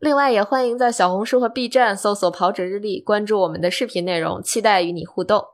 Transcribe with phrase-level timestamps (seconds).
[0.00, 5.44] 另外，也欢迎在小红书和 B 站搜索“跑者日历”，关注我们的视频内容，期待与你互动。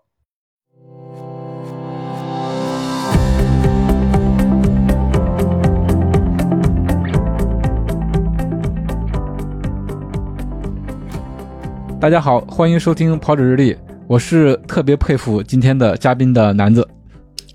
[12.00, 16.88] 大家好，欢迎收听跑者日历，我是特别佩服今天的嘉宾的男子。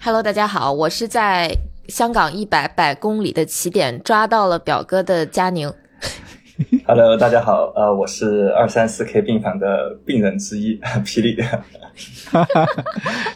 [0.02, 1.56] Hello，大家好，我是在
[1.88, 5.74] 香港一百百公里的起点抓到了表哥的佳宁。
[6.86, 11.38] Hello，大家好，呃，我是二三四 K 病房的病人之一，霹雳。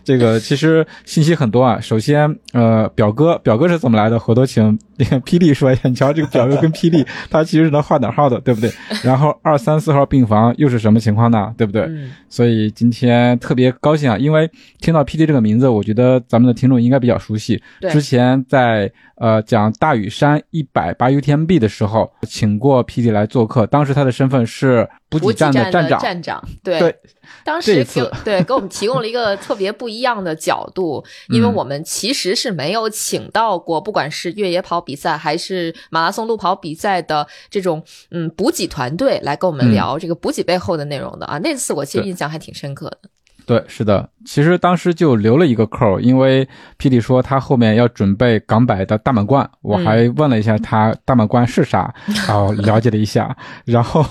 [0.03, 1.79] 这个其实信息很多啊。
[1.79, 4.19] 首先，呃，表哥，表哥是怎么来的？
[4.19, 4.77] 回头请
[5.25, 5.89] 霹雳说一下。
[5.89, 8.69] 你瞧，这个表哥跟霹雳，他其实是能画等号的，对不对？
[9.03, 11.53] 然后二三四号病房又是什么情况呢？
[11.57, 11.83] 对不对？
[11.83, 17.61] 嗯，所以今天特别高兴啊，因为听到霹雳这个名字，我觉得咱们的听众应该比较熟悉。
[17.81, 25.99] 对之前在呃讲大屿山一百八 UTMB 的时候，请过 p d 来做客，当时他的身份是补给站站的站长。
[25.99, 26.79] 站长，对。
[26.79, 26.95] 对，
[27.43, 41.37] 当时给对给我们提供了一个特别不一样的角度，因为嗯我们其实是没有请到过，不管是越野跑比赛还是马拉松路跑比赛的这种嗯补给团队来跟我们嗯聊这个补给背后的内容的啊。
[41.39, 43.09] 那次我其实印象还挺深刻的。
[43.45, 46.47] 对，是的，其实当时就留了一个扣，因为
[46.79, 51.93] 霹雳说他后面要准备港百的大满贯，我还问了一下他大满贯是啥，
[52.27, 54.03] 然后 了解了一下，然后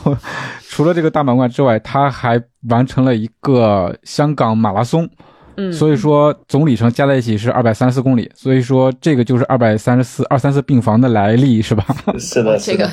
[0.68, 5.08] 除了这个大满贯之外，他还完成了一个香港马拉松，
[5.56, 11.84] 嗯，所以说总里程加在一起是二百三十四公里，所以说这个就是二百三十四二三四病房的来历是吧？
[12.18, 12.90] 是的，是这个，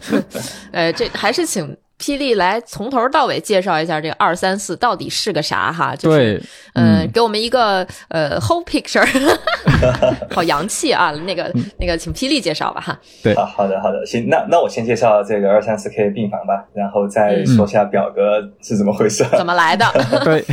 [0.72, 5.94] 呃，这还是请霹雳来从头到尾介绍一下这个二三四到底是个啥哈？
[5.94, 6.42] 就是、对，
[6.74, 9.06] 嗯、嗯给我们一个呃 whole picture，
[10.34, 11.12] 好洋气啊！
[11.24, 12.98] 那个嗯那个，请霹雳介绍吧哈。
[13.22, 19.24] 对好好的好的，行，那那我先介绍这个二三四 K 病房吧，然后再说下表哥是怎么回事。
[19.38, 19.86] 怎么来的？
[20.24, 20.44] 对，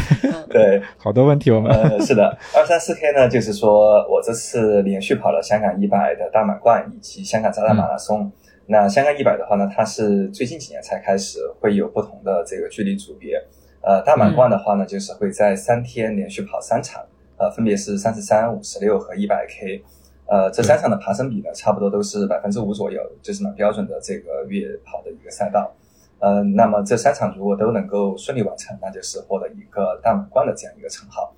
[0.50, 8.32] 对，好多问题我们，呃，是的，二三四 K 呢，就是说我这次连续跑了香港一百的大满贯以及香港渣打马拉松。
[8.72, 13.44] 那香港一百的话呢，它是最近几年才开始会有不同的这个距离组别。
[13.82, 17.04] 呃，大满贯的话呢，就是会在三天连续跑三场，
[17.38, 19.84] 呃，分别是三十三、五十六和一百 K。
[20.28, 25.74] 呃，这三场的爬升比呢，差不多都是百分之五左右，就是蛮标准的这个越野跑的一个赛道。
[26.20, 31.34] 呃，那么这三场如果都能够顺利完成，那就是获得一个大满贯的这样一个称号。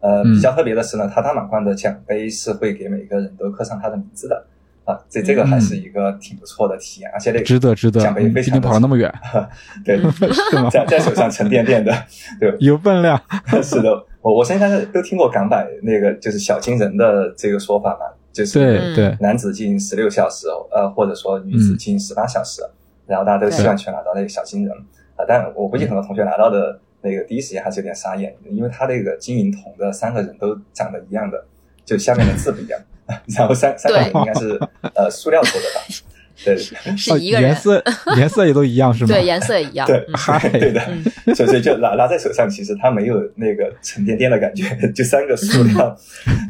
[0.00, 4.44] 呃，嗯比较特别的是呢，它大满贯的奖杯是会给每个人都刻上他的名字的
[4.84, 9.12] 啊，这这个还是一个挺不错的体验，而且那个值得值得，奖杯非常的跑了那么远，
[9.84, 9.96] 对，
[10.50, 10.68] 是吗？
[10.70, 11.92] 在在手上沉甸甸的，
[12.40, 13.20] 对，有分量，
[13.62, 18.96] 是的，我我相信大家都听过港百那个就是小金人的这个说法嘛，就是对嗯。
[18.96, 22.62] 对，男子进十六小时，呃，或者说女子进十八小时，
[23.06, 24.76] 然后大家都希望去拿到那个小金人
[25.14, 31.44] 啊、但我估计很多同学拿到的那个第一时间还是有点傻眼，因为他那个金银铜的三个人都长得一样的，
[31.84, 32.80] 就下面的字不一样，
[33.36, 34.58] 然后三三个应该是
[34.94, 35.80] 呃塑料做的吧？
[36.44, 36.74] 对是
[37.20, 37.80] 一个颜，色
[38.16, 39.08] 颜色也都一样是吗？
[39.14, 39.86] 对，颜色也一样。
[39.86, 40.80] 对嗯嗨对的，
[41.26, 45.96] 嗯所以所以就拿拿在手上，其实它没有那个沉甸甸的感觉，就三个塑料。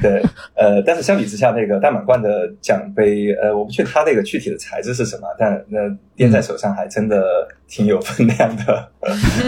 [0.00, 0.22] 对，
[0.56, 5.80] 呃，但是相比之下，那个大满贯的奖杯，呃，我不确定它那个具体的材质是什么，但那
[6.16, 8.88] 掂在手上还真的挺有分量的，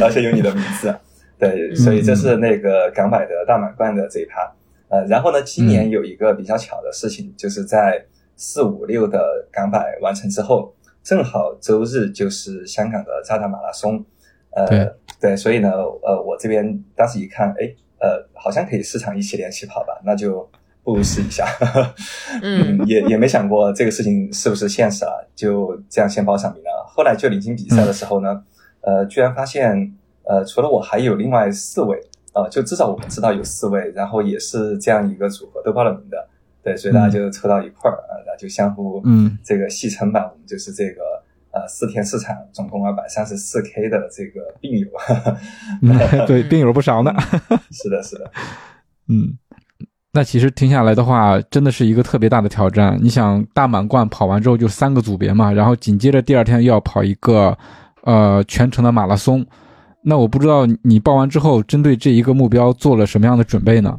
[0.02, 0.94] 而且有你的名字。
[1.38, 4.52] 对，所以这是那个港百的大满贯的这一趴。
[4.88, 8.04] 呃，然后呢，今年有一个比较巧的事情，就是在
[8.36, 14.04] 四五六的港百完成之后，正好周日就是香港的渣打马拉松。
[14.50, 20.48] 呃，对对，所以呢，呃，我这边当时一看，哎，呃，好像可以四场一起联起跑吧，那就
[20.84, 21.44] 不如试一下。
[22.40, 26.86] 嗯 也也没想过这个事情是不是现实啊，就这样先报上名了。
[26.86, 28.44] 后来就临近比赛的时候呢，
[28.82, 29.92] 呃，居然发现，
[30.22, 32.00] 呃，除了我还有另外四位，
[32.34, 36.28] 呃，就至少我们知道有四位，然后也是这样一个组合都报了名的，
[36.62, 41.02] 对，所以大家就凑到一块儿，呃，那就相互嗯这个戏称吧，我们就是这个
[41.52, 44.88] 呃四天四场，总共二百三十四 K 的这个病友。
[45.82, 47.14] 嗯对，病友不少呢。
[47.70, 48.30] 是的，是的，
[49.08, 49.38] 嗯，
[50.12, 52.98] 那其实听下来的话，真的是一个特别大的挑战。
[53.00, 57.56] 你想，大满贯跑完之后就三个组别嘛，然后紧接着第二天又要跑一个
[58.02, 59.46] 呃全程的马拉松，
[60.06, 63.98] 那我不知道你报完之后，针对这一个目标做了什么样的准备呢？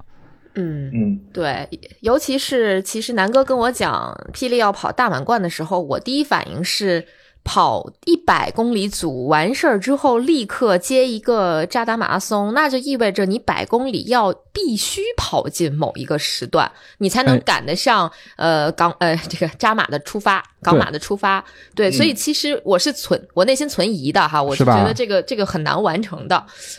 [0.53, 1.67] 嗯嗯对，
[1.99, 7.05] 尤其是其实南哥跟我讲霹雳要跑大满贯的时候，我第一反应是
[7.45, 21.45] 跑一百公里组完事儿之后立刻接一个扎达马拉松，那就意味着你百公里要必须跑进某一个时段，你才能哎赶得上、呃港呃这个扎马的出发，港马的出发。
[21.75, 26.35] 对，所以其实我是存我内心存疑的哈，我是觉得这个这个很难完成的，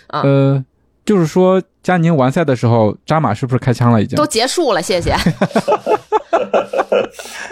[0.08, 0.64] 啊呃，
[1.04, 4.16] 就是说佳宁完赛的时候，扎马是不是开枪了已经？
[4.16, 5.14] 都结束了，谢谢。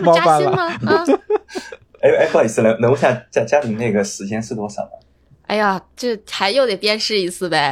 [0.04, 0.66] 扎心吗？
[0.84, 1.04] 啊。
[2.04, 4.90] 哎哎，不好意思，能能问一下家家里那个时间是多少吗？
[5.46, 7.70] 哎呀，这还又得鞭尸一次呗！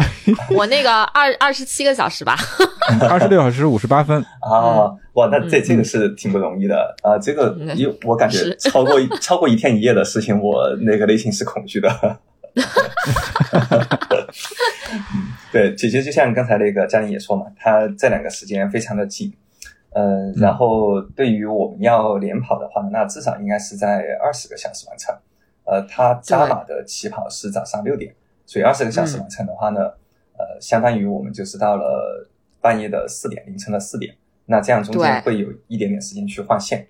[0.55, 2.37] 我那个二二十七个小时吧，
[3.09, 7.19] 二十六小时五十八分，啊，哇，那这嗯这个是挺不容易的啊！
[7.19, 12.19] 这个嗯因为我感觉 超过一超过一天一夜的事情，我那个内心是恐惧的。
[15.51, 19.07] 对，姐姐就像刚才那个嘉玲也说嘛，他这两个时间非常的
[19.95, 25.15] 紧，呃，然后对于我们要连跑的话，那至少应该是在二十个小时完成。
[25.65, 29.81] 呃，他扎马的起跑是早上六点，所以二十个小时完成的话呢，
[30.37, 32.29] 呃，相当于我们就是到了
[32.61, 34.15] 半夜的四点，凌晨的四点。
[34.47, 36.85] 那这样中间会有一点点时间去换线，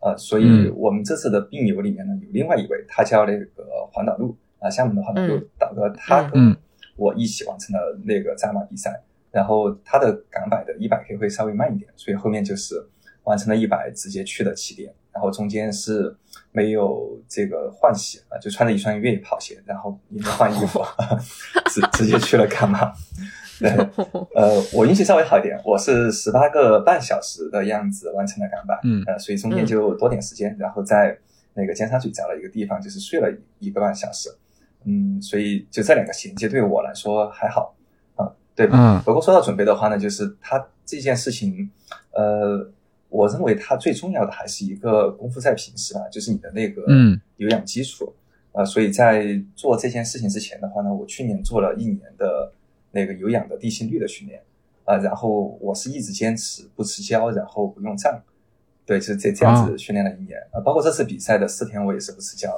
[0.00, 0.72] 呃，所以嗯。
[0.76, 3.46] 我们这次的病友里面呢，有另外一位，他叫那个
[3.90, 5.48] 黄岛路啊，厦门的环岛路嗯。
[5.58, 6.56] 导哥，他跟嗯
[6.96, 12.74] 我一起完成了那个扎马比赛，然后他的港百的一百 K 会稍微慢一点，所以后面就是
[13.24, 16.16] 完成了一百，直接去的起点，然后中间是
[16.52, 20.82] 没有这个换鞋啊，就穿着一双越野跑鞋，然后也没换衣服，
[21.70, 22.92] 直直接去了干嘛？
[23.60, 23.68] 对，
[24.36, 31.18] 呃，我运气稍微好一点，我是十八个半小时的样子完成了港百，嗯呃，所以中间就多点时间，然后在
[31.54, 33.28] 那个尖沙咀找了一个地方，就是睡了
[33.58, 34.30] 一个半小时，
[34.84, 37.74] 嗯，所以就这两个衔接对我来说还好啊、
[38.58, 39.00] 对，嗯。
[39.04, 41.70] 不过说到准备的话呢，就是它这件事情，
[42.10, 42.68] 呃，
[43.08, 47.20] 我认为它最重要的还是一个功夫在平时吧，就是你的那个嗯。
[47.36, 48.12] 有氧基础。
[48.52, 52.50] 呃，所以在做这件事情之前的话呢，我去年做了一年的
[52.90, 54.42] 那个有氧的地心率的训练，
[54.84, 58.20] 啊、然后我是一直坚持不吃胶，然后不用杖，
[58.84, 60.40] 对，就是这这样子训练了一年。
[60.50, 62.50] 啊、包括这次比赛的四天我也是不吃胶，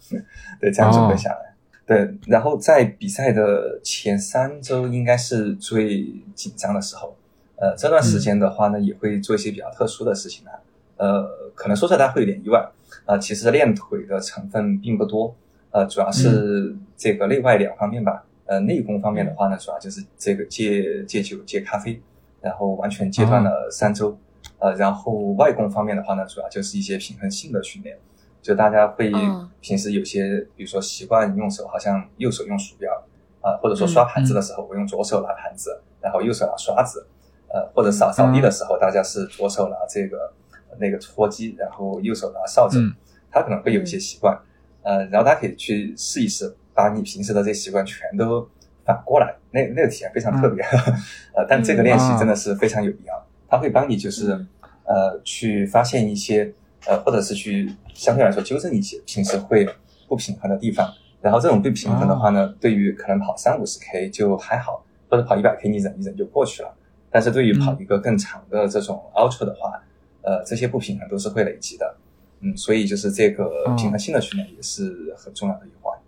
[0.60, 1.54] 对，这样准备下来。
[1.88, 6.04] 对，然后在比赛的前三周应该是最
[6.34, 7.16] 紧张的时候，
[7.56, 10.52] 呃，这段时间的话呢，也会做一些比较特殊的事情啊，
[10.98, 12.62] 呃，可能说出来大家会有点意外，
[13.06, 15.34] 啊、其实练腿的成分并不多，
[15.70, 21.98] 呃，主要是这个内外两方面吧，呃，内功方面的话呢，主要就是这个戒戒酒、戒咖啡，
[22.42, 24.18] 然后完全戒断了三周，
[24.58, 27.96] 呃，然后外功方面的话呢，主要就是一些平衡性的训练。
[28.42, 29.50] 就大家会嗯。
[29.60, 32.92] 平时有些，比如说习惯用手，好像右手用鼠标
[33.40, 37.06] 啊、或者说刷盘子的时候，我用左手拿盘子，然后右手拿刷子，
[37.48, 40.32] 呃，或者扫扫地的时候，大家是左手拿这个
[40.78, 42.94] 那个拖机，然后右手拿扫帚，嗯。
[43.30, 44.38] 他可能会有一些习惯，
[44.82, 48.48] 呃，然后大家可以去试一试，把你平时的这些习惯全都
[48.84, 50.64] 反过来，那那个体验非常特别，
[51.34, 54.48] 呃，但这个练习真的是非常有必要，它会帮你就是嗯。
[54.84, 56.54] 呃去发现一些
[56.86, 59.68] 呃，或者是去相对来说纠正一些平时会
[60.06, 60.92] 不平衡的地方。
[61.20, 66.74] 然后这种不平衡的话呢，对于可能跑三五十 K 就还好，或者跑一百 K 你忍一忍就过去了。
[67.10, 69.82] 但是对于跑一个更长的这种 ultra 的话，
[70.22, 71.96] 呃，这些不平衡都是会累积的。
[72.40, 75.98] 嗯，所以就是这个平衡性的训练也是很重要的一环。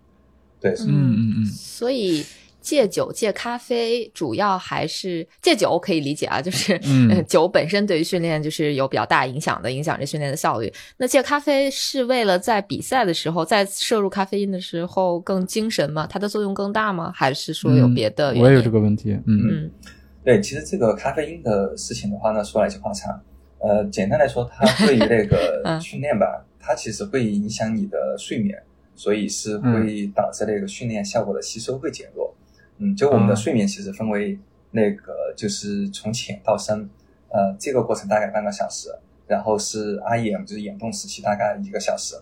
[0.61, 2.23] 对，嗯嗯嗯所以
[2.61, 10.71] 戒酒戒咖啡主要还是戒酒可以理解啊，就是、 嗯呃酒本身对于训练就是有比较大影响的，影响着训练的效率。
[10.97, 16.07] 那戒咖啡是为了在比赛的时候，在摄入咖啡因的时候更精神吗？
[16.09, 17.11] 它的作用更大吗？
[17.13, 18.41] 还是说有别的原因？
[18.41, 19.71] 嗯我也有这个问题，嗯嗯
[20.23, 23.19] 对，其实这个咖啡因的事情的话呢，说来就话长。
[23.63, 28.57] 呃，简单来说，它对于那个 嗯训练吧，它其实会影响你的睡眠，
[28.95, 32.33] 所以是会导致那个训练效果的吸收会减弱。
[32.81, 34.37] 嗯，就我们的啊睡眠其实分为
[34.71, 36.89] 那个就是从浅到深，
[37.29, 38.89] 呃，这个过程大概半个小时，
[39.27, 42.15] 然后是 REM 就是眼动时期大概一个小时，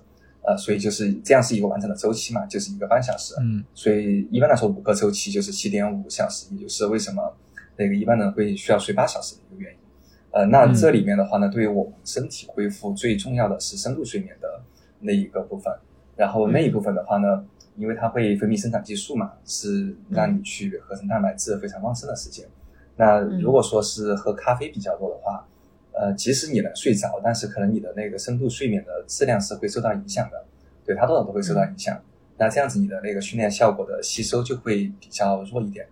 [0.44, 3.36] 呃，所以就是这样是一个完整的周期嘛，就是一个半小时。
[3.40, 7.34] 嗯所以一般来说五个周期就是七点五小时，也就是为什么
[7.78, 9.80] 那个一般人会需要睡八小时的一个原因。
[10.32, 14.62] 呃，那嗯这里面的话呢，对于我们身体恢复最重要的是深度睡眠的
[15.00, 15.74] 那一个部分。
[16.16, 17.46] 然后那一部分的话呢，
[17.80, 22.46] 因为它会分泌生长激素嘛，是让你去合成蛋白质非常旺盛的时间。
[22.98, 25.48] 那如果说是喝咖啡比较多的话，
[25.94, 30.46] 呃，即使你能睡着，但是可能你的那个深度睡眠的质量是会受到影响的，
[30.86, 32.00] 对它多少都会受到影响。
[32.38, 35.88] 那这样子你的那个训练效果的吸收就会比较弱一点。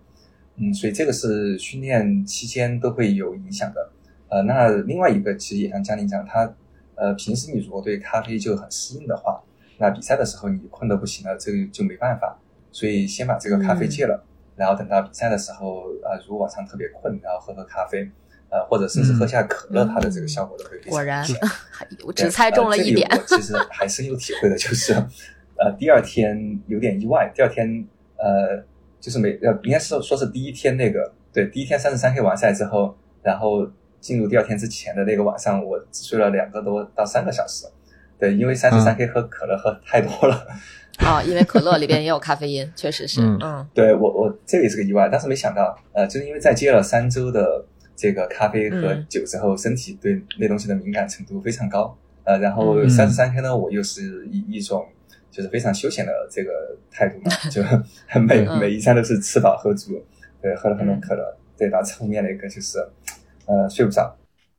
[0.56, 3.90] 嗯，所以这个是训练期间都会有影响的。
[4.28, 6.54] 呃，那另外一个其实也像嘉玲讲，他
[6.94, 9.42] 呃平时你如果对咖啡就很适应的话，
[9.78, 12.38] 那比赛的时候你困得不行了，这个就没办法。
[12.70, 14.22] 所以先把这个咖啡戒了，
[14.54, 18.10] 然后等到比赛的时候，呃，如果晚上特别困，然后喝喝咖啡。
[18.50, 21.22] 呃，或者甚至喝下可乐，它的这个效果都会非常果然，
[22.06, 23.06] 我只猜中了一点。
[23.10, 24.94] 我其实还深有体会的，就是
[25.58, 27.30] 呃，第二天有点意外。
[27.34, 28.64] 第二天呃，
[28.98, 33.70] 就是没呃，应该是说是第一天那个对，第一天三十三 K 完赛之后，然后
[34.00, 37.66] 进入第二天之前的那个晚上，我只睡了两个多到三个小时。
[38.18, 40.46] 对，因为三十三 K 喝可乐喝太多了。
[40.98, 43.20] 啊， 因为可乐里边也有咖啡因，确实是。
[43.22, 47.64] 嗯，对我我这个也是个意外，但是没想到，呃，就是因为在接了三周的。
[48.00, 51.98] 这个咖啡和酒之后，身体对那东西的敏感程度非常高。
[52.22, 54.86] 呃，然后三十三天呢，我又是一一种
[55.32, 56.52] 就是非常休闲的这个
[56.92, 57.60] 态度嘛，就
[58.22, 60.00] 每每一餐都是吃饱喝足，
[60.40, 62.78] 对，喝了很多可乐，对，导致后面那个就是
[63.46, 64.16] 呃睡不着。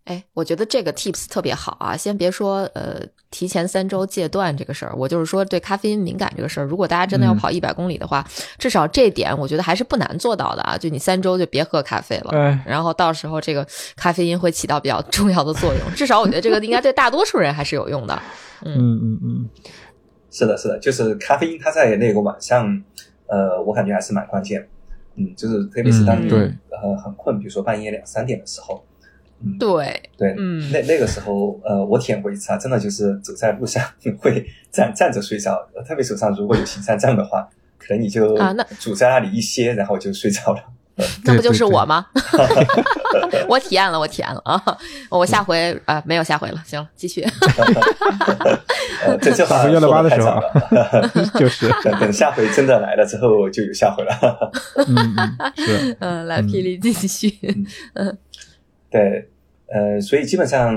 [0.10, 1.96] 哎，我觉得这个 tips 特别好啊！
[1.96, 3.00] 先别说呃
[3.30, 8.26] 提前三周戒断这个事儿，我就是说对咖啡因敏感这个事儿，如果大家真的要跑一百公里的话，
[8.58, 10.76] 至少这点我觉得还是不难做到的啊！
[10.76, 13.64] 就你三周就别喝咖啡了，然后到时候这个
[13.96, 15.94] 咖啡因会起到比较重要的作用。
[15.96, 18.20] 至少我觉得这个应该对大多数人还是有用的。
[18.66, 19.50] 嗯嗯嗯，
[20.32, 22.84] 是的，是的，就是咖啡因它在那个晚上，
[23.28, 24.68] 呃，我感觉还是蛮关键。
[25.18, 28.84] 嗯，就是特别是当你呃很困，比如说半夜两三点的时候。
[29.60, 33.84] 对对，嗯，那那个时候，呃，我体验过一次啊，真的就是走在路上
[34.20, 40.62] 会站站着睡着，特别手上如果有行山杖的话，可能你就啊，那拄在那里一歇，然后就睡着了。
[41.24, 42.06] 那不就是我吗？
[43.48, 44.62] 我体验了，我体验了啊！
[45.10, 47.26] 我下回啊，没有下回了，行了，继续。
[49.22, 54.52] 这这话说的太早了，就是等等下回真的来了之后就有下回了。
[54.76, 55.16] 嗯，
[55.56, 57.34] 是，嗯，来霹雳继续，
[57.96, 58.18] 嗯。
[58.90, 59.30] 对，
[59.68, 60.76] 呃，所以基本上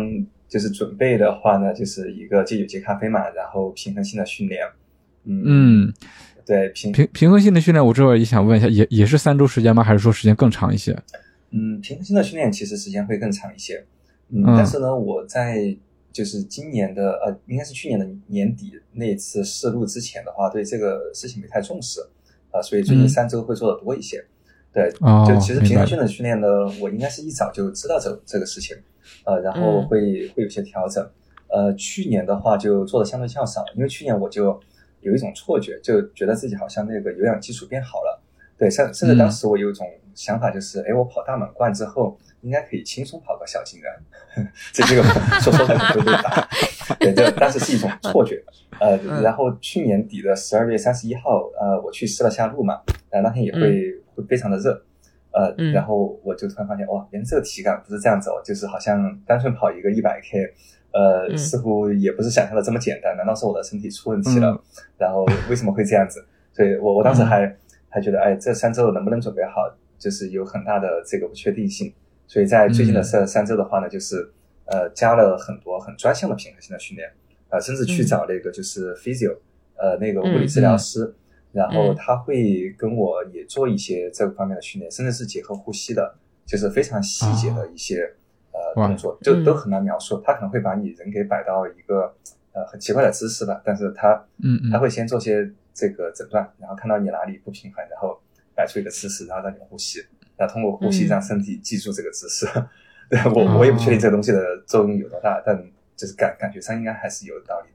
[0.49, 4.65] 就是准备的话呢，就是一个戒酒戒咖啡嘛，然后平衡性的训练，
[5.25, 5.93] 嗯，
[6.45, 9.83] 对平平平衡性的训练，我这会儿也想问一下，也也是三周时间吗？
[9.83, 10.97] 还是说时间更长一些？
[11.51, 13.85] 嗯，平衡性的训练其实时间会更长一些，
[14.29, 15.77] 嗯，但是呢，我在
[16.13, 22.01] 就是今年的呃，应该是去年的年底那次试录之前的话，对这个事情没太重视，
[22.51, 24.23] 啊，所以最近三周会做的多一些。
[24.73, 24.91] 对，
[25.27, 26.49] 就其实平衡训的训练呢，
[26.81, 28.75] 我应该是一早就知道这这个事情，
[29.25, 31.07] 呃，然后会会有些调整。
[31.49, 34.59] 呃，去年的话就做的相对较少，因为去年我就
[35.03, 38.23] 有一种错觉，就觉得自己好像那个有氧基础变好了。
[38.57, 43.93] 对，甚甚至当时我有一种想法，就是哎，我跑大满贯之后应该可以轻松跑个小金人，
[44.73, 45.03] 这这个
[45.43, 46.49] 说说的会被打。
[46.99, 48.43] 对，这当时是一种错觉。
[48.81, 54.01] 呃，然后去年底的十二月三十一号，呃，我去试了下路嘛，呃，那天也会。
[54.15, 54.83] 会非常的热，
[55.33, 60.55] 呃，然后我就突然发现，哇，原来这个体感不是这样子哦，就是好像单纯跑一个一百 K，
[60.93, 63.17] 呃，似乎也不是想象的这么简单。
[63.17, 64.63] 难道是我的身体出问题了？
[64.99, 66.25] 然后为什么会这样子？
[66.53, 67.57] 所以我我当时还
[67.89, 71.93] 还觉得，哎，这三周能不能准备好，就是有很大的这个不确定性。
[72.27, 74.33] 所以在最近的这三周的话呢，就是
[74.67, 77.11] 呃，加了很多很专项的平衡性的训练，
[77.49, 79.37] 啊，甚至去找那个就是 physio，
[79.77, 81.15] 呃，那个物理治疗师。
[81.53, 86.15] 然后他会跟我也做一些这个方面的训练，甚至是结合呼吸的，
[86.47, 88.15] 就是非常细节的一些
[88.53, 90.21] 呃动作，就都很难描述。
[90.25, 92.15] 他可能会把你人给摆到一个
[92.53, 98.21] 呃很奇怪的姿势吧，但是他嗯他会先做些这个诊断，然后看到你哪里不平衡，然后
[98.55, 100.01] 摆出一个姿势，然后让你呼吸，
[100.37, 102.47] 然后通过呼吸让身体记住这个姿势。
[103.09, 105.63] 对 我我也不确定这个东西的作用有多大，但
[105.95, 107.72] 就是感感觉上应该还是有道理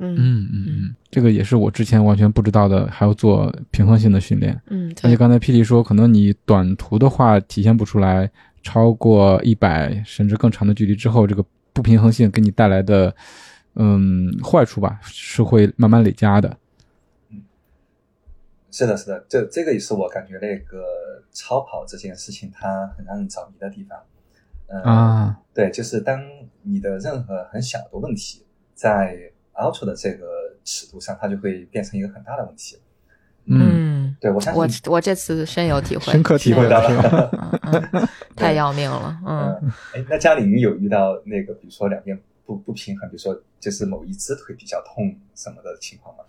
[0.00, 0.14] 的。
[0.14, 4.60] 嗯嗯嗯，这个也是我之前完全不知道的，还要做平衡性的训练。
[4.66, 8.30] 嗯，而且刚才霹雳说，可能你短途的话体现不出来，
[8.62, 13.14] 超过一百甚至更长的距离之后，这个不平衡性给你带来的
[13.74, 16.56] 嗯坏处吧，是会慢慢累加的。
[17.30, 17.42] 嗯，
[18.70, 20.82] 是的，是的，这这个也是我感觉那个
[21.32, 23.98] 超跑这件事情它很让人着迷的地方。
[24.72, 26.20] 嗯啊，对，就是当
[26.62, 30.26] 你的任何很小的问题在 Ultra 的这个
[30.64, 32.78] 尺度上，它就会变成一个很大的问题。
[33.46, 39.18] 嗯，对我相信我我这次深有体会，深刻体会到了，太要命了。
[39.26, 46.22] 嗯，哎，那嘉玲有遇到那个，比如说两边不不平衡，比如说就是某一只腿比较痛什么的情况吗？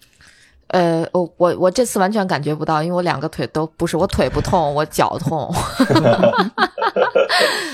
[0.67, 5.53] 呃，我我我这次完全感觉不到，因为我两个腿都不是，我腿不痛，我脚痛。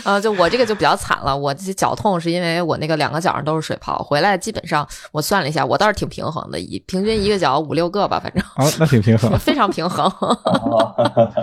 [0.04, 9.32] 啊， 就我这个就比较惨了，我这脚痛是因为我那个两个脚上都是水泡，回来基本上我算了一下，我倒是挺平衡的，一平均一个脚五六个吧，反正哦，那挺平衡。
[9.40, 10.06] 非常平衡。
[10.06, 10.96] 哦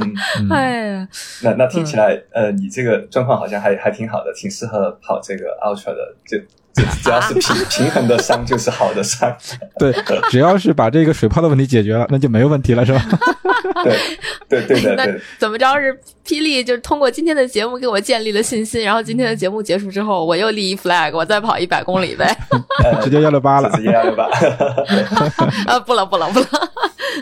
[0.00, 1.08] 嗯，嗯哎呀，
[1.42, 6.44] 那那听起来，呃，你这个状况好像还还挺好的，挺适合跑这个 ultra 的，就就
[7.02, 9.34] 只要是平平衡的伤就是好的伤。
[9.78, 9.94] 对，
[10.30, 13.02] 只要是把这个水泡的问题解决了，那就没有问题了，是吧？
[13.84, 13.96] 对
[14.48, 22.36] 对对的那对，怎么着是霹雳就是通过今天的节目给我建立了信心，然后今天的节目结束之后，我又立一 flag，我再跑一百公里呗。
[22.82, 23.82] 呃直接幺六八了直。
[23.82, 24.24] 接幺六八。
[25.66, 26.46] 啊，不了不了不了。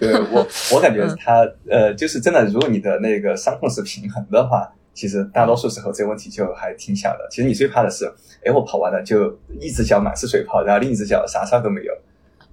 [0.01, 7.27] 对我，我感觉他呃，就是真的，如果你的那个伤痛是平衡的话，其实大多数时候这个问题就还挺小的。
[7.31, 8.07] 其实你最怕的是，
[8.45, 11.93] 哎，我跑完了就一只脚满是水泡，然后另一只脚啥事儿都没有。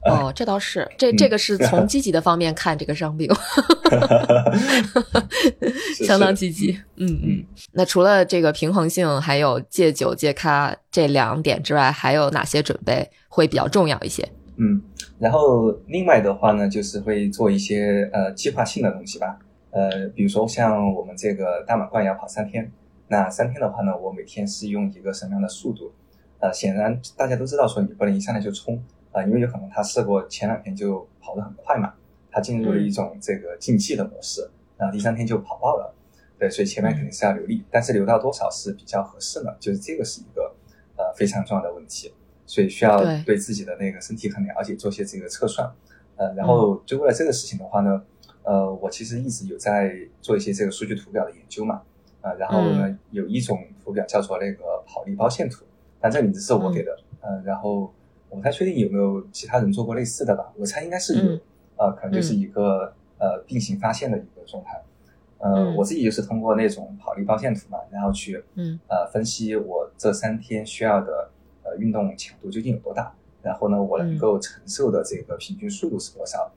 [0.06, 3.30] 哦，这倒是，这这个是从积极的方面看这个伤病，
[5.94, 6.72] 是相当积极。
[6.96, 7.46] 嗯嗯嗯。
[7.74, 14.26] 那除了这个平衡性，还有戒酒戒咖这两点之外，还有哪些准备会比较重要一些？
[14.56, 14.82] 嗯，
[15.20, 19.38] 然后另外的话呢，就是会做一些呃计划性的东西吧。
[19.72, 22.72] 呃，比如说像我们这个大满贯要跑三天，
[23.08, 25.92] 那三天的话呢，我每天是用一个什么样的速度？
[26.40, 31.94] 呃，显然大家都知道说你不能一上来就冲啊、因为有可能他试过前两天就跑得很快嘛，
[32.30, 35.96] 他进入了一种这个竞技的模式，然后第三天就跑爆了。
[36.38, 39.52] 对，所以前面肯定是要留力，但是留到多少是比较合适呢？
[39.60, 40.56] 就是这个是一个
[40.96, 42.14] 呃非常重要的问题。
[42.46, 45.70] 所以需要对对自己的那个身体很了解，做些这个测算。
[46.16, 48.02] 呃，然后就为了这个事情的话呢，
[48.44, 51.82] 呃，我其实一直有在做一些这个数据图表的研究嘛。
[52.22, 55.66] 呃，然后呢，有一种图表叫做那个跑力包线图，
[56.02, 56.98] 但这个名字是我给的。
[57.22, 57.94] 呃，然后
[58.30, 61.22] 我不太确定有没有其他人做过类似的吧，我猜应该是有。
[61.34, 61.42] 嗯
[61.78, 64.82] 呃，可能就是一个、呃并行发现的一个状态。
[65.38, 71.30] 呃，嗯我自己就是通过那种跑力包线图嘛，然后去嗯呃分析我这三天需要的
[71.64, 76.52] 呃运动强度究竟有多大，然后呢，我能够承受的这个平均速度是多少？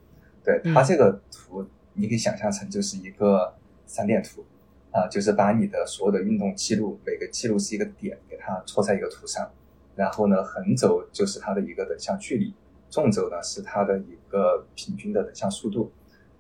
[0.45, 0.75] 对嗯。
[0.75, 3.55] 它这个图，你可以想象成就是一个
[3.87, 4.45] 散点图
[4.91, 9.51] 啊、就是把你的所有的运动记录，每个记录是一个点，给它戳在一个图上，
[9.97, 12.53] 然后呢，横轴就是它的一个等向距离，
[12.91, 15.91] 纵轴呢是它的一个平均的等向速度。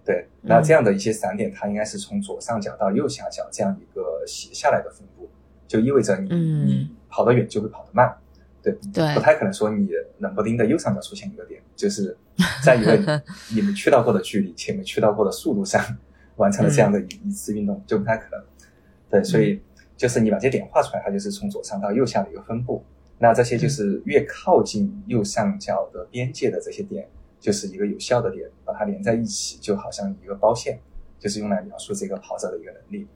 [0.04, 5.30] 对，那这样的一些散点，它应该是从左上角到右下角这样一个斜下来的分布，
[5.66, 6.66] 就意味着你、嗯。
[6.66, 8.14] 你跑得远就会跑得慢，
[8.62, 12.16] 对，对不太可能说你冷不丁的右上角出现一个点，就是
[12.64, 13.22] 在一个
[13.54, 15.84] 你们去到过的距离且没去到过的速度上
[16.36, 18.44] 完成了这样的一一次运动，就不太可能。
[19.10, 19.60] 对，所以
[19.96, 22.84] 就是你把这点画出来，它就是从左上到右下的一个分布。
[23.18, 30.80] 那这些就是越靠近右上角的边界的这些点，就是一个有效的点，把它连在一起，就好像一个包线，
[31.18, 33.06] 就是用来描述这个跑者的一个能力。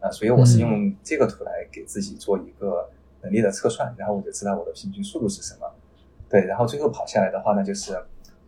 [0.00, 2.90] 啊、所以我是用这个图来给自己做一个
[3.24, 5.66] 能力的测算，然后我就知道我的平均速度是什么。
[6.28, 7.98] 对，然后最后跑下来的话呢，就是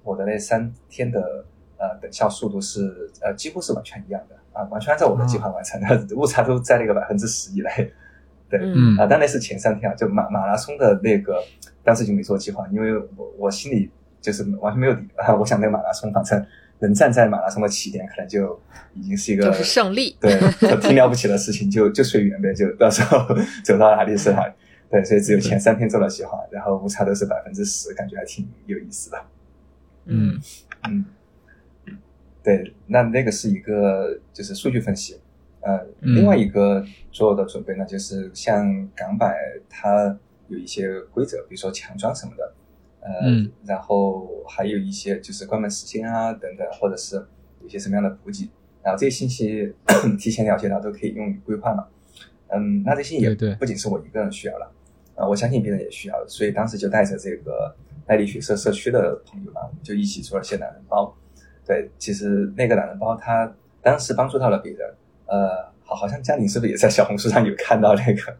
[0.04, 1.44] 我的那三天的
[1.78, 7.92] 呃等效速度是呃几乎是完全一样的啊，完全按照我的计划完成的，误差都在那个百分之十以内。
[8.48, 11.42] 对，嗯啊，但那是前三天啊，就马马拉松的那个，
[11.82, 15.34] 当时就没做计划，因为我我心里就是完全没有底 啊。
[15.34, 16.46] 我想那个马拉松，反正
[16.78, 18.60] 能站在马拉松的起点，可能就
[18.94, 20.16] 已经是一个就是胜利。
[20.20, 20.38] 对，
[20.80, 23.18] 挺了不起的事情，就就随缘呗，就到时候
[23.64, 24.52] 走到哪里是哪里。
[24.88, 29.24] 对，所以只有前三天做了计划，然后误差都是百分之十，感觉还挺有意思的。
[30.04, 30.38] 嗯
[30.88, 31.04] 嗯，
[32.42, 35.20] 对，那那个是一个就是数据分析，
[35.60, 39.36] 呃，嗯另外一个做的准备呢，就是像港百
[39.68, 42.54] 它有一些规则，比如说强装什么的，
[43.00, 47.26] 呃，嗯然后还有一些就是关门时间啊等等，或者是
[47.60, 48.48] 有些什么样的补给，
[48.84, 49.74] 然后这些信息
[50.16, 51.88] 提前了解到都可以用于规划嘛。
[52.58, 54.72] 嗯，那这些也不仅是我一个人需要了，
[55.14, 57.74] 啊、我相信别人也需要，所以当时就带着这个
[58.06, 61.14] 耐力学社社区的朋友嘛，我们就一起做了些懒人包。
[61.66, 64.94] 对，其实那个懒人包它当时帮助到了别人，
[65.26, 68.36] 呃，好，好像嘉玲是不是也在小红书上有看到那个？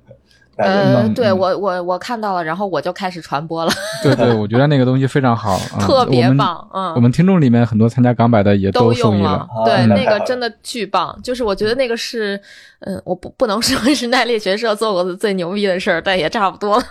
[0.57, 11.19] 呃，嗯对嗯我我我看到了，然后我就开始传播了，对对，我觉得那个东西非常好，啊特别棒，嗯，我们听众里面很多参加港百的也都用了，啊对，那个真的巨棒。
[11.23, 12.41] 就是我觉得那个是，
[12.81, 16.85] 嗯，我不不能说是耐力学社做过的最牛逼的事儿，但也差不多了。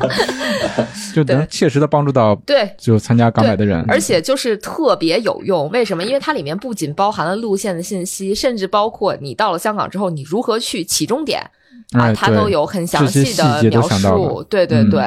[1.14, 3.84] 就能切实的帮助到对，就参加港百的人。
[3.88, 5.68] 而且就是特别有用。
[5.70, 6.02] 为什么？
[6.04, 11.50] 因为它里面不仅包含了路线的信息，甚至包括你到了香港之后，你如何去起终点。
[11.92, 14.44] 啊，哎对它都有很详细的描述了。
[14.44, 15.00] 对对嗯对，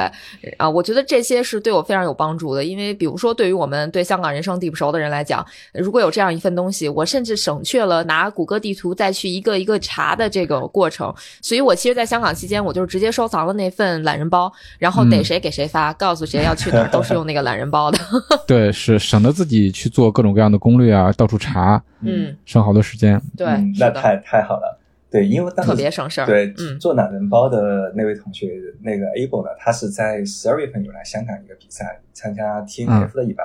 [0.58, 11.12] 啊，我觉得这些是对我非常有帮助的，因为比如说对于我们对香港人生地不熟的人来讲，如果有这样一份东西，我甚至省去了拿谷歌地图再去一个一个查的这个过程。
[11.40, 17.98] 所以我其实在香港期间，我就是直接收藏了那份懒人包，然后逮嗯谁给谁发，告诉谁要去哪儿，都是用那个懒人包的。
[18.46, 23.20] 对，是省得自己去做各种各样的攻略啊，到处查，嗯，省好多时间。
[23.36, 23.46] 对，
[23.78, 24.78] 那太太好了。
[25.14, 26.26] 对，因为当时特别省事儿。
[26.26, 28.50] 对，嗯做懒人包的那位同学，
[28.82, 33.44] 那个 Able 呢，他是在十二月份有来香港一个比赛，参加 TNF 的一把，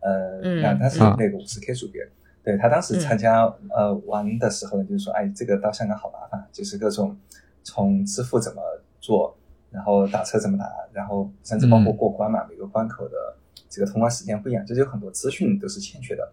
[0.00, 2.08] 呃，嗯那他是啊那个五十 K 组别。
[2.42, 7.14] 对他当时参加、呃玩的时候呢，就是说，哎，这个到香港好麻烦，就是各种
[7.62, 8.62] 从支付怎么
[8.98, 9.36] 做，
[9.70, 13.14] 然后打车怎么打，然后甚至包括嗯过关嘛，每个关口的
[13.68, 16.32] 这个通关时间不一样，这就是有很多资讯都是欠缺的。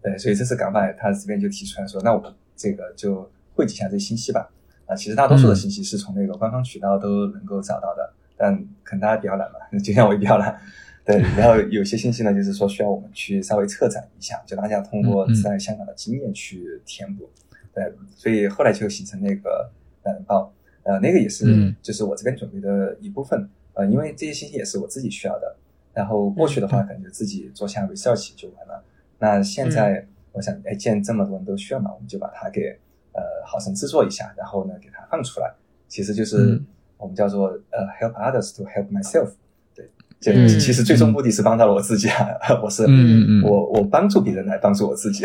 [0.00, 4.50] 对，所以这次港版他这边就提出来说，那我们这个就汇集一下这些信息吧。
[4.86, 10.58] 啊，其实大多数的信息是从那个官方渠道都能够找到的，但可能大家比较懒嘛， 就像我也比较懒。
[11.04, 17.28] 对，然后有些信息呢，就是说需要我们去稍微策展一下，就大家通过在香港的经验去填补。
[17.74, 19.70] 对，所以后来就形成那个
[20.04, 23.48] 懒人包，呃，那个也是嗯就是我这边准备的一部分。
[23.74, 25.56] 呃，因为这些信息也是我自己需要的，
[25.94, 28.84] 然后过去的话可能就自己做下 research 就完了。
[29.20, 32.76] 那现在我想，哎，既然这么多人都需要嘛，我们就把它给
[33.20, 35.52] 呃好生制作一下，然后呢给它放出来，
[35.88, 36.66] 其实就是嗯。
[36.98, 39.30] 我们叫做呃 help others to help myself。
[39.74, 39.88] 对，
[40.20, 40.46] 就嗯。
[40.58, 42.28] 其实最终目的是帮到了我自己啊，
[42.62, 45.24] 我是嗯嗯嗯，我我帮助别人来帮助我自己，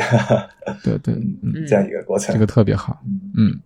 [0.84, 1.66] 对对，嗯，嗯。
[1.68, 2.34] 这样一个过程。
[2.34, 3.02] 这个特别好。
[3.06, 3.20] 嗯。
[3.36, 3.60] 嗯。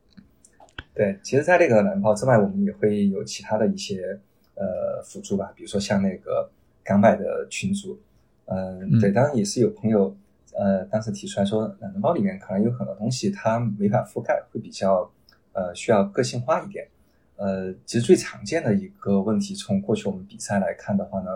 [0.96, 4.20] 对，其实，在那个蓝包之外，我们也会有其他的一些
[4.56, 6.50] 呃辅助吧，比如说像那个
[6.84, 8.00] 港买的群组，
[8.46, 9.00] 呃、嗯。
[9.00, 10.14] 对，当然也是有朋友
[10.58, 15.12] 呃当时提出来说，蓝包里面可能有很多东西它没法覆盖，会比较
[15.54, 16.88] 呃需要个性化一点。
[17.36, 21.32] 呃，其实最常见的一个问题，从过去我们比赛来看的话呢，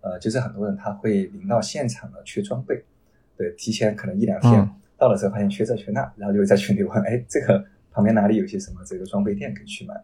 [0.00, 2.84] 呃，就是很多人他会临到现场呢缺装备，
[3.36, 9.94] 对，提前可能一两天、嗯到了之后发现缺这缺那，然后就会在群里问，哎，这个旁边哪里有些什么这个装备店可以去买？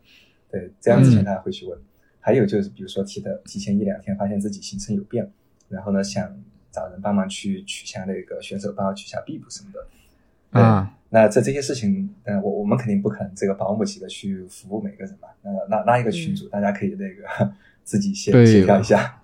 [0.48, 1.76] 对，这样之前嗯大家会去问。
[2.20, 5.28] 还有就是比如说提的提前一两天发现自己行程有变，
[5.68, 6.32] 然后呢想
[6.74, 9.86] 找人帮忙去取下那个选手包、取下臂部什么的。
[10.50, 15.28] 对啊，那这这些事情，呃，我我们肯定不可能这个保姆级的去服务每个人嘛。
[15.42, 17.52] 那拉拉一个群组，大家可以那个
[17.84, 19.22] 自己协协调一下。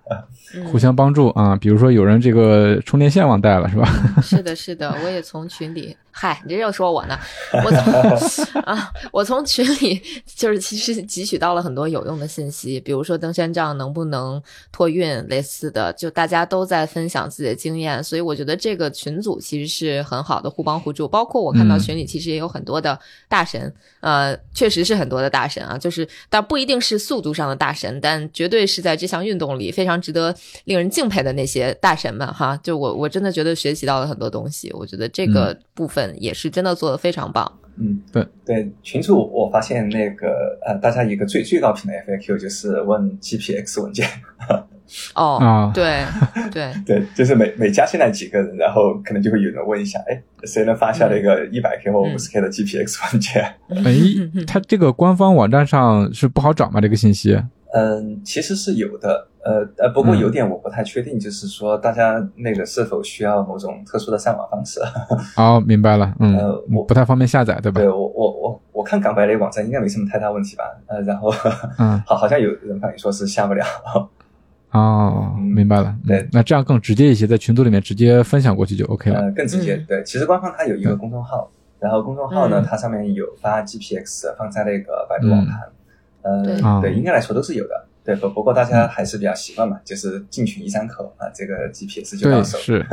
[0.55, 1.55] 嗯互相帮助啊。
[1.55, 3.87] 比如说有人这个充电线忘带了是吧？
[4.21, 7.17] 是的，是的，我也从群里，嗨，你这又说我呢，
[7.63, 14.41] 我从 啊，我从群里就是其实汲取到了很多有用的信息，比如说登山杖能不能
[14.73, 21.07] 托运类似的，就大家都在分享自己的经验，所以我觉得这个群组其实是很好的互帮互助。
[21.07, 30.35] 包括我看到嗯群里其实也有很多的大神，呃，确实是很多的大神啊，就是但不一定是速度上的大神，但绝对是在这项运动里非常值得
[30.65, 32.59] 令人敬佩的那些大神们哈。
[32.63, 37.59] 就我我真的觉得学习到了很多东西，我觉得这个部分也是真的做的非常棒。
[37.77, 44.05] 嗯，对对，群主我发现那个呃，大家一个最最高频的 FAQ 就是问 GPX 文件。
[45.15, 46.03] 哦， 啊对
[46.51, 53.41] 对， 对，就是每每加进来几个人，然后可能就会有人问一下，哎，谁能发下那个一百 K 或五十 K 的 GPX 文件？
[53.69, 56.81] 哎，它这个官方网站上是不好找吗？
[56.81, 57.41] 这个信息？
[57.73, 64.79] 嗯，其实是有的，呃呃，不过嗯有点我不太确定，就是说大家那个是否需要某种特殊的上网方式？
[65.37, 67.89] 哦，明白了，嗯呃，我不太方便下载，对吧对？
[67.89, 70.63] 我我我我看港白雷网站应该没什么太大问题吧？
[70.87, 71.31] 呃，然后
[71.79, 73.65] 嗯， 好，好像有人反映说是下不了。
[74.71, 75.95] 哦，嗯明白了。
[76.03, 79.19] 嗯对那这样更直接一些，在群组里面直接分享过去就 OK 了。
[79.21, 79.75] 呃，更直接。
[79.75, 85.59] 嗯对，其实官方它有一个公众号，然后公众号呢，嗯它上面有发 GPX 放在那个百度网盘，
[86.23, 87.87] 对呃，啊对，应该来说都是有的。
[88.03, 92.57] 对，不不过大家还是比较习惯嘛，就是进群一张口啊，这个 GPS 就到对，手。
[92.57, 92.85] 是，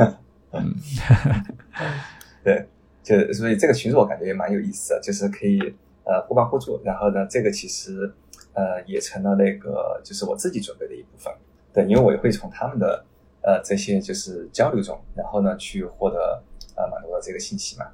[2.43, 2.67] 对，
[3.03, 5.59] 就所以这个群组我感觉也蛮有意思的，就是可以
[6.03, 8.11] 呃互帮互助，然后呢，这个其实
[8.53, 11.33] 呃也成了那个就是我自己准备的一部分。
[11.73, 13.03] 对，因为我也会从他们的
[13.41, 16.41] 呃这些就是交流中，然后呢去获得
[16.75, 17.87] 呃蛮多的这个信息嘛。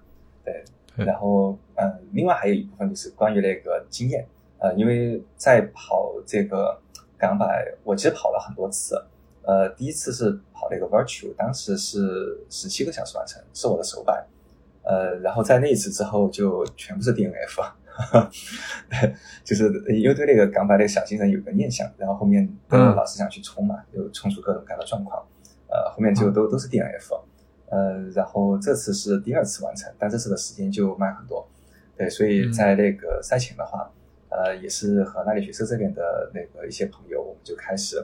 [0.44, 0.64] 对，
[1.06, 4.28] 然后呃另外还有一部分就是关于那个经验，
[4.66, 6.76] 呃因为在跑这个
[7.20, 9.00] 港百，我其实跑了很多次。
[9.44, 14.26] 呃，第一次是跑了一个 Virtue，当时是十七个小时完成，是我的首百。
[14.82, 17.72] 呃，然后在那一次之后就全部是 DNF，
[19.46, 25.24] 就是因为对那个港百那个小精神有个念想，然后后面老是想去冲嘛，又冲出各种各样的状况，
[25.68, 27.20] 呃，后面就都都是 DNF，
[27.70, 31.48] 呃，然后这次是第二次完成，但这次的时间就慢很多，
[31.96, 33.92] 对，所以在那个赛前的话，呃，
[34.30, 37.98] 呃，也是和那里学社这边的那个一些朋友，我们就开始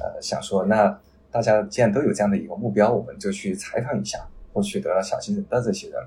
[0.00, 0.98] 呃想说，那
[1.30, 6.02] 大家既然都有这样的一个目标，我们就去采访一下获取得了小金人的这些人，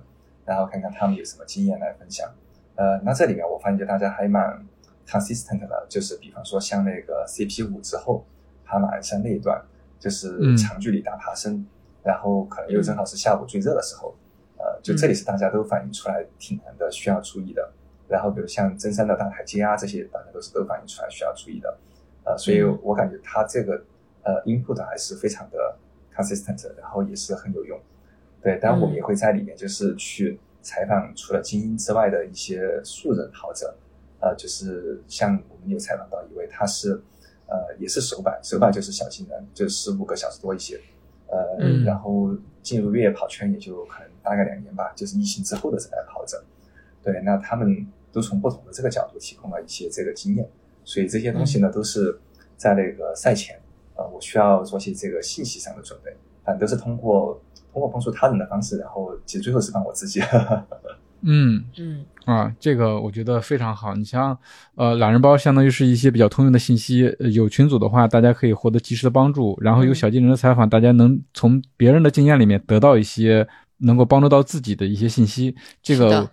[0.45, 2.29] 然后看看他们有什么经验来分享。
[2.75, 4.65] 呃，那这里面我发现就大家还蛮
[5.07, 8.25] consistent 的，就是比方说像那个 CP 五之后
[8.65, 9.61] 爬马鞍山那一段，
[9.99, 11.65] 就是长距离大爬升，
[12.03, 14.15] 然后可能又正好是下午最热的时候，
[14.57, 17.71] 呃，就这里是大家都反映出来挺难的，需要注意的。
[18.09, 21.77] 然后比如像真山的大台阶啊这些，大家都是都反映出来需要注意的。
[22.25, 23.81] 呃，所以我感觉它这个
[24.23, 25.77] 呃 input 还是非常的
[26.13, 27.79] consistent，然后也是很有用。
[28.41, 30.39] 对，当然我们也会在里面就是去。
[30.61, 33.73] 采访除了精英之外的一些素人跑者，
[34.19, 37.01] 呃，就是像我们有采访到一位，他是
[37.47, 40.77] 呃也是手板，手板就是小金人，就十五个小时多一些，
[41.27, 46.43] 呃，然后进入越野跑圈也就可能大概两年吧，就是疫情之后的这代跑者，
[47.01, 50.49] 对，那他们都从不同的这个角度提供了一些这个经验，
[50.83, 52.19] 所以这些东西呢都是
[52.57, 53.59] 在那个赛前，
[53.95, 57.41] 呃，我需要做些这个信息上的准备，反正都是通过。
[57.71, 60.19] 通过帮助他人的方式，然后其实最后是帮我自己。
[61.21, 63.93] 嗯嗯啊，这个我觉得非常好。
[63.93, 64.35] 你像
[64.73, 75.55] 呃，懒人包相当于是一些比较通用的信息，有群组的话，大家可以获得及时的帮助；然后有小技能的采访，大家能从别人的经验里面得到一些能够帮助到自己的一些信息。
[75.83, 76.27] 这个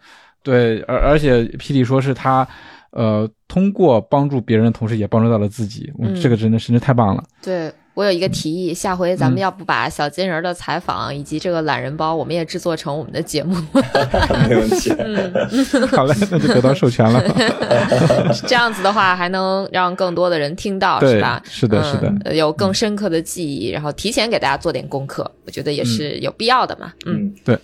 [0.46, 2.46] 对，而而且霹雳说是他
[2.90, 5.92] 呃，通过帮助别人的同时，也帮助到了自己。
[6.00, 7.24] 嗯，这个真的真的太棒了。
[7.42, 7.72] 对。
[7.96, 13.56] 我有一个提议，下回咱们要不把小金人的采访以及这个懒人包，我们也制作成我们的节目。
[14.50, 14.92] 没问题。
[14.98, 15.32] 嗯
[15.88, 17.24] 好嘞，那就得到授权了。
[18.46, 21.42] 这样子的话，还能让更多的人听到，是吧？
[21.48, 26.92] 是的，是的，有更深刻的记忆，然后提前给大家做点功课，我觉得也是有必要的嘛。
[27.06, 27.58] 嗯，对。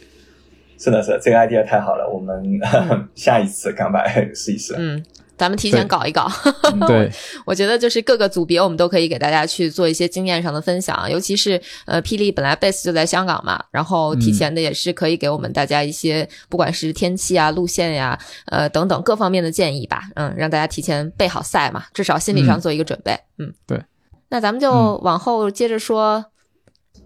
[0.82, 2.42] 是的，是的这个 idea 太好了，我们
[3.14, 4.74] 下一次刚白试一试。
[4.76, 5.04] 嗯。
[5.34, 6.30] 咱们提前搞一搞，
[6.86, 7.10] 对，
[7.44, 18.16] 我觉得就是各个组别，我们都可以给大家去做一些经验上的分享，尤其是呃，霹雳本来 base 就在香港嘛，然后提前的也是可以给我们大家一些，不管是天气啊、路线呀，
[18.46, 23.82] 呃等等各方面的建议吧，嗯，让大家提前备好赛嘛，至少心理上做一个准备，嗯，对。
[24.28, 26.24] 那咱们就往后接着说，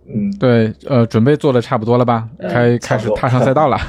[0.09, 2.29] 嗯，对，呃，准备做的差不多了吧？
[2.49, 3.77] 开开始踏上赛道了。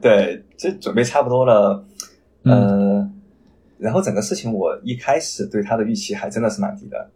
[0.00, 1.84] 对，这准备差不多了，
[2.44, 3.06] 呃，
[3.76, 7.10] 然后整个事情我一开始对他的预期还真的是蛮低的，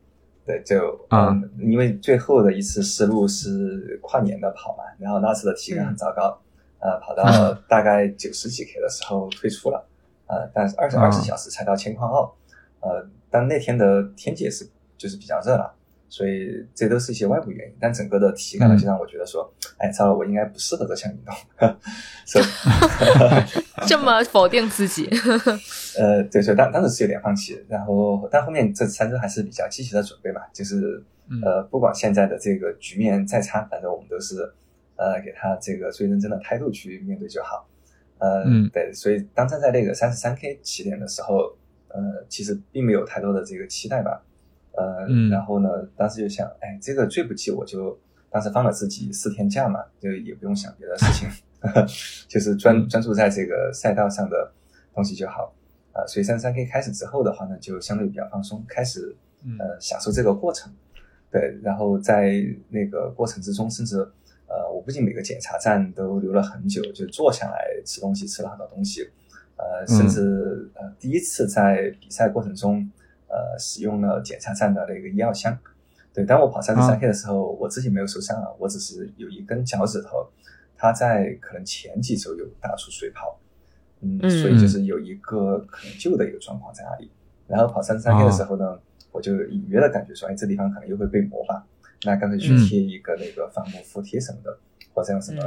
[0.45, 0.77] 对，就
[1.09, 6.39] 嗯，因为最后的一次试路是跨年的跑嘛，然后那次的体感很糟糕，
[6.79, 9.83] 呃，跑到大概九十几 K 的时候退出了，
[10.27, 12.35] 呃，但是二十二十小时才到千矿澳，
[12.81, 15.75] 呃，但那天的天气也是就是比较热了。
[16.07, 21.35] 所以这都是一些外部原因，但整个的体感呢，就让我觉得说，哎，糟了，我应该不适合这项运动。
[23.89, 25.11] 这么否定自己？
[25.99, 31.03] 呃，对，所以当当时是有点放弃，然后但后面这三周还是比较积极的准备嘛，就是
[31.43, 34.37] 呃，不管现在的这个局面再差，反正我们都是
[34.95, 37.67] 呃，给他这个最认真的态度去面对就好。
[38.19, 41.57] 呃，对，所以当站在那个三十三 K 起点的时候，
[41.89, 44.23] 呃，其实并没有太多的这个期待吧。
[44.77, 47.97] 呃，然后呢，当时就想，哎，这个最不济我就
[48.29, 51.29] 当时放了自己四天假嘛，就也不用想别的事情，
[52.27, 54.53] 就是专专注在这个赛道上的
[54.93, 55.55] 东西就好。
[55.93, 59.15] 呃，所以三三 K 开始之后的话呢，就相对比较放松，开始
[59.61, 60.73] 呃享受这个过程。
[61.31, 63.99] 对，然后在那个过程之中，甚至
[64.49, 69.09] 呃，我不仅每个检查站都留了很久，就坐下来吃东西，吃了很多东西。
[69.57, 72.91] 呃，甚至呃，第一次在比赛过程中。
[73.35, 75.59] 呃，使用了检查站的那个医药箱。
[76.13, 80.31] 对，当我跑三十三 K 的时候，我自己没有受伤啊，我只是有一根脚趾头，
[80.77, 83.37] 它在可能前几周有打出水泡，
[84.01, 87.11] 嗯，所以就是有一个可能旧的一个状况在那里。
[87.49, 88.79] 然后跑三十三 K 的时候呢，
[89.11, 91.67] 我就隐约的感觉说，哎，这地方可能又会被磨吧，
[92.05, 94.57] 那干脆去贴一个那个防磨敷贴什么的，
[94.95, 95.43] 或者用什么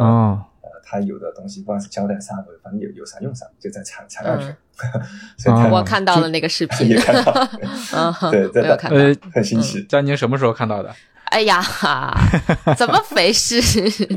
[0.62, 4.54] 呃，它有的东西不管是胶带啥的，反正有有啥用啥，就再缠缠上去。
[5.72, 7.34] 我看到了那个视频， 也看到，
[8.30, 8.98] 对，没有看到，
[9.34, 9.82] 很新奇。
[9.84, 10.94] 佳宁什么时候看到的？
[11.26, 11.62] 哎呀，
[12.78, 13.62] 怎么回事？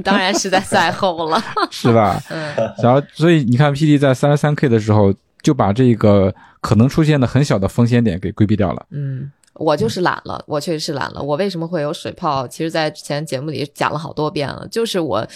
[0.04, 2.20] 当然是在赛后了，是吧？
[2.30, 2.54] 嗯。
[2.82, 5.12] 然后，所以你看，P D 在三十三 K 的时候
[5.42, 8.86] 就把这个可能出现的很小的风险点给规避掉了。
[8.90, 11.22] 嗯，我就是懒了，我确实是懒了。
[11.22, 12.48] 我为什么会有水泡？
[12.48, 15.26] 其实，在之前节目里讲了好多遍了，就是我。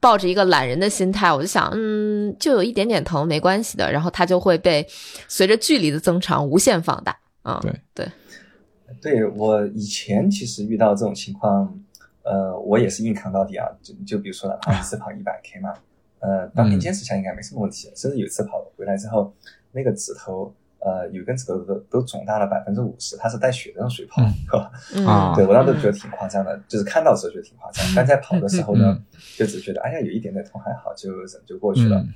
[0.00, 3.90] 抱着一个懒人的心态，我就想，嗯，就有一点点疼，没关系的。
[3.90, 4.86] 然后它就会被
[5.28, 7.18] 随着距离的增长无限放大。
[7.40, 8.06] 啊，对对，
[9.00, 11.74] 对我以前其实遇到这种情况，
[12.22, 13.66] 呃，我也是硬扛到底啊。
[13.80, 15.72] 就就比如说，哪怕一次跑一百 K 嘛，
[16.18, 17.90] 呃，当天坚持下应该没什么问题。
[17.96, 19.32] 甚至有一次跑回来之后，
[19.72, 24.22] 那个指头，呃，有根指头都都肿大了百分之五十，它是带血的那种水泡，
[24.76, 25.12] 是吧？
[25.12, 29.04] 啊对我当时觉得挺夸张的，就是看到的时候觉得挺夸张， 但在跑的时候呢嗯，
[29.36, 31.98] 就只觉得哎呀有一点点痛还好，就忍就过去了。
[31.98, 32.08] 嗯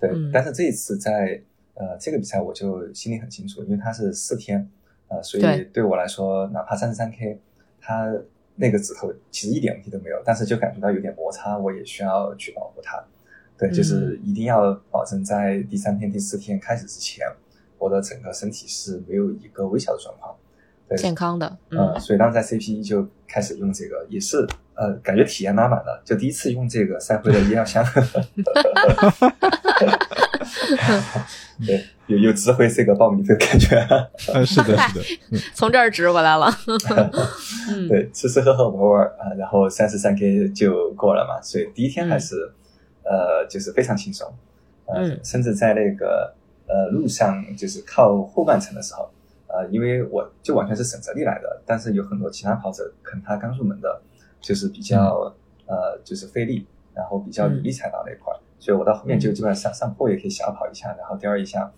[0.00, 1.42] 对嗯，但是这一次在
[1.74, 4.70] 呃这个比赛我就心里很清楚，因为它是四天，
[5.08, 7.40] 呃，所以对对我来说，哪怕三十三 K，
[7.80, 8.08] 它
[8.54, 13.02] 那个指头其实一点问题都没有，但是就感觉到有点摩擦，我也需要去保护它。
[13.58, 17.26] 对，就是一定要保证在第三天、第四天开始之前，
[17.78, 20.34] 我的整个身体是没有一个微小的状况。
[20.88, 27.84] 对，健康的，呃，嗯所以当时在 CP 就开始用这个，也是呃，感觉体验拉满了，就第一次用这个赛辉的医疗箱，
[31.66, 33.76] 对，有有值回这个报名费的感觉。
[34.32, 36.46] 嗯，是的，是的， 从这儿指回来了，
[37.68, 42.50] 嗯，对，吃吃喝喝玩玩啊，然后三十三 K 就过了嘛，所以第一天还是、
[43.04, 44.26] 呃，就是非常轻松，
[44.86, 45.20] 呃，嗯。
[45.22, 46.32] 甚至在那个
[46.68, 49.10] 呃路上，就是靠后半程的时候，
[49.48, 54.02] 呃，因为我就完全是省着力来的，但是有很多其他跑者可能他刚入门的，
[54.40, 55.34] 就是比较、
[55.66, 61.72] 呃就是费力，然后比较有力踩到那一块儿，所以我到后面就基本上上上坡也可以小跑一下，然后第二一下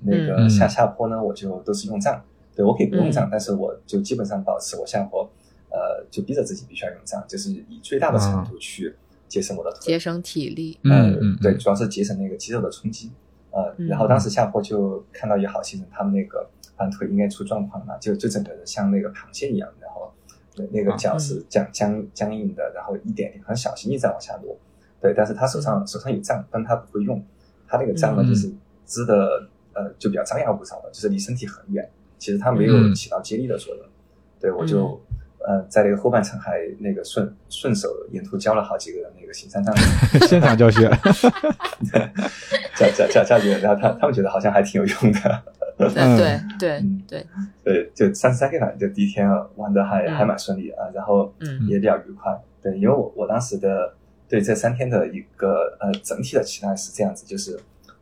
[0.00, 2.22] 那个嗯下下坡呢，我就都是用杖。
[2.56, 5.28] 对我可以不用杖，嗯但是我就基本上保持我下坡，
[5.70, 8.94] 呃，就逼着自己必须要用杖，就是以最大的程度去
[9.26, 9.80] 节省我的腿。
[9.80, 13.10] 节省体力，嗯，对，主要是节省那个肌肉的冲击。
[13.54, 16.44] 呃，嗯然后当时下坡就看到有好些人，他们那个
[16.76, 20.12] 反腿应该出状况了，就就整个人像那个螃蟹一样，然后
[20.56, 24.56] 那那个啊脚是僵僵僵硬的，然后一点点很小心翼翼在往下落。
[25.00, 27.24] 对，但是他手上手上有杖，但他不会用，
[27.68, 28.52] 他那个杖呢嗯就是
[28.84, 31.88] 支的呃就比较张牙舞爪的，就是离身体很远，
[32.18, 33.86] 其实他没有嗯起到接力的作用。
[34.40, 35.00] 对我就。
[35.46, 39.74] 呃，在那个后半程还那个顺顺手沿途教了好几个那个行山杖，
[40.28, 40.88] 现场教学，
[42.76, 45.42] 教教教教学，然后他他们觉得好像还挺有用的。
[45.76, 47.26] 对嗯对对嗯对，
[47.64, 52.32] 对，就三十三 K 反正就第一天玩的还、嗯还蛮顺利啊，然后嗯也比较愉快。
[52.62, 53.92] 对，因为我我当时的
[54.28, 57.58] 对这三天的一个呃整体的期待是这样子，就是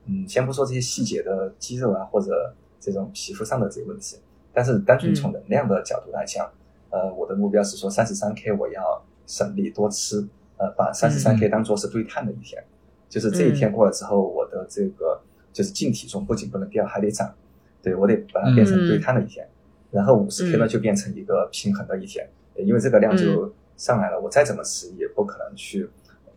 [0.06, 4.18] 嗯，先不说这些细节的肌肉啊或者这种皮肤上的这些问题，
[4.52, 6.46] 但是单纯从能量的角度来讲，
[6.92, 10.28] 呃，我的目标是说三十三 K 我要省力多吃，
[10.58, 12.62] 呃，把三十三 K 当做是对碳的一天，
[13.08, 15.20] 就是这一天过了之后，我的这个
[15.52, 17.34] 就是净体重不仅不能掉，还得涨，
[17.82, 19.48] 对我得把它变成对碳的一天，
[19.90, 20.68] 然后五十 K 呢嗯。
[20.68, 25.88] 就变成一个平衡的一天，因为这个量就上来了，我再怎么吃也不可能去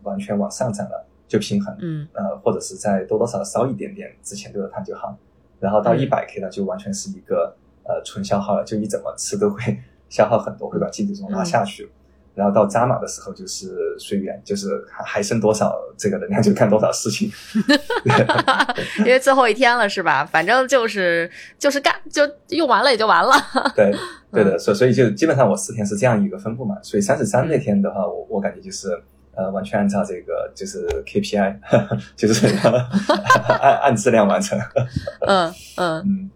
[0.02, 2.08] 完全往上涨了，就平衡，嗯。
[2.14, 5.16] 呃，或者是在多多少少烧一点点之前对的碳就好，
[5.60, 5.98] 然后到嗯。
[6.00, 11.90] 一百 K 呢就完全是一个呃纯消耗了，就你怎么吃都会消耗很多，会把净体重拉下去。
[12.34, 17.32] 然后到扎马的时候就是随缘，就是还还剩多少这个能量就干多少事情。
[18.98, 20.22] 因为最后一天了是吧？
[20.30, 23.32] 反正就是就是干，就用完了也就完了。
[23.74, 23.90] 对，
[24.30, 26.76] 对嗯的，所所以就基本上我四天是这样一个分布嘛。
[26.82, 28.90] 所以三十三那天的话，我我感觉就是
[29.34, 31.56] 呃完全按照这个就是 KPI，
[32.14, 32.54] 就是
[33.48, 34.60] 按按质量完成。
[35.26, 36.30] 嗯嗯嗯，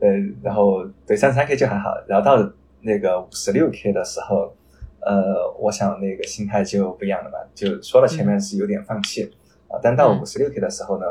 [0.00, 4.54] 对，然后对三十三 K 就还好，然后到那个五十六 K 的时候，
[5.00, 9.32] 呃，我想那个心态就不一样了嘛，就说了前面是有点放弃
[9.68, 10.22] 啊、但到嗯。
[10.22, 11.06] 五十六 K 的时候呢，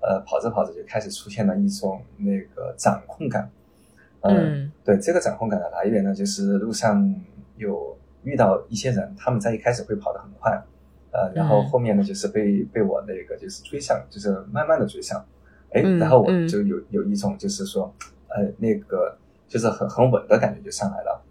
[0.00, 3.50] 呃，跑着跑着就开始出现了一种那个掌控感，
[4.20, 4.72] 呃嗯。
[4.84, 7.12] 对这个掌控感的来源呢，就是路上
[7.56, 10.52] 有遇到一些人，他们在一开始会跑得很快，
[11.10, 11.66] 呃，然后嗯。
[11.68, 15.24] 后面呢就是被被我那个就是追上，就是慢慢的追上，
[15.72, 16.46] 哎，嗯然后我嗯。
[16.46, 17.92] 就有有一种就是说，
[18.36, 19.16] 呃，那个
[19.48, 21.22] 就是很很稳的感觉就上来了，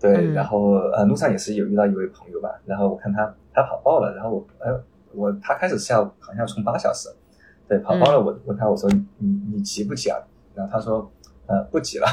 [0.00, 0.32] 对，嗯。
[0.34, 4.70] 然后呃路上也是有遇到一位朋友吧，然后我看他他跑爆了，然后我哎
[5.12, 7.08] 我他开始是要好像要冲八小时，
[7.68, 9.04] 对，跑爆了，嗯我问他我说你
[9.52, 10.18] 你急不急啊？
[10.54, 11.10] 然后他说
[11.46, 12.06] 呃不急了，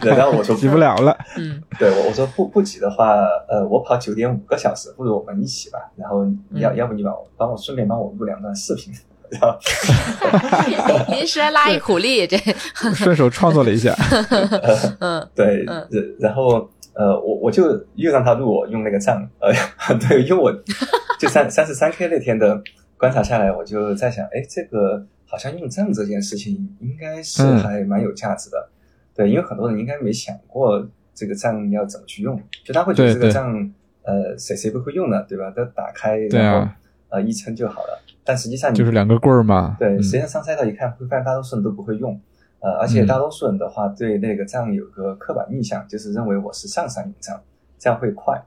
[0.00, 1.16] 对 然后我说急不了了。
[1.36, 3.14] 嗯 对我我说不不急的话，
[3.48, 5.90] 呃，我跑九点五个小时，不如我们一起吧。
[5.96, 6.76] 然后要、嗯。
[6.76, 8.92] 要不你帮我帮我顺便帮我录两段视频，
[9.40, 12.36] 然后临时拉一苦力，这。
[12.94, 13.94] 顺手创作了一下，
[15.00, 15.28] 嗯。
[15.34, 15.86] 对，嗯。
[15.90, 19.52] 然然后呃，我我就又让他录我用那个账， 呃，
[20.08, 20.52] 对，因为我
[21.18, 22.62] 就三三十三 K 那天的
[22.96, 27.58] 观察下来，我就在想，哎，这个好像用账这件事情应该是嗯。
[27.58, 28.68] 还蛮有价值的，
[29.14, 33.52] 对，因为很多人应该没想过这个账要怎么去用，就他会觉得这个账，
[34.02, 35.50] 呃，谁谁不会用呢，对吧？
[35.50, 36.52] 都打开，对啊。
[36.52, 36.68] 然后
[37.10, 39.76] 呃一撑就好了，但实际上你就是两个棍儿嘛。
[39.78, 40.02] 对，嗯。
[40.02, 42.18] 实际上上赛道一看，会发现大多数人都不会用，
[42.60, 43.06] 呃，而且嗯。
[43.06, 47.40] 大多数人的话，对那个账有个刻板印象，就是认为我是上山用账，
[47.78, 48.42] 这样会快，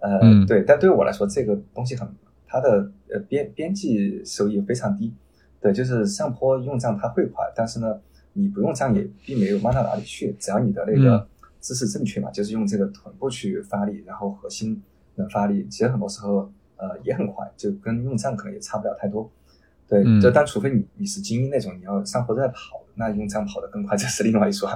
[0.00, 0.46] 呃，嗯。
[0.46, 2.06] 对，但对我来说，这个东西很，
[2.46, 5.12] 它它的呃边边际收益非常低。
[5.60, 7.98] 对，就是上坡用杖它会快，但是呢，
[8.34, 11.26] 你不用杖也并没有慢到哪里去，只要你的那个
[11.58, 14.80] 姿势正确嘛，就是用这个臀部去发力，然后核心
[15.16, 19.30] 能发力，其实很多时候呃也很快，就跟用站可能也差不了太多。
[19.86, 24.68] 对，就但除非你你是精英那种，你要上坡再跑，那用站跑得更快， 这是另外一说。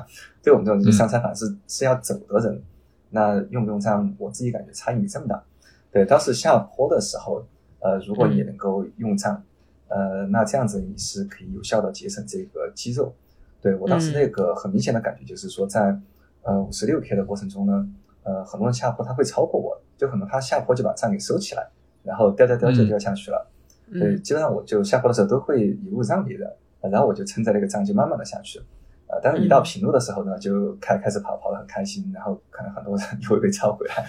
[0.43, 2.63] 对我们这种就上山反是是要走的人，
[3.11, 5.43] 那用不用站，我自己感觉差异没这么大。
[5.91, 7.43] 对，当时下坡的时候，
[7.81, 9.43] 呃，如果你能够用杖，
[9.89, 13.15] 呃，那这样子你是可以有效的节省这个肌肉。
[13.63, 15.99] 对我当时那个很明显的感觉就是说，在
[16.43, 17.89] 呃五十六 K 的过程中呢，
[18.23, 21.67] 呃，很多人下坡他会超过我，就可能他下坡就把站给收起来，
[22.03, 23.51] 然后掉掉掉就掉下去了。
[23.93, 26.51] 对，基本上我就下坡的时候都会一路让别人，
[26.91, 28.61] 然后我就撑着那个杖就慢慢的下去。
[29.07, 34.07] 呃，但是一到平路的时候呢，就开开始跑，跑得很开心，然后可能很多人 就会被超回来。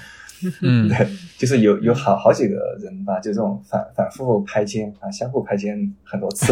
[0.61, 6.51] 嗯， 对，就是有有好好几个人吧，就这种反反复拍肩啊，相互拍肩很多次。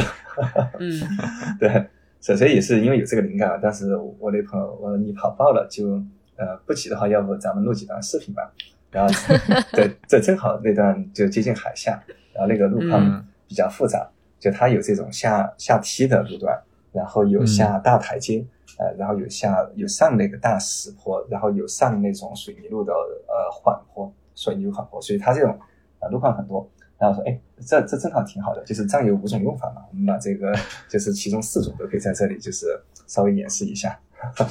[0.79, 0.89] 嗯，
[1.59, 1.87] 对，
[2.21, 6.01] 所所以也是因为有这个灵感，但是我那朋友我说你跑爆了就
[6.37, 8.53] 呃不急的话，要不咱们录几段视频吧。
[8.91, 9.13] 然后
[9.73, 12.01] 对，这正好那段就接近海下。
[12.33, 14.07] 然后那个路况比较复杂，
[14.39, 16.55] 就它有这种下下梯的路段，
[16.91, 18.45] 然后有下大台阶，
[18.77, 25.59] 呃，然后有下有上那个大石坡，然后有上那种水泥路的呃缓坡，水泥路缓坡，所以它这种
[25.99, 26.69] 呃路况很多。
[26.99, 30.53] 然后说，哎，这这正好挺好的，就是藏有五种用法嘛，我们把这个
[30.87, 32.67] 就是其中四种都可以在这里就是
[33.07, 33.99] 稍微演示一下。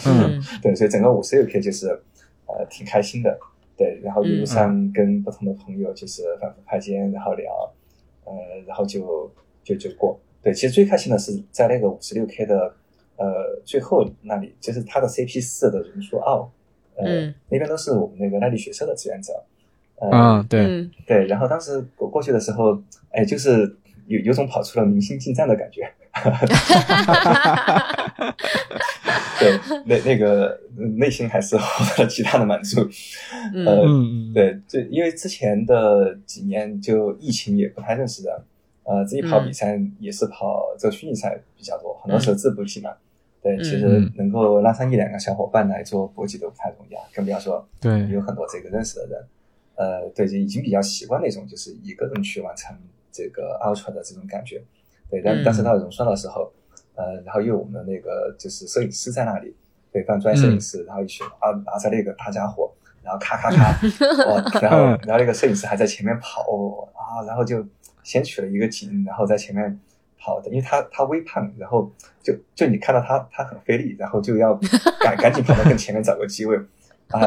[0.07, 1.89] 嗯， 对，所以整个五十六 K 就是
[2.47, 3.39] 呃挺开心的，
[3.77, 7.73] 对，然后一路上跟不同的朋友就是反复拍肩，然后聊。
[8.25, 8.35] 呃，
[8.67, 9.31] 然后就
[9.63, 10.19] 就就过。
[10.43, 12.75] 对，其实最开心的是在那个五十六 K 的
[13.15, 16.51] 呃最后那里，就是他的 CP 四的人数奥，
[16.97, 19.33] 呃，那边都是我们那个耐力学社的志愿者。
[20.01, 21.27] 嗯，对对。
[21.27, 22.77] 然后当时我过去的时候，
[23.11, 23.77] 哎，就是
[24.09, 25.89] 有有种跑出了明星进站的感觉。
[29.39, 30.59] 对，那那个
[30.97, 32.81] 内心还是获得了极大的满足。
[33.65, 33.85] 呃，
[34.33, 38.35] 对，就因为之前的几年就疫情也不太认识人，
[38.85, 42.91] 呃，自己跑比赛也是跑这个虚拟赛比较多，很多时候自补体嘛。
[43.43, 49.25] 对，其实能够拉上一两个小伙伴来做搏击都不太容易啊，更不要说对有很多这个认识的人。
[49.77, 52.77] 呃，对，就已经比较习惯那种就是一个人去完成
[53.13, 54.61] 这个 ultra 的这种感觉。
[55.11, 56.53] 对，但但是到融创的时候。
[56.99, 59.55] 呃，然后又有我们的那个就是摄影师在那里，
[59.93, 63.69] 对，放专业摄影师，然后一起啊拿着那个大家伙，然后咔咔咔，
[64.31, 66.41] 哇， 然后然后那个摄影师还在前面跑
[66.95, 67.63] 啊，然后就
[68.03, 69.79] 先取了一个景，然后在前面
[70.19, 71.93] 跑的，因为他他微胖，然后
[72.23, 74.59] 就就你看到他他很费力，然后就要
[75.05, 76.57] 赶赶紧跑到更前面找个机位，
[77.09, 77.21] 啊，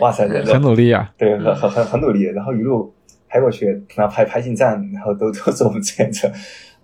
[0.00, 2.94] 哇塞，很努力啊，对，很很很很努力，然后一路
[3.26, 6.30] 拍过去，然后拍拍进站，然后都都是我们志愿者。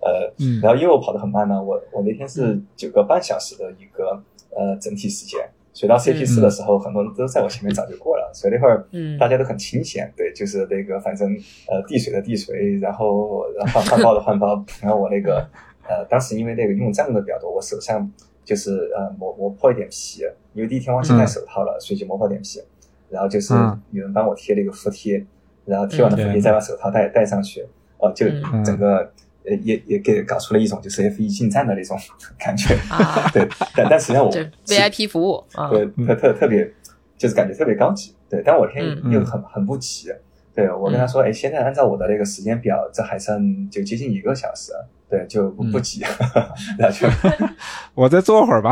[0.01, 0.31] 呃，
[0.61, 4.21] 然后因为我跑得很慢呢，我我那天是九个半小时的一个
[4.55, 5.39] 呃整体时间，
[5.73, 8.87] 所以到 CP 四的时候，很多人都在我前面早就过了，所以那会儿
[9.19, 11.29] 大家都很清闲，对，就是那个反正
[11.67, 15.45] 呃递水的递水，然后然后换包的换包，然后我那个
[15.83, 18.09] 呃当时因为那个用站的比较多，我手上
[18.45, 20.23] 就是呃磨磨破一点皮，
[20.53, 22.61] 因为第一天忘记戴手套了，所以就磨破点皮，
[23.09, 23.53] 然后就是
[23.91, 25.25] 有人帮我贴了一个敷贴，
[25.65, 27.65] 然后贴完了敷贴再把手套戴戴上去，
[27.97, 28.25] 哦，就
[28.63, 29.11] 整个。
[29.45, 31.97] 呃，也也给搞出了一种就是 F 一进站的那种
[32.37, 32.75] 感觉，
[33.33, 34.31] 对，但但实际上我
[34.65, 36.71] VIP 服务，对，特特特别
[37.17, 40.09] 就是感觉特别高级，对，但我天又很很不急，
[40.53, 44.71] 对我跟他说，哎，现在按照我的那个时间表，这还剩就接近一个小时，
[45.09, 46.01] 对，就不不急，
[46.77, 47.07] 然后就
[47.95, 48.71] 我再坐会儿吧，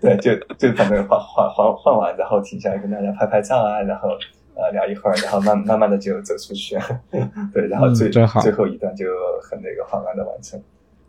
[0.00, 4.10] 对，就就反正换换换换完，然后停下来跟大家拍拍照啊，然后。
[4.56, 6.76] 呃，聊一会儿，然后慢慢慢的就走出去，
[7.52, 9.04] 对，然后最最后一段就
[9.42, 10.58] 很那个缓慢的完成，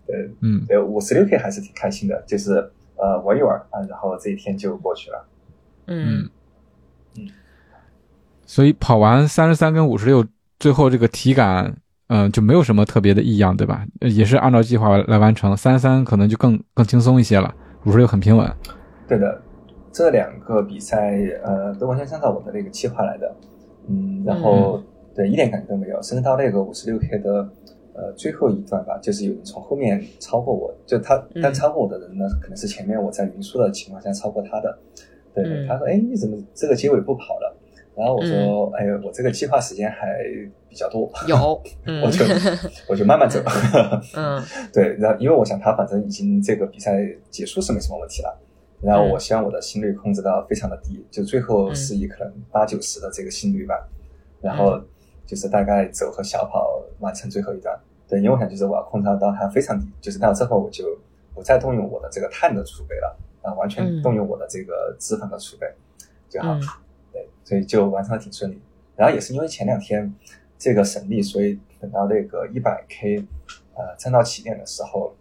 [0.06, 5.26] 对，嗯，对，五十六 K 还是挺开心的，就是呃玩一玩啊，然后这一天就过去了，
[5.88, 6.30] 嗯。
[7.16, 7.30] 嗯，
[8.45, 10.24] 所以跑完三十三跟五十六，
[10.60, 11.76] 最后这个体感，
[12.08, 13.86] 嗯，就没有什么特别的异样，对吧？
[14.02, 17.54] 也是按照计划来完成，三十三可能就更更轻松一些了，
[17.86, 18.50] 五十六很平稳，
[19.08, 19.41] 对的。
[19.91, 23.35] 这两个比赛，呃，都完全按照我的那个计划来的，
[23.88, 24.81] 嗯，然后
[25.15, 27.49] 对一点感觉都没有，甚至到那个五十六 K 的
[27.93, 34.77] 呃最后一段吧，就是有人从后面超过我，就他，但超过我的人呢，可能是前面我在匀速的情况下超过他的，
[35.33, 37.55] 对，他说，哎，你怎么这个结尾不跑了？
[37.95, 40.19] 然后我说，哎，我这个计划时间还
[40.69, 41.35] 比较多，有，
[42.05, 42.23] 我就
[42.88, 43.39] 我就慢慢走，
[44.15, 44.39] 嗯，
[44.71, 48.39] 对，然后因为我想他反正已经这个比赛结束是没什么问题了。
[48.82, 53.88] 然后我希望我的心率控制到非常的低，就最后是以可能八九十的这个心率吧，
[54.39, 54.80] 然后
[55.25, 57.78] 就是大概走和小跑完成最后一段。
[58.07, 60.86] 对，因为我想就是我要控制到它非常低，就是到之后我就
[61.34, 65.67] 不再动用我的这个碳的储备了，啊，完全动用我的这个脂肪的储备
[66.30, 66.57] 就好。
[67.11, 68.61] 对，所以就完成的挺顺利。
[68.95, 70.13] 然后也是因为前两天
[70.57, 73.25] 这个省力，所以等到那个一百 K，
[73.75, 75.13] 呃，站到起点的时候，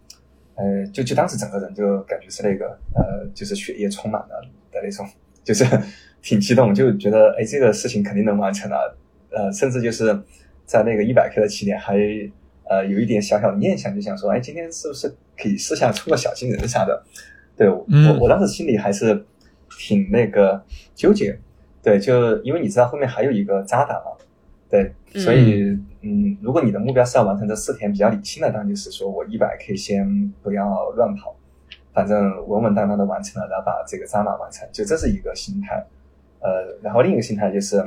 [0.57, 4.41] 呃，就就当时整个人就感觉是那个呃，就是血液充满了
[4.71, 5.07] 的那种，
[5.43, 5.63] 就是
[6.21, 8.97] 挺激动，就觉得哎，这个事情肯定能完成了，
[9.29, 10.19] 呃，甚至就是
[10.65, 11.95] 在那个一百 K 的起点还
[12.69, 17.03] 呃有一点小小的念想，就想说，哎，今天是不是可以试下出个小金人啥的？
[17.55, 17.85] 对我
[18.19, 19.25] 我当时心里还是
[19.79, 21.39] 挺那个纠结。
[21.81, 24.11] 对，就因为你知道后面还有一个渣打嘛，
[24.69, 25.69] 对，所以
[26.01, 31.33] 嗯，如果你的目标是要完成这四天，比较理性的当然就是说我一百 K 先不要乱跑，
[31.93, 35.85] 反正稳稳当当的完成了，然后把这个扎马完成，就这是一个心态。
[36.41, 37.83] 呃，然后另一个心态就是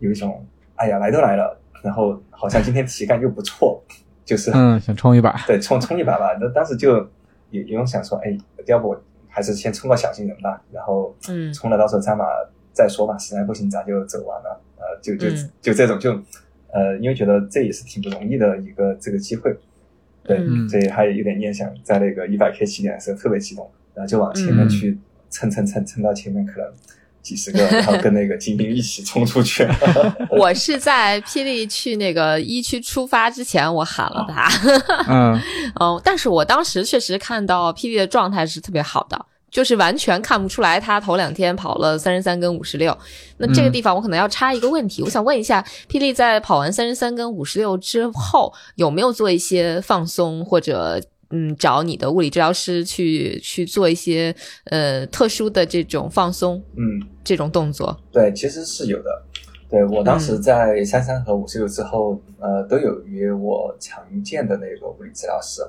[0.00, 0.44] 有一种
[0.76, 3.82] 哎呀来都来了，然后好像今天体感又不错，
[4.24, 6.36] 就是嗯想冲一把， 对，冲冲一把吧。
[6.40, 6.96] 那当时就
[7.50, 8.36] 有有种想说，哎，
[8.66, 8.96] 要不
[9.28, 12.24] 还是先冲个小金人吧，然后嗯，冲了到时候扎马。
[12.76, 14.60] 再说吧，实在不行咱就走完了。
[14.76, 16.12] 呃，就就就这种，就
[16.70, 19.56] 呃，因为觉得这也是挺不容易的一个这个机会，
[20.22, 24.98] 对，所以还有点念想，在那个一百 K 起点的时候特别激动，然后就往前面去
[25.30, 26.70] 蹭蹭蹭蹭到前面，可能
[27.22, 29.66] 几十个，然后跟那个 精兵一起冲出去。
[30.30, 34.46] 我是在霹雳去那个一区出发之前，我喊了他。
[35.08, 35.40] 嗯
[35.80, 39.26] 嗯，但是我当时确实看到霹雳的状态是特别好的。
[39.56, 42.94] 就是完全看不出来，他头两天跑了三十三跟五十六。
[43.38, 51.00] 那这个地方我可能要插一个问题，我想问一下，霹雳在跑完三十三跟五十六之后，有没有做一些放松，或者
[51.30, 56.62] 嗯，找你的物理治疗师去去做一些呃特殊的这种放松？
[56.76, 57.98] 嗯，这种动作？
[58.12, 59.22] 对，其实是有的。
[59.70, 65.62] 对我当时在三三和五十六之后，呃，都有约我常见的那个物理治疗师。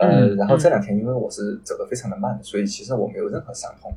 [0.00, 3.92] 呃，然后这两天因为我是走的非常的慢，所以其实我没有任何伤痛，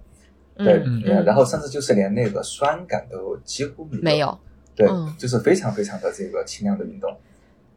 [0.57, 0.83] 对，
[1.23, 4.37] 然后甚至就是连那个酸感都几乎没有，
[4.75, 4.85] 对，
[5.17, 7.09] 就是非常非常的这个轻量的运动，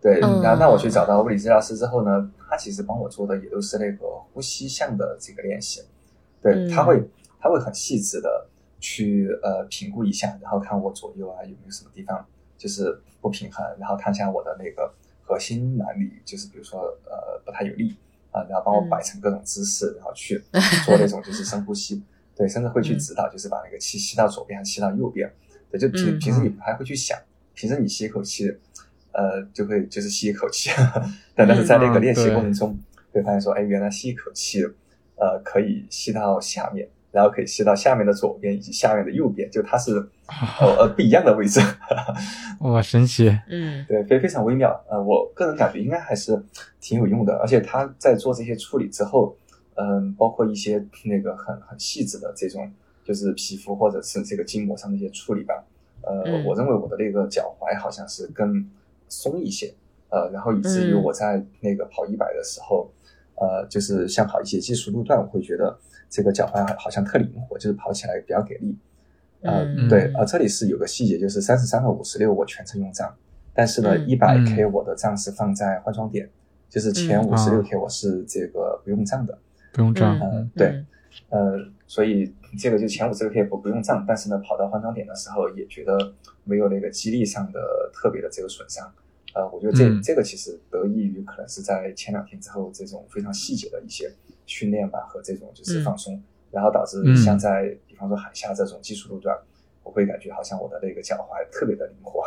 [0.01, 5.83] 对，然后那我去找到物理治疗师之后呢，他其实帮我做的也都是那个呼吸项的这个练习，
[6.43, 7.01] 对，他会
[7.39, 8.49] 他会很细致的
[8.81, 12.27] 去呃评估一下，然后看我左右啊有没有什么地方
[12.59, 17.95] 就是不平衡，然后看一下我的那个核心哪里就是比如说呃不太有力。
[18.37, 20.37] 啊，然后帮我摆成各种姿势，然后去
[20.85, 22.03] 做那种就是深呼吸，
[22.37, 25.33] 对，甚至会去指导，就是把那个气吸到左边，吸到右边，
[25.71, 27.19] 对，就平平时你不太会去想，
[27.55, 28.55] 平时你吸一口气，
[29.13, 30.69] 呃，就会就是吸一口气，
[31.35, 32.79] 但但是在那个练习过程中，
[33.13, 34.63] 会发现说，哎，原来吸一口气，
[35.17, 36.87] 呃，可以吸到下面。
[37.17, 40.07] 然后可以吸到下面的左边以及下面的右边，就它是
[40.61, 41.59] 呃不一样的位置，
[42.61, 46.39] 哇，神奇，嗯，对，非非常微妙，呃，我个人感觉应该还是
[46.79, 49.35] 挺有用的，而且他在做这些处理之后，
[49.77, 52.71] 嗯，包括一些那个很很细致的这种，
[53.03, 55.55] 就是皮肤或者是这个筋膜上的一些处理吧，
[56.03, 58.69] 呃，我认为我的那个脚踝好像是更
[59.09, 59.73] 松一些，
[60.11, 62.91] 呃，然后以至于我在那个跑一百的时候，
[63.37, 65.79] 呃，就是像跑一些技术路段，我会觉得。
[66.09, 68.77] 这个脚踝好像特灵活，就是跑起来比较给力。
[69.43, 73.15] 嗯，对，呃，这里是有个细节，就是三十三和五十六我全程用杖，
[73.55, 76.29] 但是呢，一百 K 我的杖是放在换装点，
[76.69, 79.39] 就是前五十六 K 我是这个不用杖的，
[79.73, 80.19] 不用杖。
[80.19, 80.85] 嗯，对，
[81.29, 87.61] 呃，所以这个就前五十六 K 不不用杖，但是呢，跑到换装点的时候也觉得没有那个肌力上的
[87.93, 88.91] 特别的这个损伤。
[89.35, 94.11] 呃，我觉得这这个其实得益于可能是在前两天之后这种非常细节的一些。
[94.47, 99.37] 训练吧和这种就是放松，然后导致像在比方说海下这种技术路段，
[99.83, 102.23] 我会感觉好像我的那个脚踝特别的灵活。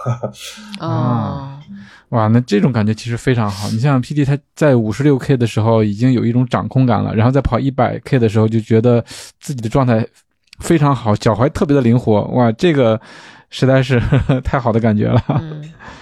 [0.79, 1.59] 啊，
[2.09, 3.69] 哇，那这种感觉其实非常好。
[3.69, 9.03] 你像 P D 他在五十六 K 的时候已经有一种掌控感了，然后在跑一百 K 的时候就觉得
[9.39, 10.05] 自己的状态
[10.59, 12.23] 非常好，脚踝特别的灵活。
[12.25, 12.99] 哇，这个
[13.49, 13.99] 实在是
[14.43, 15.23] 太好的感觉了。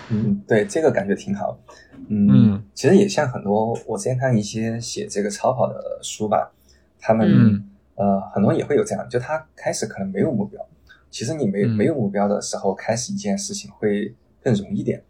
[0.10, 1.58] 嗯，对，这个感觉挺好。
[2.10, 6.52] 嗯，其实也像很多我之前看一些写这个超跑的书吧，
[7.00, 7.62] 他们
[7.96, 10.66] 呃很多人也会有这样，就他开始可能没有目标，
[11.12, 15.04] 其实你没没有目标的时候，开始一件事情会更容易点。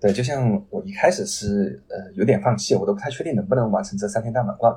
[0.00, 4.74] 对，就像我一开始是呃有点放弃，我都不太确定能不能完成这三天大满贯，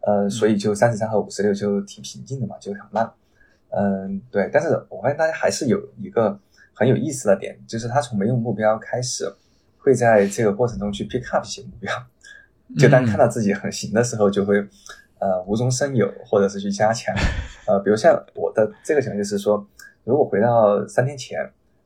[0.00, 3.08] 呃，所以就三十三和五十六就挺平静的嘛，就很慢。
[3.70, 6.40] 嗯，对，但是我发现大家还是有一个
[6.72, 9.32] 很有意思的点，就是他从没有目标开始。
[9.86, 11.92] 会在这个过程中去 pick up 一些目标，
[12.76, 14.58] 就当看到自己很行的时候，就会
[15.20, 17.14] 呃无中生有，或者是去加强。
[17.68, 19.64] 呃，比如像我的这个情况就是说，
[20.02, 21.38] 如果回到三天前，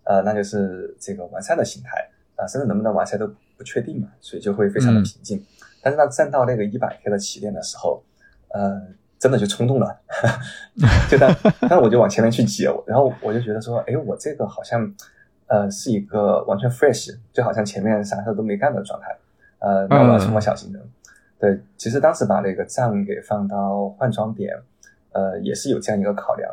[0.05, 5.45] 呃，那就是这个完善的心态，啊，甚至能不能完善都不确定嘛，所以就会非常的平静。
[5.83, 8.03] 但是当站到那个一百 K 的起点的时候，
[8.55, 8.81] 呃，
[9.19, 10.01] 真的就冲动了，
[11.11, 11.37] 就当
[11.69, 14.91] 当我就往前面去挤，然后我就觉得说，哎，我这个好像
[15.51, 19.17] 呃是一个完全 fresh，就好像前面啥事都没干的状态，
[19.59, 20.81] 呃，那我要冲个小型人。
[21.39, 24.55] 对，其实当时把那个杖给放到换装点，
[25.13, 26.51] 呃，也是有这样一个考量。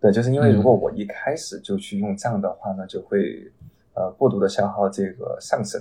[0.00, 3.52] 对，就是因为如果我一开始就去用杖的话呢，就会
[3.94, 5.80] 呃过度的消耗这个上身。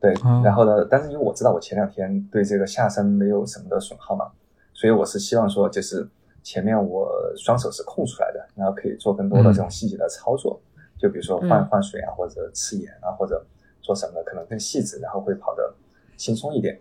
[0.00, 0.12] 对，
[0.44, 4.30] 然后呢，但是因为我知道我前两天对这个下身没有什么的损耗嘛，
[4.72, 6.06] 所以我是希望说，就是
[6.42, 10.60] 前面我双手是空出来的，然后可以做更多的这种细节的操作，
[10.98, 13.44] 就比如说换换水啊，或者吃盐啊，或者
[13.80, 15.74] 做什么的可能更细致，然后会跑得
[16.16, 16.78] 轻松一点。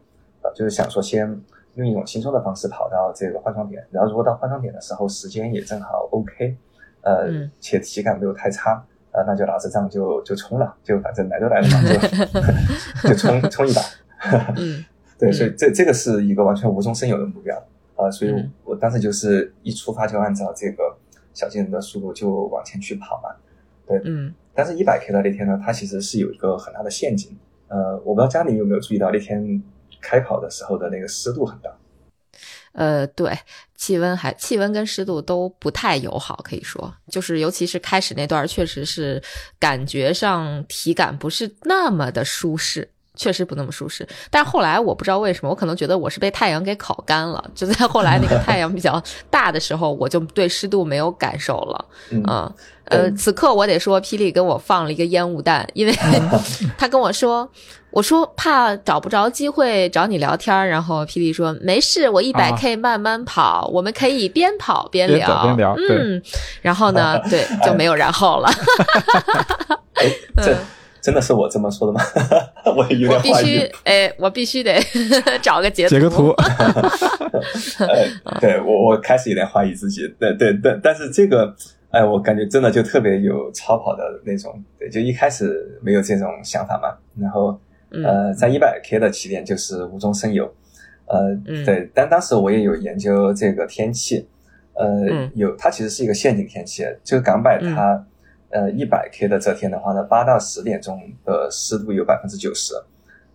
[0.53, 1.27] 就是想说，先
[1.73, 6.55] 用一种轻松的方式跑到这个换装点，然后如果到换装点的时候时间也正好 OK，
[7.01, 7.27] 呃，
[7.59, 11.81] 且体感没有太差，呃，那就拿着杖就就冲了，就反正来都来了嘛，
[13.01, 13.81] 就 就冲 冲一把。
[14.55, 14.85] 嗯，
[15.17, 17.59] 对，所以这这个是一个完全无中生有的目标，
[17.95, 20.95] 呃，所以我当时就是一出发就按照这个
[21.33, 23.35] 小金人的速度就往前去跑嘛。
[23.87, 29.63] 对，嗯，但是一百 K 的那天呢，它其实是有一个很大的陷阱，呃，我不知道家里有没有注意到那天。
[30.01, 31.75] 开跑的时候的那个湿度很大，
[32.73, 33.35] 呃，对，
[33.75, 39.19] 气温还气温跟湿度都不太友好，可以说，就是尤其是开始那段，确实是
[39.57, 42.87] 感觉上体感不是那么的舒适。
[43.15, 47.43] 确实不那么舒适，但是后来我不知道为什么，我可能觉得我是被太阳给烤干了。
[47.53, 51.85] 就在后来那个太阳比较大的时候，我就对湿度没有感受了。
[52.11, 52.53] 嗯，
[52.85, 55.93] 呃，此刻我得说，霹雳跟我放了一个烟雾弹，因为
[56.77, 57.49] 他跟我说，
[57.89, 65.75] 我说怕找不着机会找你聊天，然后霹雳说没事，我一百 K 慢慢跑，我们可以边跑边聊，边聊。
[65.89, 66.21] 嗯，
[66.61, 68.51] 然后呢， 对，就没有然后了。
[70.43, 70.55] 这。
[71.05, 72.01] 真的是我这么说的吗？
[72.75, 73.59] 我有点怀疑。
[73.83, 74.75] 哎，我必须得
[75.39, 76.33] 找个截截个图。
[78.41, 80.07] 对我，我开始有点怀疑自己。
[80.19, 81.55] 对对对，但是这个，
[81.91, 84.51] 哎，我感觉真的就特别有超跑的那种。
[84.79, 86.97] 对，就一开始没有这种想法嘛。
[87.21, 87.55] 然后，
[88.03, 90.51] 呃，在一百 K 的起点就是无中生有。
[91.05, 94.27] 呃，对，但当时我也有研究这个天气。
[94.73, 98.03] 呃，有，它其实是一个陷阱天气，就是港百它。
[98.55, 102.73] 呃，一百 K 的这天的话呢，八到十点钟的湿度有百分之九十，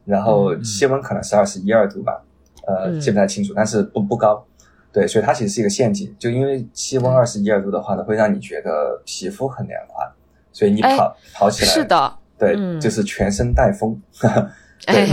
[0.07, 2.23] 然后气温可能是二十一二度吧，
[2.67, 4.43] 呃，记不太清楚，但是不不高，
[4.91, 10.07] 对，所以它其实是一个陷阱，就因为气温二十一二度的话呢，会让你觉得皮肤很凉快，
[10.53, 14.01] 所以你跑跑起来是的，对，就是全身带风，
[14.87, 15.07] 对，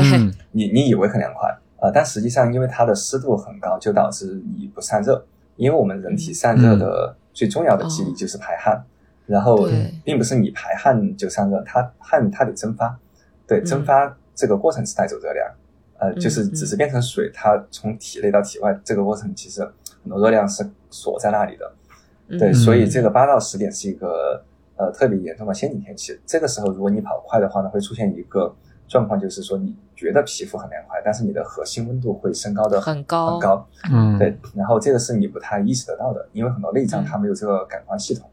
[0.53, 1.49] 你你以为很凉快
[1.81, 5.21] 啊，但实际上因为它的湿度很高，就导致你不散热，
[5.57, 8.81] 因为我们人体散热的最重要的机理就是排汗。
[9.28, 9.67] 然后，
[10.05, 12.97] 并不是你排汗就散热，它汗它得蒸发，
[13.45, 15.51] 对，蒸发这个过程是带走热量，
[15.99, 19.61] 呃，就是只是变成水，它从体内到体外这个过程其实
[20.01, 24.41] 很多热量是锁在那里的，对，所以这个八到十点是一个
[24.78, 26.17] 呃特别严重的陷阱天气。
[26.25, 28.55] 这个时候如果你跑快的话呢，会出现一个
[28.88, 33.32] 状况，就是说你觉得皮肤很凉快，但是你的核心温度会升高的很高。
[33.32, 38.30] 很高，嗯，对，然后这个是你不太意识得到的，因为很多内脏它没有这个感官系统。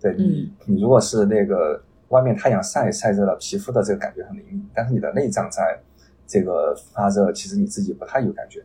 [0.00, 5.78] 对你，你如果是那个外面太阳晒晒热了，皮肤的这个感觉很灵敏，但是你的内脏在
[6.26, 8.64] 这个发热，其实你自己不太有感觉，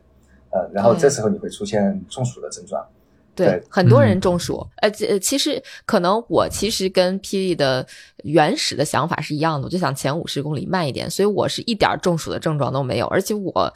[0.50, 2.86] 呃，然后这时候你会出现中暑的症状。
[3.36, 4.66] 对，很多人中暑。
[4.76, 7.86] 呃，其实可能我其实跟霹雳的
[8.24, 13.06] 原始的想法是一样的，我就想前五十公里慢一点，所以我是一点中暑的症状都没有。
[13.08, 13.72] 而且我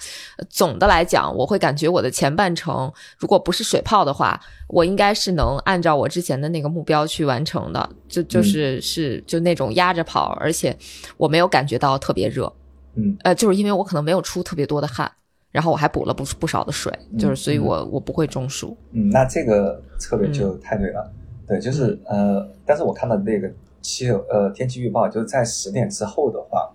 [0.49, 10.77] 总的来讲，我会感觉我的前半程，如果不是水泡的话，我应该是能按照我之前的那个目标去完成的，就就是是就那种压着跑，而且
[11.17, 12.51] 我没有感觉到特别热。
[12.95, 15.11] 嗯，呃，就是因为我可能没有出特别多的汗。
[15.51, 18.77] 然后我还补了不不少的水，就是所以我我不会中暑。
[18.93, 21.11] 嗯，那这个策略就太对了。
[21.47, 26.71] 对，就是呃，但是我看到那个气候呃天气预报，就是在十点之后的话，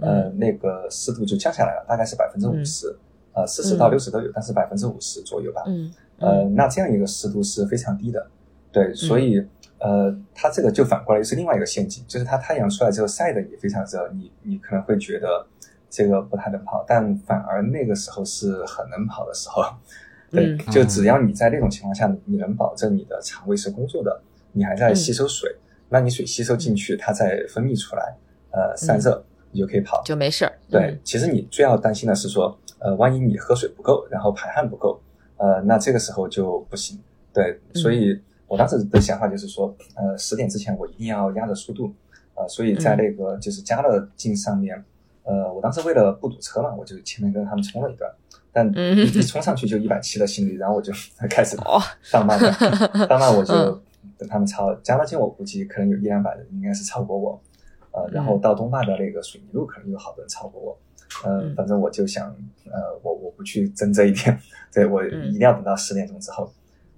[0.00, 2.94] 呃，那个湿度就降下来了，大概是百分之五十，
[3.32, 5.62] 呃，四十到六十都有，但是百分之五十左右吧。
[5.66, 8.26] 嗯，呃，那这样一个湿度是非常低的。
[8.70, 9.42] 对，所以
[9.78, 15.46] 呃，它这个就反过来又是另外一个陷阱，就是它太阳出来之后晒的也非常热，你你可能会觉得。
[15.90, 19.62] 这个不太能跑，但反而那个时候是很能跑的时候。
[20.30, 24.20] 对，就只要你在那种情况下，你能保证你的肠胃是工作的，
[24.52, 25.56] 你还在吸收水，
[25.88, 28.14] 那你水吸收进去，它再分泌出来，
[28.50, 30.52] 呃，散热，你就可以跑，就没事儿。
[30.68, 35.00] 对，其实你最要担心的是说，呃，万一你喝水不够，然后排汗不够，
[35.38, 37.00] 呃，那这个时候就不行。
[37.32, 41.94] 对，所以我当时的想法就是说，呃，十点之前我一定要压着速度。
[42.34, 44.84] 呃，所以在那个就是加乐镜上面，
[45.28, 48.10] 呃，我当时为了不堵车嘛，我就前面跟他们冲了一段，
[48.50, 48.96] 但嗯。
[48.96, 50.90] 一一冲上去就一百七的心率，然后我就
[51.28, 51.78] 开始哦
[52.10, 52.50] 放慢了，
[53.08, 53.82] 放慢我就嗯
[54.16, 57.40] 等他们超加乐镜，我估计可能有一两百人应该是超过我，
[57.92, 60.78] 呃，然后嗯到东坝的那个水泥路可能有好多人超过我，
[61.28, 61.54] 呃，嗯。
[61.54, 62.28] 反正我就想，
[62.70, 64.38] 呃，我我不去争这一点，
[64.72, 66.50] 对我嗯一定要等到十点钟之后，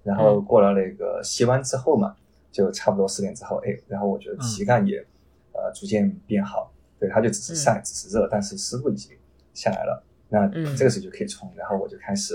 [0.05, 2.15] 然后过了那个西湾之后嘛，
[2.53, 5.05] 就差不多十点之后，哎，然后我觉得体感也、
[5.53, 9.17] 呃逐渐变好，对，它就只是晒，只是热，但是湿度已经
[9.55, 10.77] 下来了，那嗯。
[10.77, 12.35] 这个时候就可以冲，然后我就开始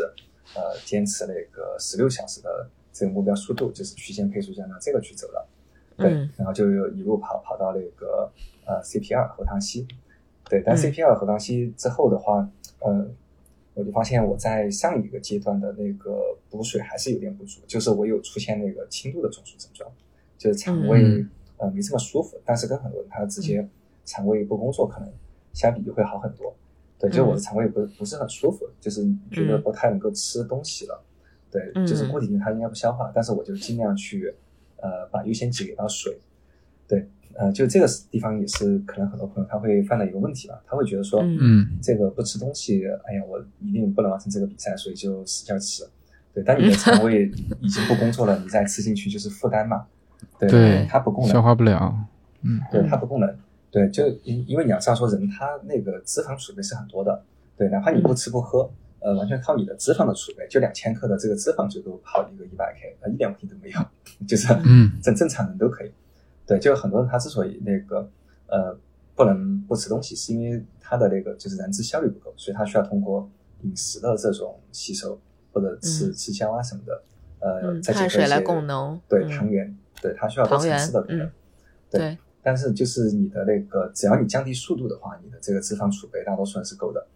[0.56, 5.48] 呃坚持那个十六小时的这个目标速度，就是区间配速加拿这个去走了，
[5.96, 6.30] 对，嗯。
[6.36, 8.32] 然后就一路跑跑到那个
[8.66, 9.88] 呃 CP 二荷塘溪，
[10.50, 10.78] 对，但嗯。
[10.78, 12.50] CP 二荷塘溪之后的话，
[12.80, 13.08] 呃，
[13.76, 19.92] 我就发现我在上一个阶段的那个补水还是有点不足，就是我有出现那个轻度的中暑症状，
[20.40, 21.30] 就是肠胃、嗯。
[21.58, 23.66] 呃没这么舒服，但是跟很多人他直接
[24.06, 25.10] 肠胃不工作可能
[25.54, 26.56] 相比就会好很多。
[26.98, 31.04] 对，就是我的肠胃不不是很舒服，就是觉得嗯不太能够吃东西了。
[31.52, 34.34] 对，嗯就是固体型它应该不消化，但是我就尽量去
[34.78, 36.18] 呃把优先级给到水。
[36.88, 45.84] 对，呃，就这个地方也是可能很多朋友他会犯的一个问题吧，他会觉得说，嗯嗯这个不吃东西，哎呀，我一定不能完成这个比赛，所以就使劲吃。
[46.34, 49.86] 对，当你的肠胃已经不工作了，你再吃进去就是负担嘛。
[50.40, 51.94] 对，对它不供能消，化不了，
[52.42, 53.36] 嗯对，它不供能。
[53.76, 57.22] 对，就因因为你要知道说人他那个脂肪储备是很多的，
[57.58, 63.80] 对，哪怕你不吃不喝，呃，完全靠你的脂肪的储备，就两千克的这个脂肪就够跑一个一百 K，呃，一点问题都没有，
[64.26, 65.92] 就是嗯正正常人都可以。
[66.48, 68.10] 对，就很多人他之所以那个
[68.48, 68.78] 呃
[69.14, 73.30] 不能不吃东西，是因为他的那个就是燃脂效率不够，所以他需要通过
[73.64, 75.20] 饮食的这种吸收
[75.52, 77.04] 或者吃、嗯吃香啊什么的，
[77.40, 81.30] 呃，嗯再结合碳水来供能对嗯糖原，对他需要多层次的嗯。
[81.90, 87.08] 对对，但是就是你的那个，只要你降低速度的话，你的这个脂肪储备大多数人是够的，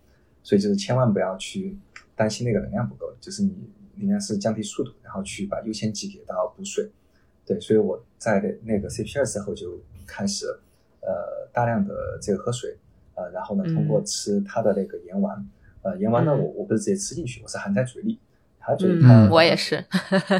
[0.42, 1.78] 所以就是千万不要去
[2.16, 3.54] 担心那个能量不够，就是你
[3.98, 6.90] 应该是降低速度，然后去把优先级给到补水。
[7.46, 10.48] 对，所以我在那个 CP 二之后就开始
[11.02, 12.76] 呃大量的这个喝水，
[13.14, 15.48] 呃，然后呢嗯通过吃它的那个盐丸，
[15.84, 16.40] 呃，盐丸呢嗯。
[16.40, 18.20] 我我不是直接吃进去，我是含在嘴里，
[18.58, 19.76] 含在嘴里嗯它我也是。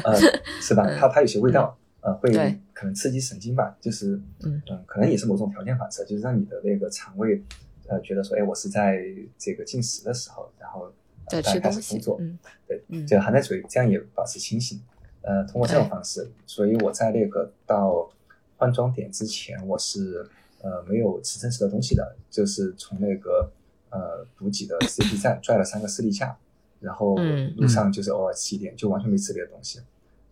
[0.04, 0.16] 呃，
[0.60, 0.84] 是吧？
[0.98, 2.30] 它它有些味道，呃，会
[2.72, 7.42] 可能刺激神经吧，就是，嗯嗯，可能也是某种条件反射，就是让你的那个肠胃，
[7.88, 9.02] 呃，觉得说，哎，我是在
[9.36, 10.90] 这个进食的时候，然后
[11.28, 14.80] 在呃开始工作，嗯对，嗯就含在嘴里，这样也保持清醒。
[15.22, 18.10] 呃，通过这种方式，所以我在那个到
[18.56, 20.26] 换装点之前，我是
[20.62, 23.52] 呃没有吃真实的东西的，就是从那个
[23.90, 26.34] 呃补给的 CP 站拽了三个士力架，
[26.80, 29.80] 然后嗯路上就是偶尔吃一点，就完全没吃别的东西。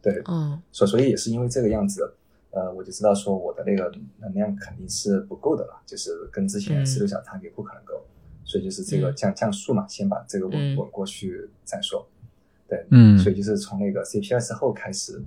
[0.00, 2.14] 对，嗯所所以也是因为这个样子，
[2.50, 8.04] 呃，我就知道说我的那个能量肯定是不够的了，就是跟之前嗯十六小时也不可能够，
[8.44, 12.06] 所以就是这个嗯降降速嘛，先把这个稳嗯稳过去再说。
[12.68, 15.20] 对，嗯所以就是从那个 CP 二之后开始，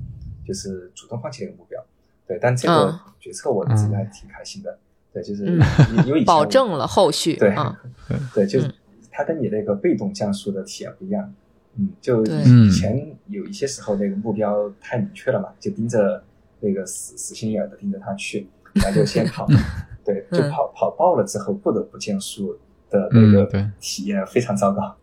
[0.46, 1.84] 就是主动放弃一个目标。
[2.28, 4.78] 对，但这个嗯决策我自己还挺开心的。
[5.12, 5.62] 对，就是嗯
[5.98, 7.82] 因因为保证了后续对啊，
[8.34, 8.74] 对，就是嗯
[9.12, 11.34] 它跟你那个被动降速的体验不一样。
[11.78, 16.24] 嗯，就以以前有一些时候那个目标太明确了嘛，就盯着
[16.60, 19.48] 那个死死心眼儿的盯着他去，然后就先跑，
[20.04, 20.50] 对，就嗯。
[20.52, 22.58] 跑跑爆了之后不得不降速
[22.90, 24.96] 的那个体验非常糟糕。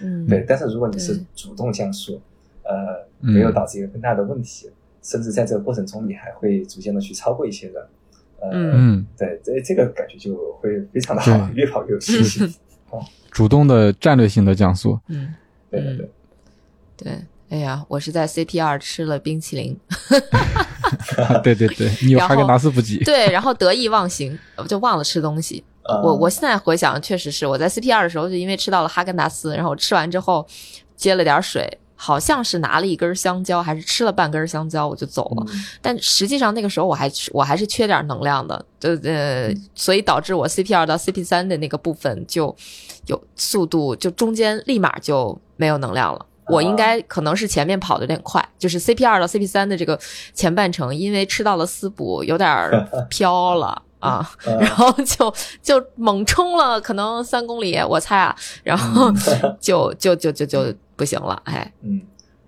[0.00, 0.26] 嗯。
[0.28, 2.20] 对，但是如果你是主动降速，
[2.62, 3.32] 呃，嗯。
[3.32, 4.70] 没有导致一个更大的问题，
[5.02, 7.86] 甚至在这个过程中你还会逐渐的去超过一些人，
[8.52, 12.54] 嗯，对，这这个感觉就会非常的好，越跑越有信心。
[13.30, 15.34] 主动的战略性的降速，嗯
[15.70, 16.08] 对对对，
[16.96, 17.12] 对。
[17.48, 19.78] 哎呀，我是在 CP 二吃了冰淇淋，
[21.44, 25.62] 对 对对， 你有然后哈根达斯补给，对，然后得意忘形，我 就忘了吃东西。
[25.84, 30.44] 呃我我现在回想，确实是我在 CP 二的时候，就因为吃到了哈根达斯，然后吃完之后
[30.96, 35.44] 接了点水，好像是拿了一根香蕉，还是吃了半根香蕉，我就走了。
[35.48, 35.64] 嗯。
[35.82, 42.54] 但实际上那个时候我还我还是缺点能量的，就呃，所以导致我 CP 二到 CP 三的那个部分就
[43.06, 46.24] 有速度，就中间立马就没有能量了。
[46.48, 49.98] 我应该可能是前面跑的有点快，就是 CP 二到 CP 三的这个
[50.32, 59.10] 前半程，因为吃到了丝补，有点儿飘了 啊，呃然后就就猛冲了，可能三公里，我猜啊，然后
[59.58, 62.00] 就就就就就不行了，哎，嗯，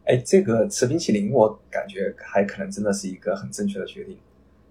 [0.04, 4.16] 哎，这个吃冰淇淋，我感觉还可能真的是一个很正确的决定。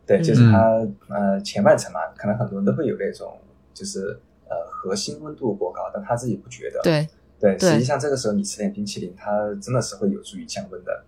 [0.06, 3.38] 对，就是嗯它、呃前半程嘛，可能很多人都会有那种
[3.74, 4.20] 就是
[4.50, 6.80] 呃核心温度过高，但他自己不觉得。
[6.82, 7.08] 对，
[7.40, 11.04] 对，实际上这个时候你吃点冰淇淋，它真的是会有助于降温的。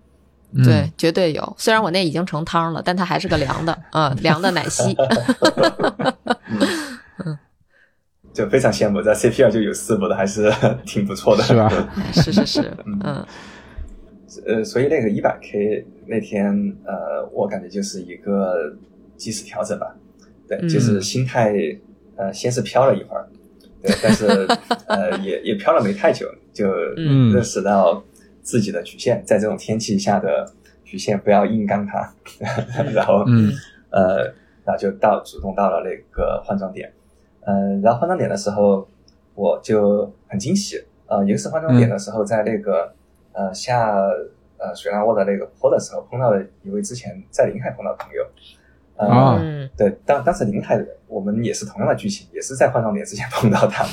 [0.63, 1.55] 对，绝对有。
[1.57, 4.95] 虽然我那已经成汤了，但它还是个凉的，嗯，凉的奶昔。
[7.25, 7.37] 嗯，
[8.39, 10.49] 就非常羡慕，在 C P 二就有四部的，还是
[10.87, 11.69] 挺不错的，是吧？
[12.13, 13.25] 是是是，嗯。
[14.47, 18.73] 呃，所以那个一百 K 那天，呃，我感觉就是一个
[19.17, 19.93] 及时调整吧，
[20.47, 21.53] 对，就是心态，
[22.15, 23.27] 呃，先是飘了一会儿，
[23.83, 24.25] 对，但是
[24.87, 28.01] 呃，也也飘了没太久，就认识到
[28.41, 30.49] 自己的局限，在这种天气下的
[30.85, 32.13] 局限，不要硬刚它，
[32.93, 33.51] 然后，嗯。
[33.91, 34.23] 呃，
[34.63, 36.93] 然后就到主动到了那个换装点，
[37.41, 38.87] 嗯，然后换装点的时候，
[39.35, 42.93] 我就很惊喜，呃，一个是换装点的时候，在那个。
[43.31, 43.95] 呃，下
[44.57, 48.25] 呃水浪窝的那个坡的时候，碰到了一位之前在临海碰到的朋友。
[48.97, 49.39] 啊，
[49.77, 53.85] 对，当当时临海我们也是同样的剧情，也是在换装点之前碰到他，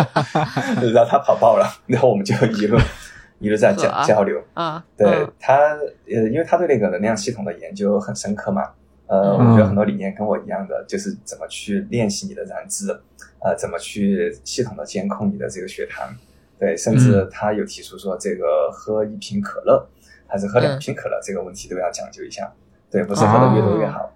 [0.80, 2.78] 然后他跑爆了，然后我们就一路
[3.40, 4.40] 一路在交交流。
[4.54, 5.54] 啊，对他，
[6.06, 8.62] 呃，因为他对那个能量系统的研究很深刻嘛，
[9.08, 12.90] 呃，我觉得很多理念跟我一样的，就是怎么去练习你的燃脂，
[13.40, 16.14] 呃，怎么去系统的监控你的这个血糖。
[16.58, 19.88] 对，甚至他有提出说，这个喝一瓶可乐
[20.26, 22.52] 还是喝两瓶可乐，这个问题都要讲究一下。
[22.90, 24.12] 对，不是喝的越多越好。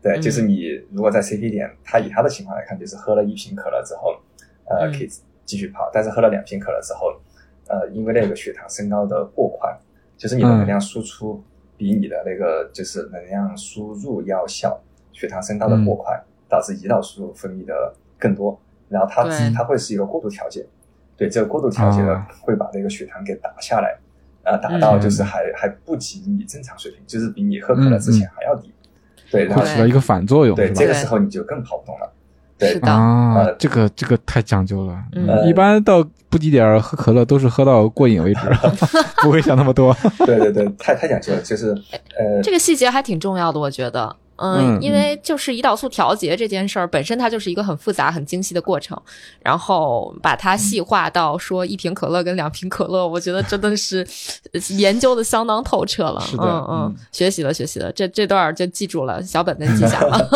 [0.00, 4.18] 对，就是你如果在 CP 点，他以他的情况来看，就是喝了一瓶可乐之后，
[4.64, 5.10] 呃，可以
[5.44, 5.90] 继续跑。
[5.92, 7.20] 但是喝了两瓶可乐之后，
[7.68, 9.76] 呃，因为那个血糖升高的过快，
[10.16, 11.42] 就是你的能量输出
[11.80, 14.78] 比你的那个就是能量输入要小，
[15.14, 18.60] 血糖升高的过快，导致胰岛素分泌的更多，
[18.90, 19.24] 然后它
[19.56, 20.66] 它会是一个过度调节。
[21.16, 23.96] 对这个过度调节呢，会把这个血糖给打下来，
[24.42, 28.70] 啊，打到就是还还不及你正常水平，就是比你喝可乐之前还要低。
[29.30, 30.54] 对，然后起到一个反作用。
[30.54, 32.12] 对，这个时候你就更跑不动了。
[32.60, 34.96] 对啊，这个这个太讲究了。
[35.46, 38.40] 一般到补给点喝可乐都是喝到过瘾为止，
[39.22, 39.96] 不会想那么多。
[40.18, 41.70] 对对对，太太讲究了，就是
[42.18, 44.14] 呃，这个细节还挺重要的，我觉得。
[44.42, 48.98] 嗯，因为就是胰岛素调节这件事儿本身，它就是一个很复杂、很精细的过程。
[49.40, 54.06] 然后把它细化到说一瓶可乐跟两瓶可乐，我觉得真的是
[54.78, 56.22] 研究的相当透彻了。
[56.38, 60.26] 嗯嗯，学习了学习了，这这段就记住了，小本本记下了。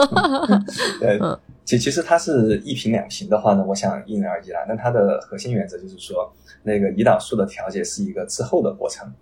[1.00, 1.18] 对，
[1.64, 4.64] 其其实它是一瓶两瓶的话呢，我想因人而异啦。
[4.68, 9.12] 但它的核心原则就是说，那个胰岛素的调节是一个滞后的过程。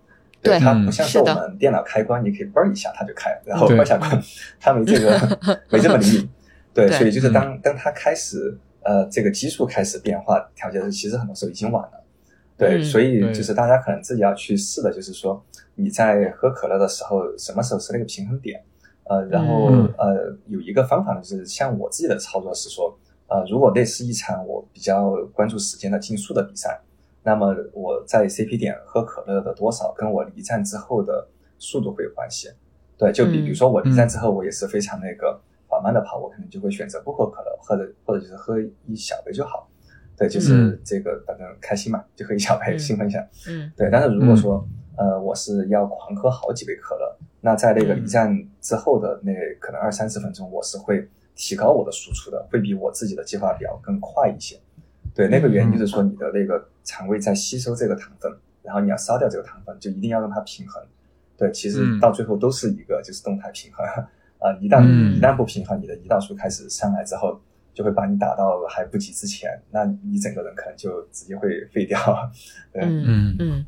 [0.41, 4.21] 对它不像是我们电脑开关，你可以嘣一下它就开，然后关下关，
[4.59, 6.29] 它没这个没这么灵敏。
[6.73, 12.03] 对，所以就是当当它开始呃这个激素开始变化调节的时候，其实很多时候已经晚了。
[12.57, 15.41] 对，所以就是大家可能自己要去试的，就是说
[15.75, 18.61] 你在喝可乐的时候，什么时候是那个平衡点？
[19.05, 22.97] 呃，然后呃有一个方法呢，就是像我自己的操作是说，
[23.27, 26.81] 呃，如果类似一场我比较关注时间的竞速的比赛。
[27.25, 31.25] 那么我在 CP 点喝可乐的多少，跟我离站之后的
[31.57, 32.49] 速度会有关系。
[32.97, 35.39] 对，就比比如说我离站之后，我也是非常那个
[35.69, 39.69] 缓慢的跑，我可能就会选择不喝可乐，或者或者就是喝一小杯就好。
[40.17, 43.25] 对，就是这个反正开心嘛，就喝一小杯兴奋一下。
[43.47, 43.89] 嗯，对。
[43.89, 54.57] 但是如果说呃我是要狂喝好几杯可乐，那在那个离站之后的那可能二三十分钟，我是会提高我的输出的，会比我自己的计划表更快一些。
[55.13, 58.31] 对，那个原因就是说你的那个肠胃在吸收这个糖分，
[58.61, 60.81] 然后你要烧掉这个糖分，就一定要让它平衡。
[61.35, 63.85] 对，其实到最后都是一个就是动态平衡
[64.39, 64.81] 啊，一旦
[65.13, 67.41] 一旦不平衡，你的胰岛素开始上来之后，
[67.73, 71.99] 就会把你打到还不及之前，那你整个人可能就直接会废掉。
[72.73, 73.65] 嗯嗯嗯。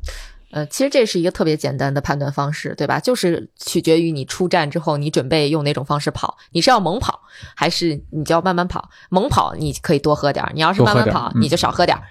[0.52, 3.00] 呃，其实这是一个特别简单的判断方式，对吧？
[3.00, 7.20] 就是取决于你出站之后，你准备用哪种方式跑，你是要猛跑，
[7.54, 8.88] 还是你就要慢慢跑？
[9.10, 12.02] 猛跑你可以多喝点儿，你要是慢慢跑，你就少喝点儿，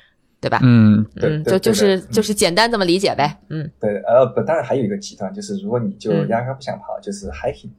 [0.41, 0.59] 对吧？
[0.63, 3.39] 嗯，嗯，就就是就是简单这么理解呗。
[3.49, 7.69] 嗯，对，呃，不，当然还有一个极端，就是如果你就压根不想跑，就是 hiking，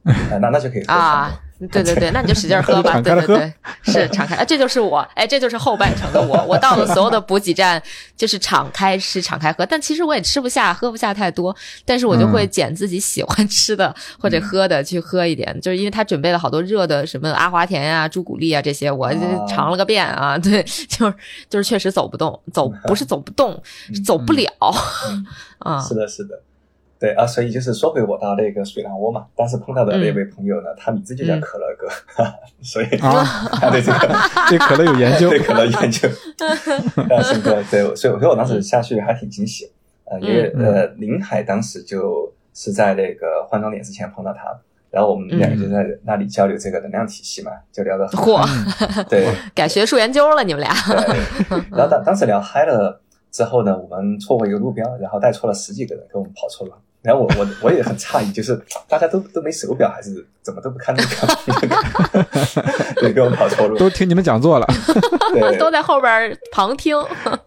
[0.41, 1.39] 那那就可以喝啊。
[1.71, 3.01] 对对对，那你就使劲喝吧。
[3.01, 4.35] 对 对对，是敞开。
[4.35, 6.43] 哎，这就是我，哎，这就是后半程的我。
[6.45, 7.81] 我到了所有的补给站，
[8.15, 9.65] 就是敞开吃、敞开喝。
[9.65, 15.59] 但其实我也吃不下、喝不下太多，但是我就会捡自己喜欢吃的或者喝的去喝一点。
[15.59, 19.11] 就是因为他准备了好多热的，什么阿华田呀、朱古力啊这些，我
[19.49, 20.37] 尝了个遍啊。
[20.39, 21.15] 对，就是
[21.49, 23.59] 就是确实走不动，走不是走不动，
[24.05, 24.47] 走不了。
[25.59, 26.39] 啊，是的，是的。
[26.99, 31.87] 对啊，所以就是说回我到那个水浪窝嘛，当时碰到的那位朋友呢，他名字就叫可乐哥，
[32.61, 34.15] 所以他对这个
[34.49, 36.09] 对可乐有研究， 对可乐研究，
[37.15, 39.71] 啊，是的，对，所以所以我当时下去还挺惊喜，
[40.05, 44.41] 呃，因为呃，林海当时就是在那个换装点之前碰到他，
[44.89, 48.43] 然后我们两个就在那里交流这个能量体系嘛，就聊得嚯，
[49.07, 50.73] 对，改学术研究了你们俩，
[51.71, 52.99] 然后当当时聊嗨了
[53.31, 56.73] 之后呢，我们错过一个路标，然后带错了十几个人，给我们跑错了。
[57.07, 62.25] 然后我我我也很诧异，就是大家都都没手表，还是怎么都不看那个，
[62.99, 64.67] 对， 给我跑错路，都听你们讲座了，
[65.33, 66.97] 对，都在后边旁听。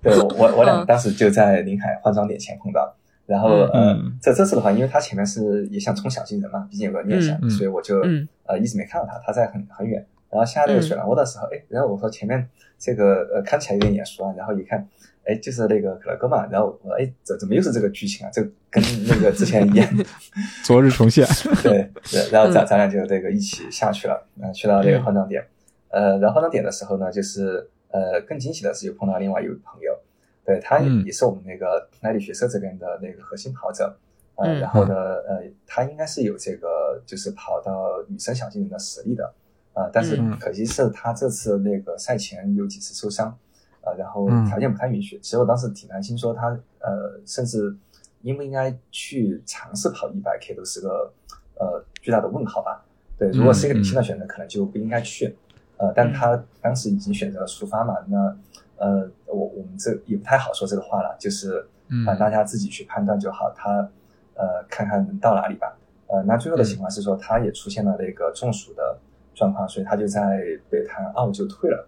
[0.02, 0.86] 对我我 我俩嗯。
[0.86, 2.90] 当时就在临海换装点前碰到，
[3.26, 8.26] 然后呃嗯，这这次的话，因为他前面是也想冲小金人嘛，毕竟有个念想，所以我就嗯。
[8.46, 10.04] 呃一直没看到他，他在很很远。
[10.30, 12.48] 然后下那个水浪窝的时候，哎，然后我说前面
[12.78, 14.88] 这个呃看起来有点眼熟啊，然后一看，
[15.30, 18.30] 哎，就是那个可乐哥嘛，然后我说哎，怎怎么又是这个剧情啊？
[18.32, 19.88] 这跟那个之前一样。
[20.64, 21.24] 昨日重现。
[21.62, 25.46] 对，对 然后咱咱俩就这个一起下去了，嗯、去到那个换装点，
[25.90, 29.96] 呃，然后换装点的时候呢，就是呃更惊喜的是又碰到另外一位朋友，
[30.44, 31.04] 对他嗯。
[31.06, 33.96] 也是我们那个耐力学社这边的那个核心跑者，
[34.34, 34.58] 呃，嗯。
[34.60, 39.32] 然后呢，呃，他应该是有这个就是跑到女生小精灵的实力的，
[39.74, 40.36] 呃，但是嗯。
[40.40, 43.36] 可惜是他这次那个赛前有几次受伤，
[43.82, 45.18] 呃，然后嗯条件不太允许。
[45.20, 46.48] 其实我当时挺担心，说他
[46.80, 47.74] 呃，甚至
[48.22, 51.12] 应不应该去尝试跑一百 K 都是个
[51.58, 52.84] 呃巨大的问号吧。
[53.18, 55.36] 对，如果是一个理性的选择，可能就不应该去。
[55.76, 58.36] 呃，但他当时已经选择了出发嘛，那
[58.76, 63.50] 呃，我我们这也不太好说这个话了，就是嗯啊、大家自己去判断就好。
[63.56, 63.88] 他
[64.34, 65.76] 呃，看看能到哪里吧。
[66.06, 68.98] 呃，那最后的情况是说，他也出现了那个中暑的
[69.34, 71.86] 状况，所以他就在北潭澳就退了。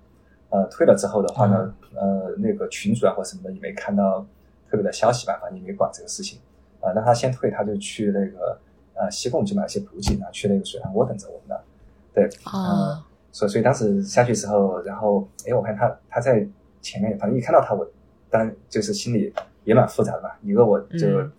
[0.52, 4.20] 呃，退了之后的话呢，呃，那个群主啊或什么的也没看到
[4.68, 6.38] 特别的消息吧，反正也没管这个事情。
[6.80, 8.58] 呃，那他先退，他就去那个
[8.94, 11.64] 呃西贡去买了些补给，然后去那个水上窝等着我们的。
[12.12, 16.46] 对，呃哦，所以所以当时下去之后，然后哎，我看他他在
[16.82, 17.88] 前面，反正一看到他，我
[18.28, 19.32] 当然就是心里
[19.64, 20.32] 也蛮复杂的嘛。
[20.42, 21.32] 一个我就嗯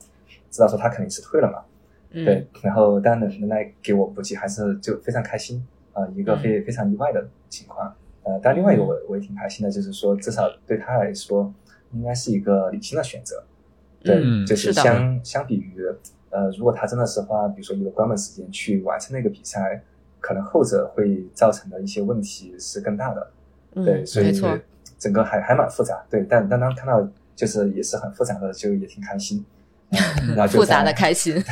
[0.49, 1.63] 知道说他肯定是退了嘛，
[2.09, 7.93] 嗯对，然后当然能能来给我补给，还是就非常开心啊、呃一个非非常意外的情况。
[8.23, 11.53] 呃，但另外一个我我也挺开心的，就是说至少对他来说，
[11.91, 13.43] 应该是一个理性的选择。
[14.01, 15.77] 对，嗯就是是相相比于
[16.29, 19.83] 呃，如果他真的是花，比如说一个关门时间去完成那个比赛，
[20.19, 23.31] 可能后者会造成的一些问题是更大的。
[23.75, 24.31] 嗯对，所以，
[24.97, 26.03] 整个还还蛮复杂。
[26.09, 29.43] 对，但但当看到就是也是很复杂的，就也挺开心。
[29.89, 29.97] 嗯
[30.35, 31.35] 然后就复杂的开心。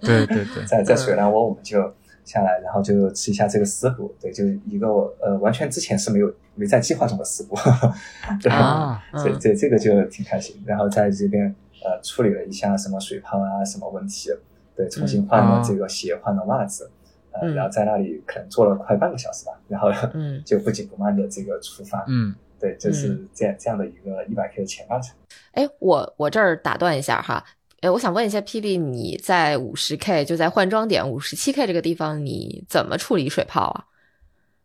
[0.00, 1.92] 对对对，在在水蓝窝我们就
[2.28, 7.56] 下来，然后就吃一下这个食补，对，就是一个我呃完全之前是没有没在计划中的食补，
[8.42, 9.38] 对，啊这嗯。
[9.40, 10.62] 这这个就挺开心。
[10.66, 14.30] 然后在这边呃处理了一下什么水泡啊什么问题，
[14.76, 16.90] 对，重新换了这个鞋，换了袜子，
[17.32, 17.54] 呃，嗯。
[17.54, 20.42] 然后在那里可能坐了快半个小时吧，然后嗯。
[20.46, 22.34] 就不紧不慢的这个出发，嗯。
[22.60, 25.14] 对，就是这样这样的一个一百 K 的前半程。
[25.52, 27.44] 哎，我我这儿打断一下哈，
[27.80, 33.84] 哎，我想问一下霹雳，你在五十 K 就在换装点五十七 K 这个地方，你怎么处理水泡啊？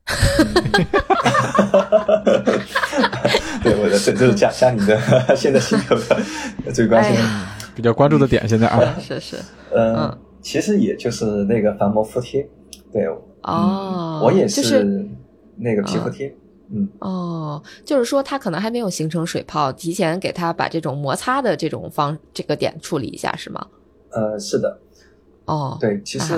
[3.63, 4.99] 对，我的这这是加加你的
[5.35, 7.21] 现在心头的最关心的。
[7.21, 9.35] 哎比较关注的点现在啊，是是
[9.73, 12.47] 嗯嗯，其实也就是那个防磨敷贴，
[12.91, 14.85] 对，哦嗯我也是
[15.55, 16.31] 那个皮肤贴，
[16.69, 23.67] 嗯，哦，就是说它可能还没有形成水泡，提前给它把这种摩擦的这种方这个点处理一下是吗？
[24.09, 24.79] 呃，是的，
[25.45, 26.33] 哦，对，其实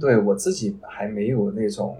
[0.00, 1.96] 对我自己还没有那种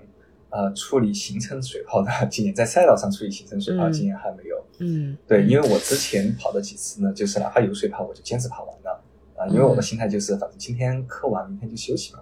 [0.51, 4.57] 呃处理形成水泡的经验，在赛道上处理形成水泡的经验还没有。
[4.79, 9.01] 嗯，对，因为为我之前跑的几次呢，就是哪怕有水泡，我就坚持跑完了。
[9.37, 12.21] 啊、因为我的心态就是，反正今天磕完，明天就休息嘛。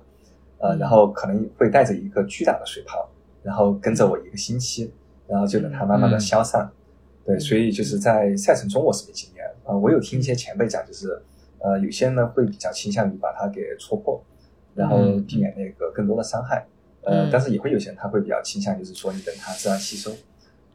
[0.58, 3.08] 呃，嗯然后可能会带着一个巨大的水泡，
[3.42, 4.92] 然后跟着我一个星期，
[5.32, 6.70] 然后就等它慢慢的嗯消散。
[7.24, 9.44] 对，所以就是在赛程中我是没经验。
[9.64, 11.18] 呃，我有听一些前辈讲，就是
[11.60, 14.22] 呃，有些人呢会比较倾向于把它给戳破，
[14.74, 16.66] 然后嗯避免那个更多的伤害。
[17.04, 20.10] 呃嗯，但是也会有些人他会比较倾向，就是说你等它自然吸收。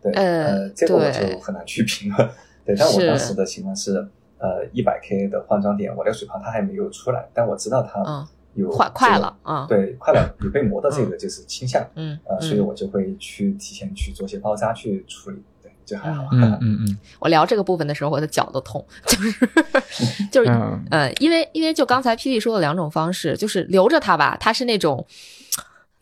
[0.02, 2.30] 对，呃呃，这个我就很难去评论。
[2.66, 3.96] 对，但我当时的情况是，
[4.38, 8.28] 呃，一百 K 的换装点，我那个水泡它还没有出来，但我知道它嗯
[8.58, 12.66] 有快快了啊对，快了，有被磨的这个就是倾向，嗯呃，所以嗯。
[12.66, 16.24] 我就会去提前去做些包扎去处理，对，就还好。
[16.32, 16.42] 嗯。
[16.62, 19.50] 嗯嗯我聊这个部分的时候，我的脚都痛，就是
[20.32, 20.84] 就是嗯。
[20.92, 25.06] 呃，因为因为就刚才霹雳说的两种方式，就是留着它吧，它是那种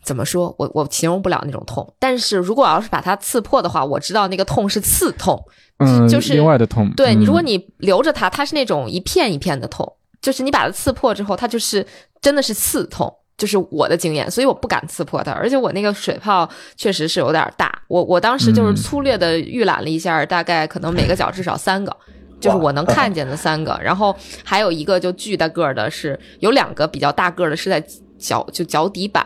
[0.04, 5.44] 怎么说，我我形容不了那种痛，但是如果要是把它刺破的话，我知道那个痛是刺痛，
[5.80, 9.94] 嗯，就是另外的痛，对你，如果嗯你留着它，它是那种一片一片的痛，
[10.26, 11.86] 就是你把它刺破之后，它就是
[12.20, 15.32] 真的是刺痛，就是我的经验，所以我不敢刺破它。
[15.32, 21.96] 而且我那个水泡确实是有点大，我我当时就是嗯粗略的预览了一下，大概可能每个脚至少三个。
[22.42, 27.84] 就是我能看见的三个，然后还有一个就巨大个儿的是，有两个比较大个儿的是在
[28.18, 29.26] 脚就脚底板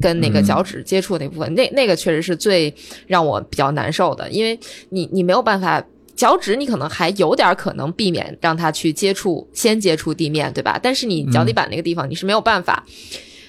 [0.00, 2.74] 跟那个嗯脚趾接触那部分，那那个确实是最
[3.06, 4.58] 让我比较难受的，因为
[4.90, 5.82] 你你没有办法
[6.18, 10.76] 脚趾你可能还有点可能避免让它去接触，先接触地面，对吧？
[10.82, 12.84] 但是你脚底板那个地方你是没有办法。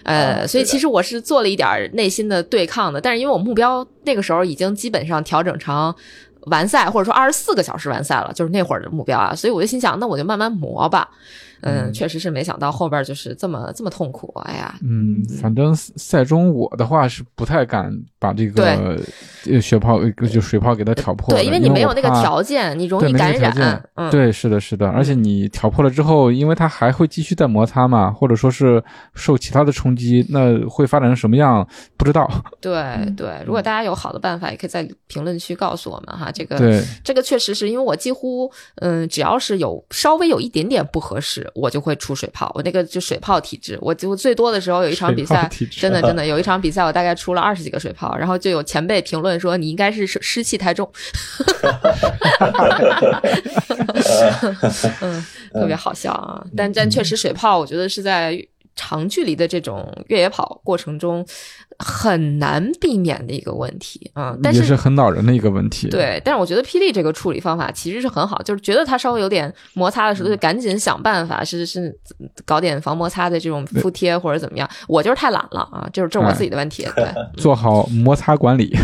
[0.04, 5.94] 呃，所以其实我是做了一点内心的对抗的，但是因为我目标那个时候已经基本上调整成
[6.42, 11.10] 完赛，或者说二十四个小时完赛了，就是那会儿的目标啊，所以我就心想，那我就慢慢磨吧。
[11.62, 14.76] 嗯，确实是没想到后边就是这么这么痛苦，哎呀。
[14.82, 18.98] 嗯，反正赛中我的话是不太敢把这个
[19.46, 20.00] 呃血泡
[20.32, 23.84] 就水泡给它挑破，对，因为你没有那个条件，你容易感染。
[23.96, 28.82] 嗯，对，是的，是的，而且你挑破了之后，因为它还会继续再摩擦嘛，或者说是
[29.14, 32.30] 受其他的冲击，那会发展成什么样不知道。
[32.62, 32.82] 对
[33.18, 36.32] 对，如果大家有好的办法，也可以在评论区告诉我们哈。
[36.32, 41.49] 这个对，这个确实是因为我几乎嗯，只要是有稍微有一点点不合适。
[41.54, 50.90] 我就会出水泡，我那个就水泡体质，我就最多的时候有一场比赛，真的真的有一场比赛，我大概出了二十几个水泡，然后就有前辈评论说你应该是湿气太重，
[55.02, 58.38] 嗯，特别好笑啊，但但确实水泡，我觉得是在
[58.80, 61.26] 长距离的这种越野跑过程中。
[61.82, 65.88] 很难避免的一个问题啊，但是也是很恼人的一个问题。
[65.88, 71.98] 对，但是我觉得霹雳这个处理方法其实是很好，就是觉得它稍微有点摩擦的时候，就赶紧想办法，是是
[72.44, 74.70] 搞点防摩擦的这种敷贴或者怎么样。
[74.90, 76.86] 我就是太懒了啊，就是这是我自己的问题。
[76.98, 77.08] 对，
[77.42, 78.76] 做好摩擦管理。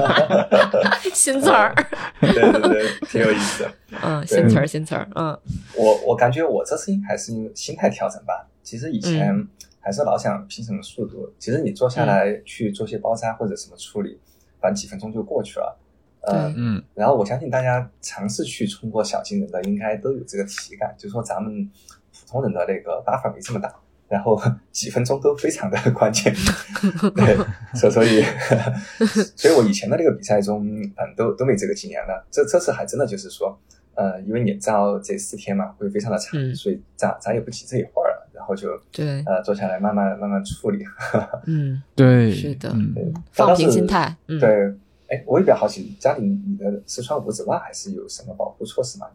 [1.12, 1.74] 新词儿。
[2.18, 3.68] 对对对，挺有意思。
[4.02, 5.06] 嗯，新词儿新词儿。
[5.14, 5.38] 嗯，
[5.76, 8.46] 我我感觉我这次还是因为心态调整吧。
[8.62, 9.46] 其实以前。
[9.82, 11.32] 还是老想拼什么速度？
[11.38, 14.20] 其实你坐下来去做些包扎或者什么处理，
[14.60, 15.80] 反正几分钟就过去了。
[16.20, 16.84] 嗯嗯。
[16.92, 21.66] 然后我相信大家尝试去冲过小金人的，应该都有这个体感，就是说咱们
[22.12, 23.74] 普通人的那个 buffer 没这么大，
[24.06, 24.38] 然后
[24.70, 26.30] 几分钟都非常的关键。
[27.16, 27.38] 对，
[27.74, 28.22] 所 所以，
[29.34, 32.26] 所以我以前的那个比赛中，嗯，都都没这个经验了。
[32.30, 33.58] 这这次还真的就是说，
[34.00, 38.30] 呃，因为你知道这四天嘛会非常的长，所以咱咱也不急这一会儿了。
[38.32, 40.82] 然后就对，呃，坐下来慢慢慢慢处理。
[41.46, 42.74] 嗯，对，是的，
[43.32, 44.16] 放平心态。
[44.26, 44.74] 对，
[45.10, 49.08] 哎，我也比较好奇，家里你的是穿五指袜还是有什么保护措施吗？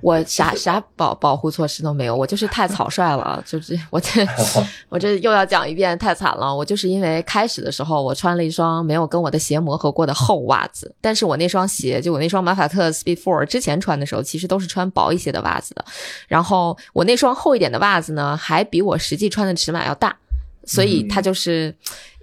[0.00, 4.26] 我啥啥保保护措施都没有，我就是太草率了， 就是我这
[4.88, 6.56] 我这又要讲一遍，太惨了。
[6.56, 15.84] 我就是因为开始的时候我穿了一双没有跟我的鞋磨合过的厚袜子，但是我那双鞋就我那双马法特 Speed Four 之前穿的时候，其实都是穿薄一些的袜子的。
[16.26, 20.16] 然后我那双厚一点的袜子呢，还比我实际穿的尺码要大，
[20.64, 21.76] 所以它就是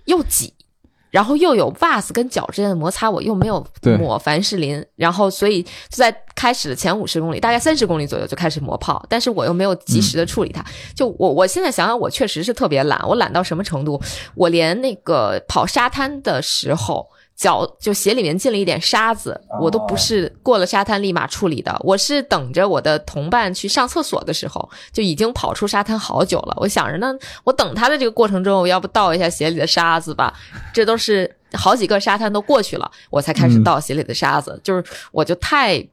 [0.05, 0.51] 又挤。
[1.11, 3.63] 然后又有袜子跟脚之间的摩擦，我又没有
[3.99, 10.65] 抹凡士林，然后所以就在开始的前五十公里，大概三十公里左右就开始磨泡，但是我又没有及时的处理它。
[10.95, 14.01] 就我我现在想想，我确实是特别懒，我懒到什么程度？
[14.33, 17.07] 我连那个跑沙滩的时候。
[17.41, 26.53] 脚就鞋里面进了一点沙子，我都不是过了沙滩立马处理的，我是等着我的同伴去上厕所的时候，就已经跑出沙滩好久了。
[26.57, 27.11] 我想着呢，
[27.43, 30.31] 我等他的这个过程中，我要不倒一下鞋里的沙子吧？
[30.71, 34.61] 这都是好几个沙滩都过去了，我才开始倒鞋里的沙子。
[34.63, 35.83] 就是我就太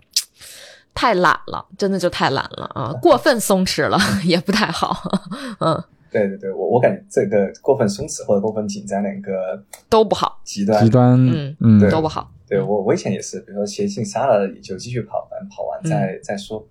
[0.92, 2.92] 太懒了，真的就太懒了啊！
[3.00, 5.02] 过分松弛了 也不太好，
[5.60, 5.82] 嗯。
[6.10, 10.82] 对对对，我我感觉这个过分松弛或者过分紧张两个都不好，极端。
[10.82, 12.32] 极端，嗯嗯，都不好。
[12.48, 16.66] 对我我以前也是，比如说鞋进沙了，也就继续跑，反正跑完再再说。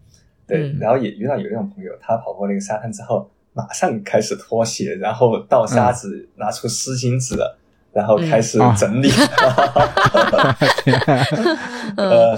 [0.48, 7.36] 对，然后也遇到有那种朋友，他跑过那个沙滩之后，马上开始脱鞋，然后倒沙子，拿出湿巾纸，
[7.92, 9.10] 然后开始整理。
[11.96, 12.36] 呃，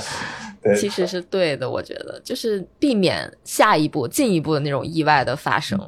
[0.61, 5.79] 对，其实是对的，我觉得就是避免下一步、进一步的那种意外的发生。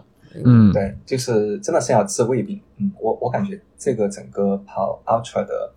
[0.46, 2.62] 嗯，对，就是真的是要治胃病。
[2.78, 5.74] 嗯，我我感觉这个整个跑 ultra 的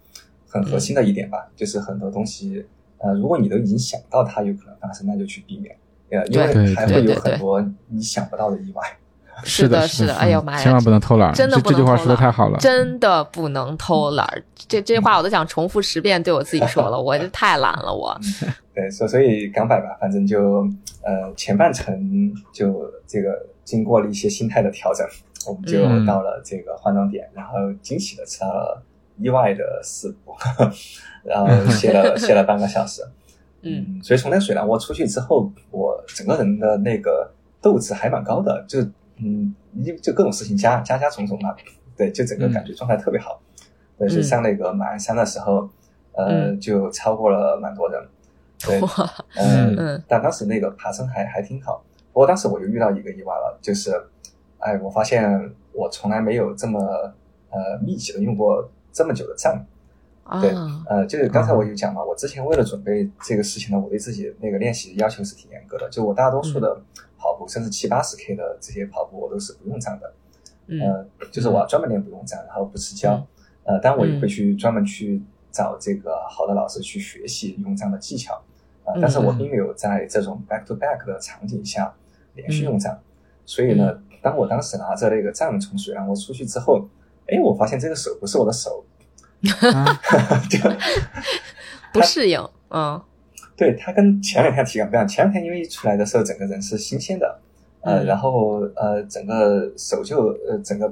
[0.47, 2.65] 很核心的一点吧，就是很多东西，
[2.99, 5.77] 呃，如果你都已经想到它有可能发生，那就去避免，
[6.11, 8.83] 呃，因为还会有很多你想不到的意外。
[9.43, 14.45] 是的，是的，哎呦妈呀，千万不能偷懒，真的这句话说的太好了，真的不能偷懒。
[14.68, 18.17] 这这话我都想重复十遍对我自己说了，我这太懒了，我。
[18.72, 20.63] 对，所所以港百吧，反正就
[21.03, 23.47] 呃前半程就这个。
[23.64, 25.07] 经过了一些心态的调整，
[25.46, 28.82] 我们就到了这个换装点，然后惊喜的吃到了
[29.18, 30.34] 意外的食谱，
[31.24, 33.03] 然后 歇了歇了半个小时。
[33.62, 37.32] 嗯，所以从那水凉窝出去之后，我整个人的那个
[37.62, 38.82] 斗志还蛮高的，就
[39.16, 41.54] 嗯，就就各种事情加加加种种嘛，
[41.96, 43.41] 对，就整个感觉状态特别好。
[43.99, 45.66] 但是上那个马鞍山的时候，
[46.12, 48.03] 呃，就超过了蛮多人。
[48.66, 48.80] 对，
[49.36, 51.82] 嗯，但当时那个爬升还还挺好。
[52.14, 53.91] 不过当时我就遇到一个意外了，就是，
[54.58, 56.78] 哎，我发现我从来没有这么
[57.50, 59.66] 呃密集的用过这么久的站，
[60.41, 65.91] 对啊，呃，就是刚才我有讲嘛，我之前为了准备这个事情呢，我对自己那个练习要求是挺严格的。
[65.91, 66.80] 就我大多数的
[67.18, 70.12] 跑步，甚至七八十 K 的这些跑步，我都是不用杖的。
[70.68, 73.26] 嗯呃，就是我要专门练不用杖，然后不吃胶。
[73.64, 75.20] 呃，但我也会去专门去
[75.50, 78.41] 找这个好的老师去学习用杖的技巧。
[78.84, 81.91] 啊、但是我并没有在这种 back to back 的场景下
[82.35, 82.99] 连续用杖。
[83.47, 86.89] 所以呢，当我当时拿着那个杖从水浪窝出去之后，
[87.29, 88.85] 哎，我发现这个手不是我的手，
[89.73, 90.01] 啊
[90.49, 90.59] 就
[91.93, 92.41] 不适应，
[92.71, 93.01] 嗯
[93.57, 95.07] 对，它跟前两天体感不一样。
[95.07, 97.39] 前两天因为一出来的时候，整个人是新鲜的，
[97.83, 100.89] 呃，嗯然后呃，整个手就呃，整个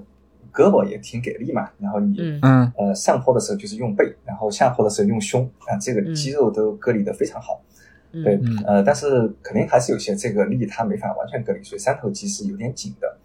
[0.53, 1.71] 胳膊也挺给力嘛。
[1.81, 7.61] 然后你、嗯嗯呃上坡的时候就是用背，然后下坡的时候用胸啊，这个嗯肌肉都隔离的非常好。
[7.65, 7.69] 嗯
[8.13, 13.17] 对嗯，呃，但是肯定还是有些这个力它没法完全隔离，所以三头肌是有点紧的。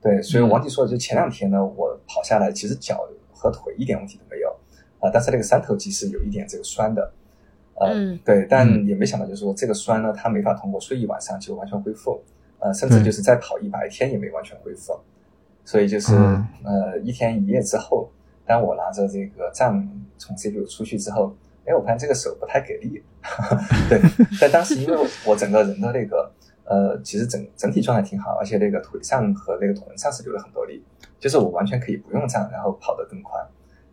[0.00, 4.48] 对，所以嗯王迪说的，就前两天呢，我跑下来，其实脚和腿一点问题都没有，
[4.98, 7.12] 啊、但是那个三头肌是有一点这个酸的，
[7.74, 8.18] 呃，嗯。
[8.24, 8.86] 对，但嗯。
[8.86, 12.18] 也没想到就是说这个酸呢，它没法通过睡一晚上就完全恢复，
[12.60, 14.98] 呃，甚至就是再跑一百天也没完全恢复，
[15.66, 16.46] 所以就是、嗯。
[16.64, 18.10] 呃一天一夜之后，
[18.46, 19.86] 当我拿着这个杖
[20.16, 23.02] 从 CPU 出去之后，哎，我发现这个手不太给力，
[23.88, 24.00] 对，
[24.40, 26.30] 但当时因为我我整个人的那个
[26.64, 30.82] 呃，其实整整体状态挺好，而且那个腿上和那个臀上是流了很多力，
[31.18, 33.40] 就是我完全可以不用站，然后跑得更快，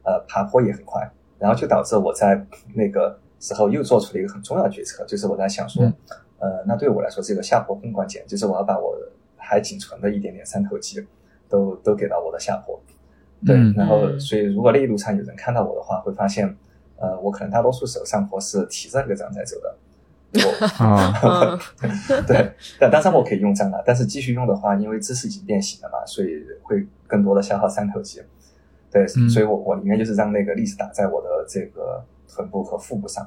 [0.03, 5.93] 呃，爬坡也很快，然后就导致我在那个时候又做出了一个很重要的决策，就是我在想说，嗯
[6.39, 8.95] 呃，那对我来说这个下坡更关键，就是我要把我
[9.35, 11.05] 还仅存的一点点三头肌
[11.49, 12.79] 都都给到我的下坡，
[13.45, 14.19] 对，嗯然后嗯。
[14.19, 16.55] 所以如果那一路上有人看到我的话，会发现，
[16.99, 19.75] 呃，我可能大多数时候上坡是提着那个杖在走的。
[20.43, 21.57] 我啊嗯
[22.27, 28.21] 对，但当然我可以用杖了，但是继续用的话，因为姿势已经变形了嘛，所以会更多的消耗三头肌。
[28.91, 33.25] 对，嗯所以我我宁愿就是让那个力是打在我的这个臀部和腹部上，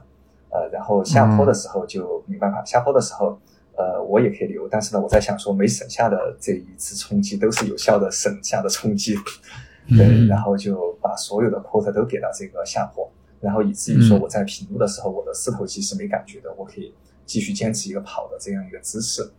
[0.50, 3.38] 呃，然后下坡的时候就没办法，下坡的时候，
[3.76, 9.14] 呃，我也可以留，但是呢，我在想说，没省下的这一次冲击都是有效的省下的冲击，
[9.88, 13.10] 对，嗯然后就把所有的 quota 都给到这个下坡，
[13.40, 16.94] 然后以至于说嗯我在平路的时候，我的四头肌是没感觉的，我可以
[17.24, 19.30] 继续坚持一个跑的这样一个姿势。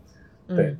[0.47, 0.77] 对嗯，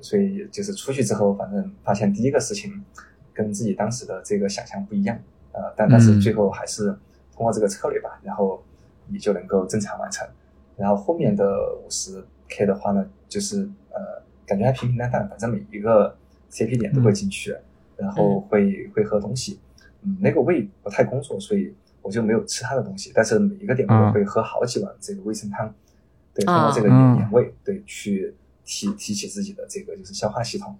[0.00, 2.84] 所以就是出去之后，反正发现第一个事情
[3.32, 5.18] 跟自己当时的这个想象不一样，
[5.52, 6.86] 呃，但但是嗯最后还是
[7.32, 8.62] 通过这个策略吧，然后
[9.06, 10.28] 你就能够正常完成。
[10.76, 16.16] 然后后面的五十 K 的话呢，就是呃，感觉还平平淡淡，反正每一个
[16.50, 17.56] CP 点都会进去，
[17.96, 19.58] 然后会会喝东西，
[20.02, 21.74] 嗯，那个胃不太工作，所以
[22.08, 25.70] 我就没有吃他的东西，但是每一个点我会喝好几碗这个味噌汤，
[26.32, 27.16] 对，通啊过这个嗯。
[27.16, 30.74] 原原味，对，去提提起自己的这个就是消化系统，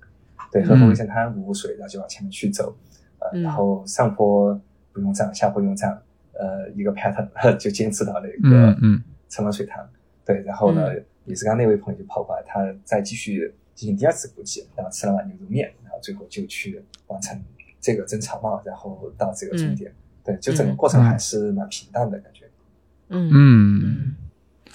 [0.50, 2.74] 对，喝喝嗯味噌汤，补补水，然后就往前面去走，
[3.18, 3.42] 呃，嗯。
[3.42, 4.58] 然后上坡
[4.92, 6.00] 不用站，下坡用站，
[6.32, 7.28] 呃，一个 pattern
[7.60, 9.02] 就坚持到那个嗯嗯。
[9.28, 9.86] 沉了水塘，
[10.24, 11.04] 对，然后呢，嗯。
[11.26, 17.38] 也是刚刚那位朋友就跑过来，他再继续进行第二次补给，然后吃了碗牛肉面，然后最后就去完成
[17.78, 19.92] 这个蒸草帽，然后到这个终点，
[20.28, 22.44] 对，就整个过程嗯还是蛮平淡的感觉。
[23.08, 24.14] 嗯嗯，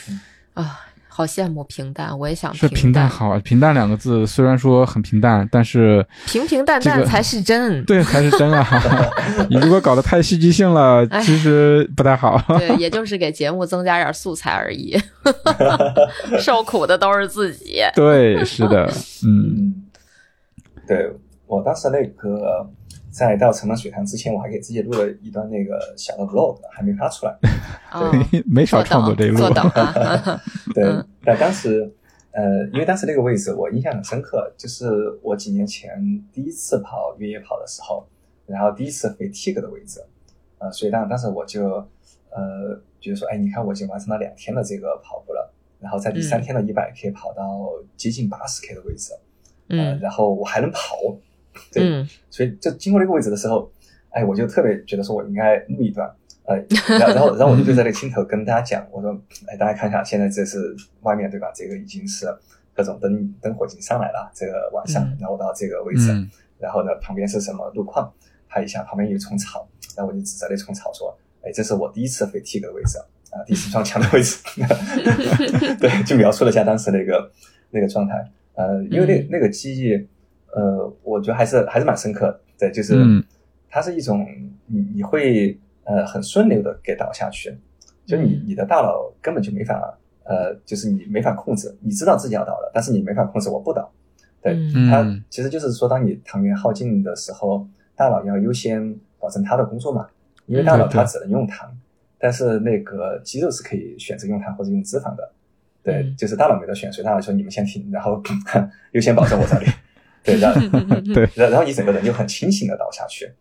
[0.10, 0.20] 嗯
[0.56, 7.86] 啊，好羡慕平淡，我也想是平淡好，平淡两个字虽然说很平淡，但是平平淡淡才是真。
[7.86, 8.68] 对才是真啊！
[9.52, 12.44] 你如果搞得太戏剧性了，哎其实不太好。
[12.58, 14.98] 对， 也就是给节目增加点素材而已，
[16.40, 17.82] 受苦的都是自己。
[17.94, 18.92] 对，是的，
[19.24, 19.76] 嗯嗯，
[20.88, 21.14] 对
[21.46, 22.68] 我当时那个
[23.14, 27.38] 在到城门水塘之前，我还给自己录了一段那个小的 vlog，还没发出来。
[27.92, 28.12] 啊，
[28.48, 29.54] 没少创作这一路等，。
[29.54, 30.42] 坐等啊。
[30.74, 31.94] 对嗯，但当时，
[32.32, 34.90] 呃，因为当时那个位置我印象很深刻，就是
[35.22, 36.02] 我几年前
[36.34, 38.04] 第一次跑越野跑的时候，
[38.48, 40.04] 然后第一次飞 TIG 的位置，
[40.58, 41.88] 呃，所以当当时我就
[42.32, 49.14] 呃觉得说，哎，你看我已经完成了两天的这个跑步了，然后在第三天的一百 K 跑到接近八十 K 的位置，
[49.68, 50.98] 呃，嗯然后我还能跑，
[51.72, 52.08] 对，嗯。
[52.30, 53.72] 所以就经过这个位置的时候，
[54.10, 56.10] 哎，我就特别觉得说我应该录一段，
[56.46, 59.12] 哎，然后然后然后我就对着那个镜头跟大家讲，我说，
[59.48, 61.52] 哎，大家看一下，现在这是外面对吧？
[61.56, 62.26] 这个已经是
[62.76, 66.30] 各种灯灯火已经上来了，这个晚上嗯，然后到这个位置，嗯。
[66.60, 68.12] 然后呢旁边是什么路况，
[68.48, 69.68] 拍一下，旁边有一丛草，
[69.98, 72.98] 然后我就指着那丛草说，哎，这是我第一次飞 T 的位置
[73.32, 74.38] 啊，第一次撞墙的位置，
[75.80, 77.32] 对，就描述了一下当时那个
[77.72, 79.28] 那个状态，呃，因为那嗯。
[79.32, 80.08] 那个记忆，
[80.56, 83.24] 呃，我觉得还是还是蛮深刻的，对，就是嗯。
[83.70, 84.24] 它是一种
[84.68, 87.58] 你你会呃很顺流的给导下去，
[88.06, 88.44] 就你嗯。
[88.50, 93.92] 你的大脑根本就没法呃，就是你没法控制，你知道自己要倒了，但是你没法控制我不倒，
[94.44, 94.90] 对，嗯。
[94.90, 95.24] 它嗯。
[95.30, 100.08] 其实就是说，当你糖原耗尽的时候，大脑要优先保证它的工作嘛，
[100.46, 101.76] 因为大脑它只能用糖，
[102.20, 105.32] 但是那个肌肉是可以选择用糖或者用脂肪的。
[105.82, 106.16] 对，嗯。
[106.16, 108.22] 就是大脑没得选，所以大脑说你们先停，然后
[108.94, 109.66] 优先保证我这里。
[110.24, 110.62] 对，然后
[111.14, 113.32] 对然然后你整个人就很清醒的倒下去。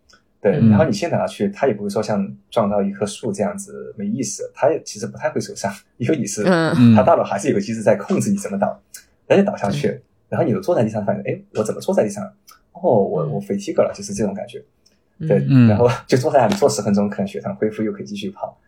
[0.40, 8.80] 对，嗯然后你先倒下去，他也不会说像撞到一棵树这样子没意思，他也其实不太会受伤，因为你是，嗯嗯它大脑还是有个机制在控制你怎么倒，
[9.28, 12.24] 然后你倒下去，然后你就坐在地上，发现，哎，我怎么坐在地上？
[12.72, 14.60] 哦，我我 fatigue 了，就是这种感觉。
[15.28, 18.58] 对，嗯然后就坐在那里坐十分钟，可能血糖恢复又可以继续跑。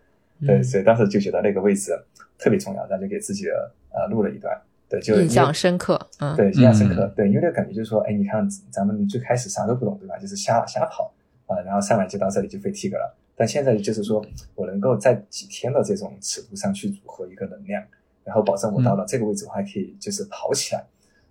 [0.46, 1.90] 对，嗯所以当时就觉得那个位置
[2.38, 4.56] 特别重要，然后就给自己呃录了一段。
[5.00, 7.12] 对，就印象深刻，嗯，对，印象深刻。
[7.16, 10.16] 对，因为那个感觉就是说，哎，你看咱们最开始啥都不懂，对吧？
[10.18, 11.12] 就是瞎瞎跑
[11.46, 13.14] 啊、然后上来就到这里就 fatigue 了。
[13.36, 17.82] 但现在就是说我能够在几天的这种尺度上去组合一个能量，
[18.22, 20.84] 然后保证我到了这个位置，我还可以就是跑起来。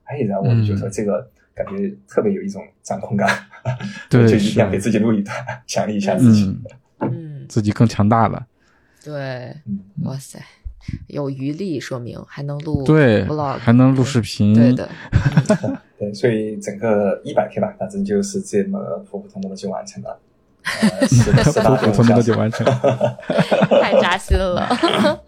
[0.04, 1.26] 哎，然后我就觉得这个
[1.56, 3.28] 感觉特别有一种掌控感，
[4.10, 5.36] 对就一定要给自己录一段，
[5.66, 6.46] 奖励一下自己。
[7.00, 8.46] 嗯，嗯，自己更强大了。
[9.04, 9.14] 对，
[9.66, 10.40] 嗯哇塞，
[11.08, 14.54] 有余力，说明还能录对 vlog，，还能录视频。
[14.54, 14.90] 对的，
[16.00, 18.80] 对，所以整个一百 K 吧，反正就是这么
[19.10, 20.20] 普普通通的就完成了，
[21.44, 22.66] 普普通通的就完成。
[23.82, 24.68] 太扎心了，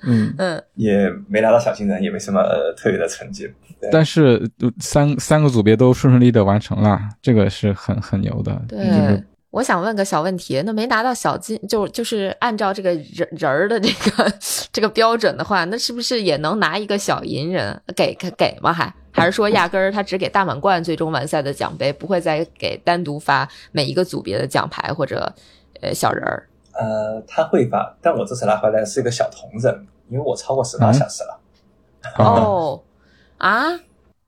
[0.03, 3.49] 嗯，嗯，也没拿到小金人，也没什么呃特别的成绩。
[3.79, 8.61] 对但是呃三三个组别都顺顺利的完成了，这个是很很牛的。
[8.67, 9.23] 对。
[9.55, 14.33] 就是我想问个小问题，那没拿到小金，就就是按照这个人人儿的这个
[14.73, 17.81] 这个标准的话，那是不是也能拿一个小银人？
[17.95, 18.73] 给给给吗？
[18.73, 25.33] 还还是说压根儿他只给大满贯最终完赛的奖杯，不会再给单独发每一个组别的奖牌或者
[25.81, 26.49] 呃小人儿？
[26.73, 31.39] 呃，他会发，但我这次拿回来是一个小铜人，因为我超过十八嗯小时了。
[32.17, 32.83] 哦，哦
[33.37, 33.79] 啊，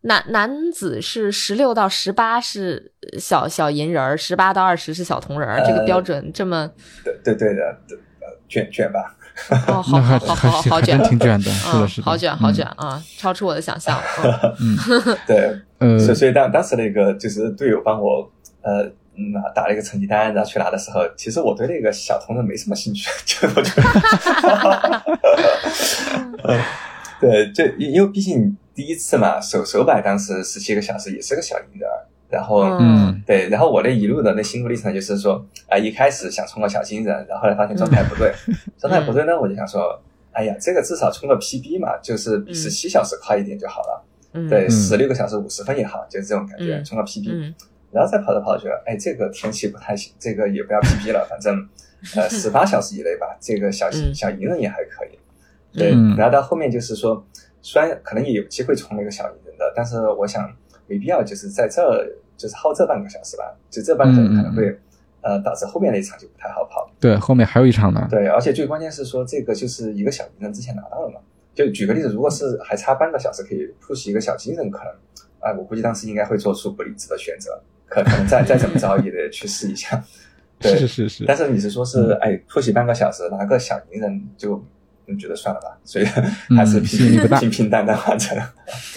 [0.08, 6.70] 男男子是十六到十八是小小银人儿，十八到二十是小铜人儿，这个呃标准这么
[7.04, 7.64] 对对对的，
[8.22, 9.14] 呃卷卷吧。
[9.68, 10.98] 哦，好好好好 好卷。
[11.04, 14.02] 挺卷的，是啊的，是的，好卷，好嗯卷啊，超出我的想象。
[14.60, 14.76] 嗯，
[15.28, 18.32] 对，呃，所以所以当当时那个就是队友帮我
[18.64, 18.84] 呃
[19.34, 25.04] 拿打了一个成绩单，然后去拿的时候，其实我对那个小铜人没什么兴趣， 就我觉得，
[26.44, 26.60] 呃
[27.20, 32.62] 对，就因因为毕竟第一次嘛，手手摆当时十七个小时也是个小银人儿，然后。
[32.80, 33.24] 嗯。
[33.26, 38.32] 对，然后我那一路的那心路历程就是说，啊、一开始想冲个小金人，然后后来发现状态不对，
[38.78, 40.00] 状态不对呢，我就想说，
[40.32, 42.54] 哎呀，这个至少冲个 PB 嘛，就是比嗯。
[42.54, 44.06] 十七小时快一点就好了。
[44.34, 44.70] 嗯，对，嗯。
[44.70, 46.86] 十六个小时五十分也好，就是这种感觉，嗯。
[46.86, 47.56] 冲个 PB，、嗯。
[47.92, 51.68] 然后再跑着跑着觉得，哎，这个天气不太行，这个也不要 PB 了，反正
[52.16, 54.14] 呃 十八小时以内吧，这个小嗯。
[54.14, 55.18] 小银人也还可以。
[55.74, 56.16] 对，嗯。
[56.16, 57.26] 然后到后面就是说，
[57.68, 60.50] 虽然可能也有机会冲那个小银人的，但是我想
[60.88, 62.08] 没必要就是在这儿
[62.38, 64.80] 就是耗这半个小时吧，就这半个小时可能会、
[65.20, 66.90] 呃导致后面那一场就不太好跑。
[66.98, 68.08] 对，后面还有一场呢。
[68.10, 71.20] 对，而且最关键是说这个就是一个小银人之前拿到了嘛。
[71.54, 74.94] 就举个例子，如果是还差半个小时可以 push 一个小金人，可能，
[75.42, 80.02] 啊、我估计当时应该会做出不理智的选择，可可能再 再怎么着也得去试一下。
[80.60, 84.64] 对，是是是，但是你是说是哎 push 半个小时拿个小银人就，嗯
[85.16, 88.36] 觉得算了吧，所以还是嗯吸引力不大平 平平淡淡完成。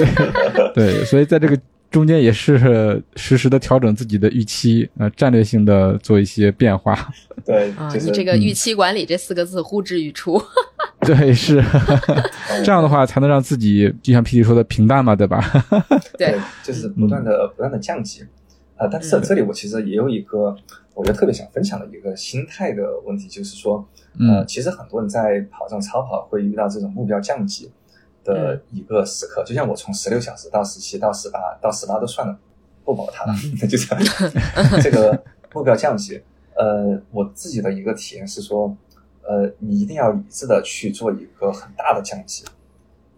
[0.74, 1.58] 对，所以在这个
[1.90, 6.96] 中间也是实时的调整自己的预期，呃，战略性的做一些变化。
[7.44, 10.40] 对，啊，就是你这个预期管理这四个字呼之欲出。
[11.00, 11.64] 对，是
[12.64, 15.42] 这样的话才能让自己，就像 P D 说的平淡嘛，对吧？
[16.18, 18.22] 对，就是不断的、不断的降级。
[18.80, 20.56] 啊、但是嗯这里我其实也有一个
[20.94, 23.86] 我觉得特别想分享的一个心态的问题，就是说，
[24.18, 27.70] 呃，嗯其实很多人在跑这种超跑会遇到这种目标降级
[28.24, 32.38] 的一个时刻，就像我从十六小时到十七到十八到十八都算了，
[32.84, 33.34] 不保它了，
[33.68, 33.86] 就是
[34.82, 36.20] 这个目标降级。
[36.56, 38.76] 呃，我自己的一个体验是说，
[39.22, 42.44] 呃，你一定要理智的去做一个很大的降级，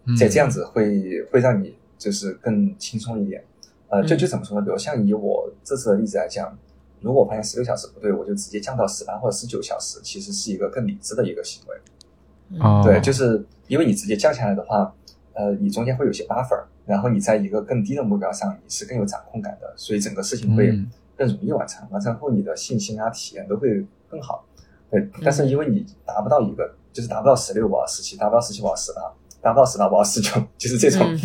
[0.05, 3.43] 嗯这这样子会会让你就是更轻松一点。
[3.93, 4.65] 呃，就嗯就怎么说呢？
[4.65, 6.57] 比如像以我这次的例子来讲，
[7.01, 12.59] 如果我发现十六小时不对，我就直接降到十八或者十九小时，其实是一个更理智的一个行为。
[12.59, 14.93] 哦，对，就是因为你直接降下来的话，
[15.33, 21.87] 呃，你中间会有些 buffer，然后你在一个更低的目标上，你是更有掌控感的，所以整个事情会嗯更容易完成。
[21.91, 24.45] 完成后你的信心啊、体验都会更好。
[24.89, 29.01] 对，但是因为你达不到一个，就是达不到十六，我要十七；达不到十七，我要十八；
[29.41, 31.19] 达不到十八，我要十九， 就是这种，嗯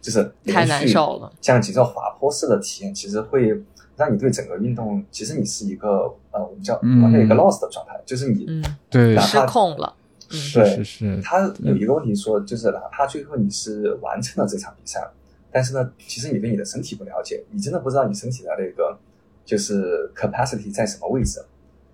[0.00, 3.62] 就是太难受了降级这种滑坡式的体验，其实会
[3.96, 9.94] 让你对整个运动，其实你是一个呃，我们叫嗯完全一个 loss 的状态，就是你嗯，对哪，失控了。
[9.96, 9.96] 嗯
[10.32, 15.04] 是对是是，他有一个问题说，就是哪怕最后你是完成了这场比赛，
[15.50, 18.96] 但是呢，其实你对你的身体不了解，你真的不知道你身体的那个
[19.44, 21.44] 就是 capacity 在什么位置。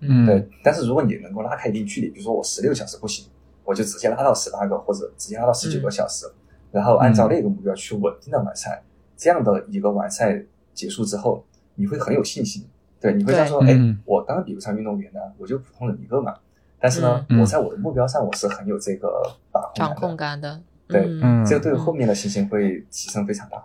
[0.01, 3.25] 嗯，对，但是如果你能够拉开一定距离，比如说我十六小时不行，
[3.65, 6.27] 我就直接拉到十八个或者直接拉到十九个小时，
[6.71, 8.83] 然后按照那个目标去稳定的完赛。
[9.15, 10.43] 这样的一个完赛
[10.75, 12.63] 结束之后，你会很有信心。
[13.01, 13.75] 对，你会想说，哎，
[14.05, 16.35] 我当然比不上运动员呢，我就普通人一个嘛。
[16.79, 20.61] 但是呢，我在我的目标上，我是很有这个把控掌控感的。
[20.87, 21.01] 对，
[21.47, 23.63] 这个对后面的信心会提升非常大。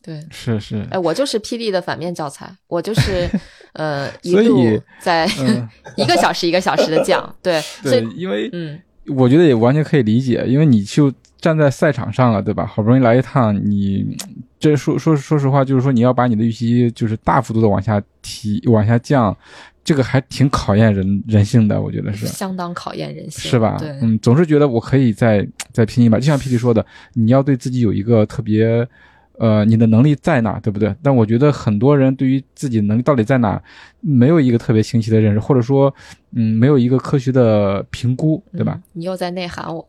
[0.00, 0.86] 对，是是。
[0.90, 3.28] 哎，我就是霹雳的反面教材，我就是
[3.74, 5.26] 呃，一路 在
[5.96, 7.34] 一个小时一个小时的讲。
[7.42, 8.80] 对，对，因为嗯，
[9.16, 11.12] 我觉得也完全可以理解，因为你就
[11.42, 12.64] 站在赛场上了，对吧？
[12.64, 14.16] 好不容易来一趟，你
[14.58, 19.36] 这说说说实话，就是说你要把你的预期就是大幅度的往下提、往下降。
[19.84, 23.76] 这个还挺考验人人性的，我觉得是相当考验人性，是吧？
[23.80, 28.86] 对，嗯，总是觉得我可以再再拼一把，就像 P D 说的，你要对自己有一个特别，
[29.38, 30.94] 呃，你的能力在哪，对不对？
[31.02, 33.60] 但我觉得很多人对于自己能力到底在哪，
[34.00, 35.92] 没有一个特别清晰的认识，或者说，
[36.34, 38.80] 嗯，没有一个科学的评估，对吧？
[38.92, 39.86] 你又在内涵我？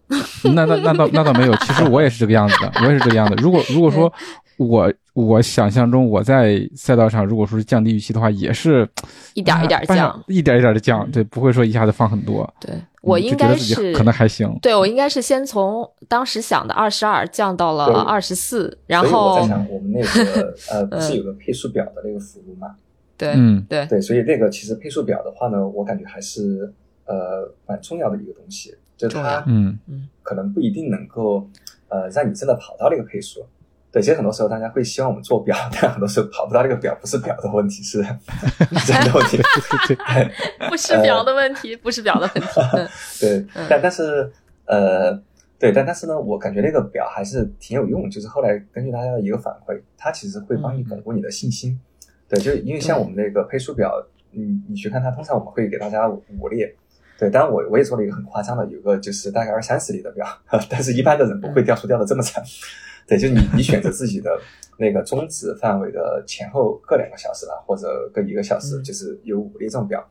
[0.56, 3.36] 那那那倒那倒没有，其实我也是这个样子的， 我也是这个样子。
[3.42, 4.12] 如果如果说。
[4.58, 8.88] 我我想象中，我在赛道上，如果说是降低预期的话，也是
[9.34, 12.48] 一点一点降，一点一点的降，对，不会说一下子放很多。
[12.62, 12.72] 对
[13.04, 14.58] 我应该是可能还行。
[14.62, 22.76] 对我应该是先从当时想的二十二降到了二十四，然后我在想，我们那个 呃不是有个配速表的那个服务嘛？
[23.18, 26.74] 对，嗯，对对，所以那个其实配速表的话呢，我感觉还是
[27.06, 31.48] 呃蛮重要的一个东西，就它嗯嗯可能不一定能够
[31.90, 33.46] 呃让你真的跑到那个配速。
[33.94, 39.40] 对，其实很多时候大家会希望我们做表， 但很多时候跑不到这个表，不是表的问题，是 人的问题。
[40.68, 42.60] 不是表的问题，不是表的问题。
[43.22, 44.32] 对，但但是
[44.66, 45.14] 呃，
[45.60, 48.10] 对，但但是呢，我感觉那个表还是挺有用。
[48.10, 51.80] 就是后来根据大家的一个反馈，它其实会帮你巩固你的信心。
[52.28, 53.94] 对，就因为像我们那个配速表，
[54.32, 56.74] 你你去看它，通常我们会给大家五列。
[57.20, 60.28] 对，当然我我也做了一个很夸张的，有个就是大概二三十里的表，
[60.68, 62.44] 但是一般的人不会掉速掉的这么惨。
[63.08, 64.40] 对，就是你，你选择自己的
[64.78, 70.04] 那个终止范围的前后各两个小时吧，或者各一个小时，就是有五列这种表。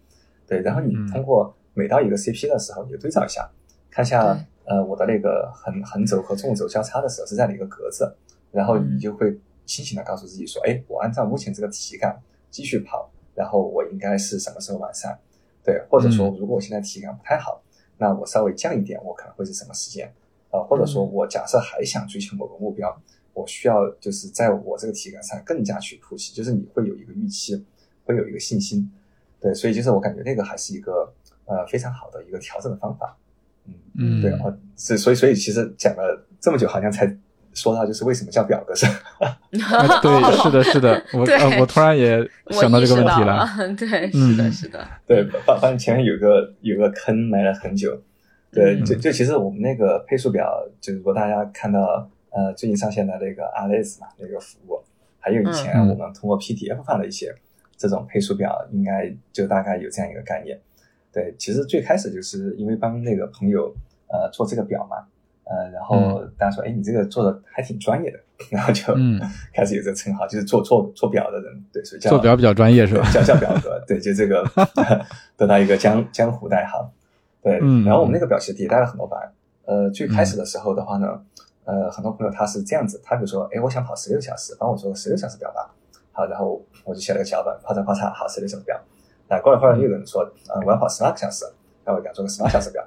[0.46, 3.50] 对，然后你通过每到一个 CP 的时候，你就对照一下，
[3.90, 8.14] 看一下呃我的那个横横轴和纵轴交叉的时候是在哪个格子，
[8.50, 12.20] 然后你就会清醒的告诉自己说，哎，我按照目前这个体感
[12.50, 15.18] 继续跑，然后我应该是什么时候完善？
[15.64, 17.62] 对，或者说如果我现在体感不太好，
[17.96, 20.12] 那我稍微降一点，我可能会是什么时间？
[20.52, 22.94] 呃，或者说我假设还想追求某个目标，
[23.32, 27.64] 我需要就是在我这个体感上更加去突袭，就是你会有一个预期，
[28.04, 28.92] 会有一个信心，
[29.40, 31.10] 对，所以就是我感觉那个还是一个
[31.46, 33.16] 呃非常好的一个调整的方法，
[33.66, 37.16] 嗯嗯，对，啊，是所以所以其实讲了这么久，好像才
[37.54, 38.84] 说到就是为什么叫表格是，
[40.02, 41.20] 对，是的，是的， 我
[41.60, 42.18] 我突然也
[42.50, 48.02] 想到这个问题了， 对，是的，是的，对，发发现前面有个有个坑埋了很久。
[48.52, 54.82] 对，就就其实我们那个配速表，就如果大家看到呃最近上线的那个 Alice 嘛那个服务，
[55.18, 57.34] 还有以前我们通过 PDF 发的一些
[57.78, 60.60] 这种配速表，应该就大概有这样一个概念。
[61.10, 63.74] 对，其实最开始就是因为帮那个朋友
[64.08, 64.96] 呃做这个表嘛，
[65.44, 68.18] 呃，然后大家说，哎，你这个做的还挺专业的，
[68.50, 68.94] 然后就
[69.54, 73.08] 开始有这个称号，就是做做做表的人，对，所以叫做表比较专业是吧？
[73.12, 74.44] 叫叫表格，对，就这个
[75.38, 76.92] 得到一个江江湖代号。
[77.42, 79.32] 对，然后我们那个表其实迭代了很多版。
[79.64, 81.20] 呃，最开始的时候的话呢，
[81.64, 85.72] 呃，很多朋友他是这样子，他比如说，哎，我想跑十六小时，帮我做个十六小时表吧。
[86.12, 88.80] 好，然后我就写了个脚本，啪嚓啪嚓，好，十六小时表。
[89.28, 91.44] 那过了会儿，又有人说，呃，我要跑十八个小时，
[91.84, 92.84] 那我给他做个十八小时表。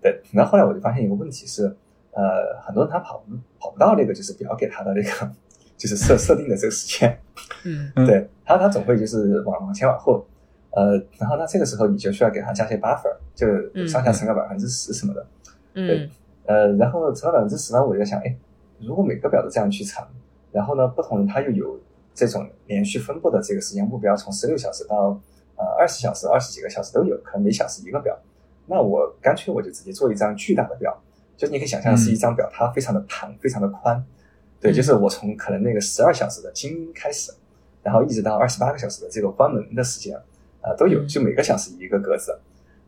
[0.00, 1.64] 对，然后后来我就发现一个问题是，
[2.12, 3.24] 呃，很多人他跑
[3.58, 5.30] 跑不到那个就是表给他的那个
[5.76, 7.18] 就是设设定的这个时间。
[7.64, 10.24] 嗯，对他他总会就是往往前往后。
[10.72, 13.46] 呃，然后那这个时候你就需要给它加些 buffer，就
[13.86, 15.26] 上下乘个百分之十什么的。
[15.74, 16.10] 嗯。
[16.44, 18.36] 呃，然后乘到百分之十呢，我就想，哎，
[18.80, 20.04] 如果每个表都这样去乘，
[20.50, 21.78] 然后呢，不同人他又有
[22.12, 25.20] 这种连续分布的这个时间目标，从十六小时到
[25.56, 28.18] 呃二十小时、二十几个小时都有，可能每小时一个表。
[28.66, 31.00] 那我干脆我就直接做一张巨大的表，
[31.36, 34.04] 就是你可以想象是一张表，它非常的长，非常的宽。
[34.60, 37.32] 对，就是我从可能那个十二小时的精英开始，
[37.84, 40.20] 然后一直到二十八个小时的这个关门的时间。
[40.62, 42.38] 啊，都有，就每个小时一个格子，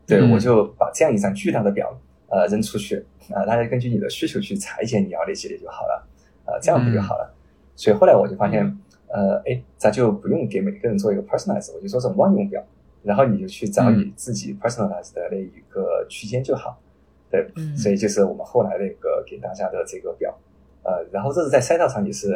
[0.07, 1.95] 对我就把这样一张巨大的表，
[2.29, 6.07] 呃，扔出去，啊，大家根据你的需求去裁剪，你要哪几列就好了，
[6.45, 7.33] 啊，这样不就好了？
[7.75, 8.65] 所以后来我就发现，
[9.07, 12.65] 呃，哎，咱就不用给每个人做一个 personalize，我就做这种万用表，
[13.03, 16.79] 然后你就去找你自己 personalize 的那一个区间就好，
[17.29, 17.45] 对，
[17.75, 20.33] 所以就是我们后来那个给大家的这个表，
[20.83, 22.31] 呃，然后这是在赛道上也是，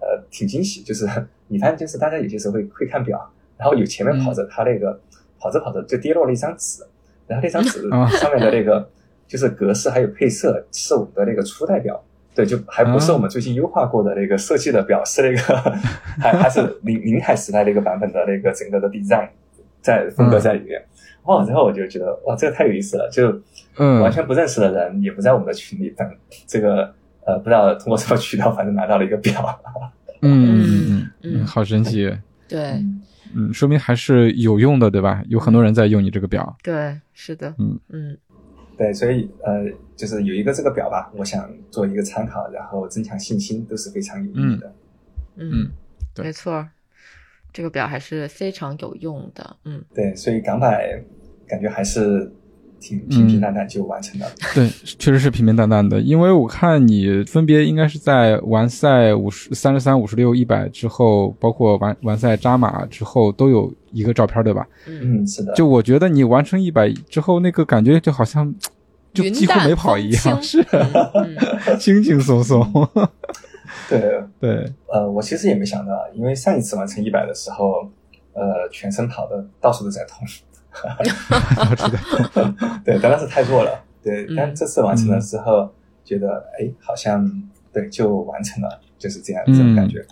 [0.00, 1.06] 呃，挺惊喜，就是
[1.48, 3.30] 你发现就是大家有些时候会会看表。
[3.58, 4.98] 然后有前面跑着他那个
[5.38, 6.82] 跑着跑着就跌落了一张纸，
[7.26, 8.88] 然后那张纸上面的那个
[9.26, 12.02] 就是格式还有配色是我们的那个初代表，
[12.34, 15.70] 对，就还不是我们最近优化过的那个设计的表，是那个
[16.20, 19.28] 还还是林林海时代那个版本的那个整个的 design
[19.82, 20.82] 在风格在里面。
[21.24, 23.28] 哇，然后我就觉得哇，这个太有意思了，就
[23.76, 24.00] 嗯。
[24.00, 26.10] 完全不认识的人也不在我们的群里，但
[26.46, 26.94] 这个
[27.26, 29.60] 呃不知道通过什么渠道，反正拿到了一个表。
[30.22, 32.10] 嗯嗯，好神奇。
[32.48, 32.82] 对
[33.34, 35.22] 嗯，说明还是有用的，对吧？
[35.28, 36.56] 有很多人在用你这个表。
[36.62, 38.16] 对，是的，嗯嗯
[38.76, 39.64] 对，所以呃，
[39.96, 44.72] 就是有一个这个表吧，我想做一个参考，然后增强信心都是非常有意义的。
[45.36, 45.70] 嗯嗯，
[46.14, 46.68] 对没错，
[47.52, 49.56] 这个表还是非常有用的。
[49.64, 51.02] 嗯对，所以港百
[51.46, 52.32] 感觉还是
[52.80, 54.26] 挺平平淡淡就完成了。
[54.54, 56.00] 对，确实是平平淡淡的。
[56.00, 64.66] 因为我看你分别应该是在完赛五十三十三、五十六、一百之后，包括完完赛扎马之后，都有一个照片，对吧？
[64.86, 68.54] 嗯，嗯，是的，就我觉得你完成一百之后，那个感觉就好像
[69.12, 70.64] 就几乎没跑一样，是
[71.78, 72.64] 轻轻松松。
[73.88, 77.88] 对， 对，呃，我其实也没想到，因为上一次完成一百的时候，
[78.32, 80.26] 呃，全身跑的到处都在痛。
[81.70, 82.54] 我知道。
[82.84, 83.84] 对，但那是太弱了。
[84.02, 85.70] 对嗯，但这次完成了之后，
[86.04, 87.30] 觉得哎，好像
[87.72, 90.06] 对就完成了，就是这样这种感觉。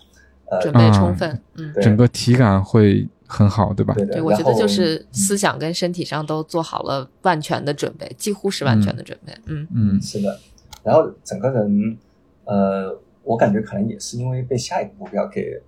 [0.51, 1.41] 呃，准备充分。
[1.57, 3.95] 嗯，对整个体感会很好，对吧？
[3.95, 9.33] 对，对，我觉得就是思想跟身体上都做好了万全的准备，几乎是万全的准备。
[9.47, 10.39] 嗯嗯是的，
[10.83, 11.97] 然后整个人，
[12.45, 15.61] 呃，我感觉可能也是因为被下一个目标给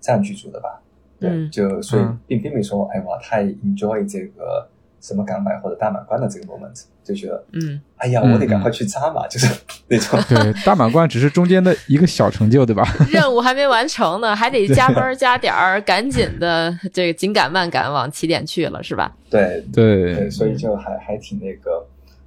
[0.00, 0.82] 占据住的吧。
[1.26, 1.50] 对，嗯。
[1.50, 2.18] 就所以嗯。
[2.26, 4.68] 并并没说，哎，我太 enjoy 这个
[5.00, 9.46] 什么港版或者大满贯的这个 moment，就觉得，嗯，哎呀，嗯我得赶快去扎嘛，就是
[9.88, 10.18] 那种。
[10.28, 12.82] 对，大满贯只是中间的一个小成就，对吧？
[13.10, 19.16] 任务还没完成呢，还得加班加点儿，赶紧的这个紧赶慢赶往起点去了，是吧？
[19.30, 21.86] 对对，对，所以就还还挺那个，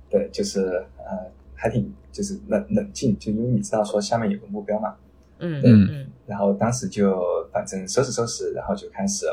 [0.10, 0.62] 对，就是
[0.98, 1.18] 呃，
[1.56, 4.94] 还挺就是冷冷静，就因为你知道说下面有个目标嘛，
[5.40, 5.90] 嗯嗯。
[5.92, 7.20] 嗯然后当时就
[7.52, 9.26] 反正收拾收拾，然后就开始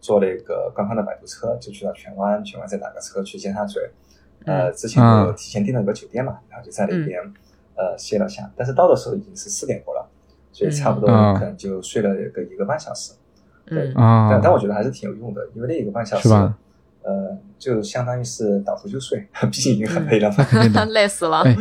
[0.00, 3.78] 坐那个官方的摆渡车，就去到荃湾，荃湾再打个车去尖沙咀。
[4.46, 7.20] 呃，之前就提前订了个酒店嘛，然后就在那边、
[7.74, 10.08] 呃歇了下，但是到的时候已经是四点多了，
[10.52, 11.34] 所以差不多嗯。
[11.34, 13.12] 可能就睡了个一个半小时。
[13.66, 13.92] 嗯。
[13.94, 16.56] 啊，但但我觉得还是挺有用的，因为那一个半小时是吧，
[17.08, 20.46] 呃，就相当于是倒头就睡， 毕竟已经很累了嘛。
[20.52, 21.38] 嗯， 累死了。
[21.38, 21.56] 哎，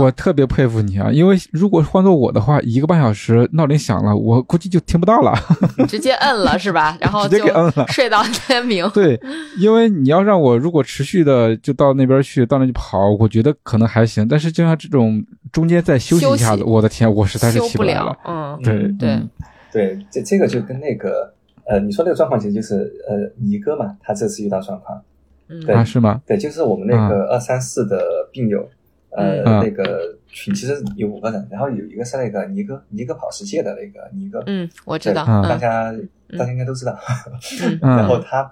[0.00, 1.10] 我特别佩服你啊！
[1.10, 5.34] 因为如果换做我的话，一个半小时闹铃响了，我估计就听不到了。
[5.88, 6.96] 直接摁了是吧？
[7.00, 8.88] 然后直接就给摁了睡到天明。
[8.90, 9.20] 对，
[9.58, 14.28] 因为你要让我如果持续的就到那边去，到那去跑，我觉得可能还行。
[14.28, 15.20] 但是就像这种
[15.50, 18.16] 中间再休息一下子，我的天，我实在是起不来了。
[18.24, 19.30] 嗯，对嗯对嗯
[19.72, 21.31] 对，这这个就跟那个
[21.64, 25.02] 呃，你说那个状况其实就是呃，尼哥嘛，他这次遇到状况，
[25.48, 26.20] 嗯对啊，是吗？
[26.26, 28.68] 对，就是我们那个二三四的病友，
[29.10, 35.24] 呃，嗯那个群其实有五个人，然后有一个是那个尼哥，尼哥跑世界的那个尼哥，嗯，我知道。
[35.24, 35.94] 对大嗯家
[36.38, 36.98] 大家应该都知道。
[37.80, 38.50] 然后他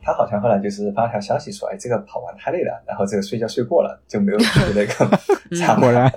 [0.00, 5.18] 他好像后来就是发条消息说，哎，这个跑完太累了，然后这个睡觉睡过了，就没有去那个
[5.50, 6.08] 嗯查过来，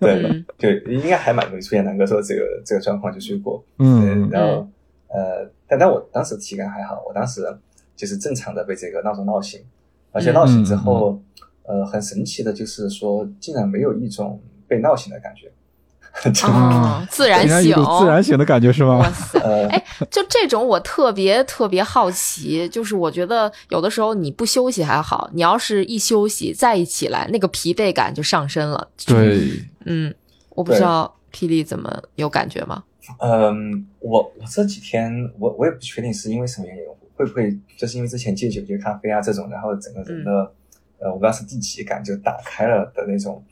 [0.00, 3.62] 对嗯，就应该还蛮容易出现南哥说这个这个状况就睡过。
[3.78, 4.66] 嗯，然后
[5.08, 7.40] 呃，但但我当时体感还好，我当时
[7.94, 9.64] 就是正常的被这个闹钟闹醒，
[10.10, 11.22] 而且闹醒之后，
[11.62, 15.52] 呃，很神奇的就是说，竟然没有一种被闹醒的感觉。
[16.42, 19.08] 啊哦，自然醒，自然醒的感觉是哇吗？
[19.12, 19.38] 塞！
[19.38, 28.88] 呃，哎，就这种我特别特别好奇，就是我觉得有的时候你不休息还好，你要是一休息再一起来，那个疲惫感就上身了。
[29.06, 30.12] 对，嗯，
[30.48, 32.82] 我不知道霹雳怎么有感觉吗？
[33.18, 36.82] 嗯，我我这几天我我也不确定是因为什么原因，
[37.14, 40.30] 会不会就是因为之前戒酒、戒咖啡啊这种，然后整个人的、
[40.98, 43.42] 呃我不知道是第几感就打开了的那种。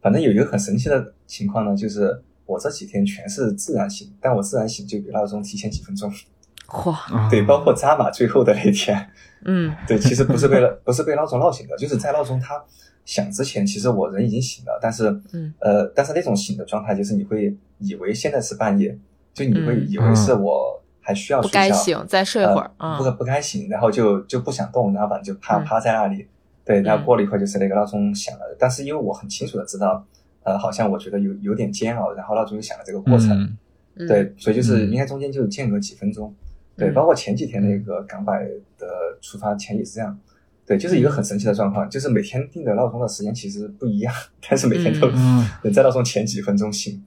[0.00, 6.12] 反正有一个很神奇的情况呢，就是我这几天全是自然醒，但我自然醒就比闹钟提前几分钟。
[6.68, 7.28] 嚯，啊。
[7.30, 9.10] 对，包括扎马最后的那天，
[9.44, 9.74] 嗯。
[9.88, 12.62] 对，其实不是被了不是被闹钟闹醒的，就是在闹钟它
[13.04, 15.52] 响之前，其实我人已经醒了，但是嗯。
[15.58, 18.98] 呃，但是那种醒的状态，就是你会以为现在是半夜，
[19.32, 19.86] 就你会嗯。
[19.88, 22.96] 以为是我还需要不睡觉，该醒，再睡会儿啊。
[22.98, 25.64] 呃不不该醒，然后就就不想动，然后反正就趴嗯。
[25.64, 26.26] 趴在那里。
[26.64, 26.98] 对，然嗯。
[26.98, 30.02] 后过了一会儿，就是那个闹钟响了，但是因为我很清楚的知道，
[30.42, 33.56] 呃，好像我觉得有有点煎熬，然后闹钟就响了这个过程，
[33.96, 34.90] 对，所以就是嗯。
[34.90, 36.34] 应该中间就间隔几分钟，
[36.76, 36.94] 对，嗯。
[36.94, 38.48] 包括前几天那个港百
[38.78, 38.88] 的
[39.20, 40.18] 出发前也是这样，
[40.66, 44.14] 对，就是一个很神奇的状况，就是每天定的闹钟的时间其实不一样，
[44.48, 45.46] 但是每天都嗯。
[45.64, 47.04] 能在闹钟前几分钟醒，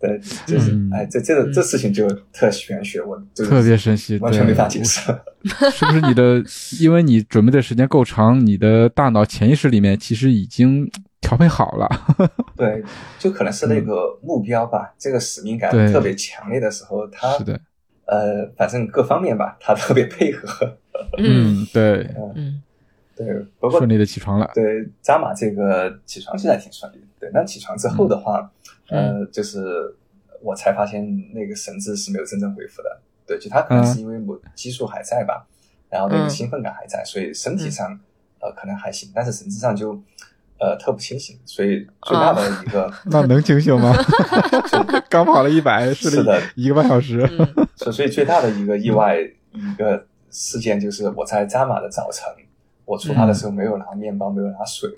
[0.00, 5.00] 对，就是嗯哎，这这个这事情就特玄学，我就是特别神奇，完全没法解释。
[5.70, 6.42] 是不是你的？
[6.80, 10.90] 因为你准备的时间够长，你的大脑潜意识里面其实已经
[11.20, 11.88] 调配好了。
[12.56, 12.82] 对，
[13.18, 17.60] 就可能是那个目标吧，这个使命感特别强烈的时候，他是的，
[18.06, 20.78] 呃，反正各方面吧，他特别配合。
[21.18, 22.62] 嗯嗯，对，嗯
[23.16, 23.26] 对，
[23.58, 24.50] 不过顺利的起床了。
[24.54, 27.04] 对扎马这个起床现在挺顺利的。
[27.18, 28.50] 对，那起床之后的话，嗯
[28.90, 29.94] 呃，就是
[30.42, 33.00] 我才发现那个神志是没有真正恢复的。
[33.26, 35.46] 对，就他可能嗯是因为某激素还在吧，
[35.88, 37.98] 然后那个嗯兴奋感还在，所以身体上
[38.40, 39.92] 呃可能还行，但是神志上就
[40.58, 41.38] 呃特不清醒。
[41.46, 43.94] 所以最大的一个，那能清醒吗？
[45.08, 47.28] 刚跑了一百，睡是的一个半小时。
[47.38, 52.26] 嗯所所以最大的一个意外一个事件就是我在扎马的早晨，
[52.84, 54.90] 我出发的时候没有拿面包，没有拿水，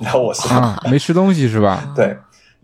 [0.00, 1.94] 然后我是、啊，没吃东西是吧？
[1.96, 2.14] 对，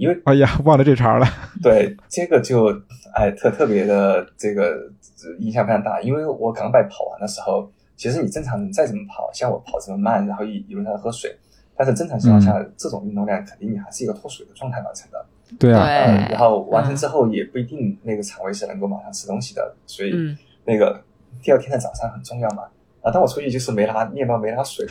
[0.02, 1.26] 因为哎呀，忘了这茬了。
[1.62, 2.66] 对这个就
[3.14, 4.90] 哎特特别的这个
[5.38, 11.32] 影响非常大，因为我港百跑完的时候，其实你正常人再怎么跑，像我跑这么慢，然后一一路上喝水，
[11.76, 15.24] 但是正常情况下，这种运动量肯定你还是一个脱水的状态完成的。
[15.56, 21.00] 对啊，嗯，然后完成之后也不一定那个肠胃是能够马上吃东西的，所以嗯那个
[21.40, 22.64] 第二天的早餐很重要嘛。
[23.02, 24.84] 啊，但我出去就是没拿面包，没拿水，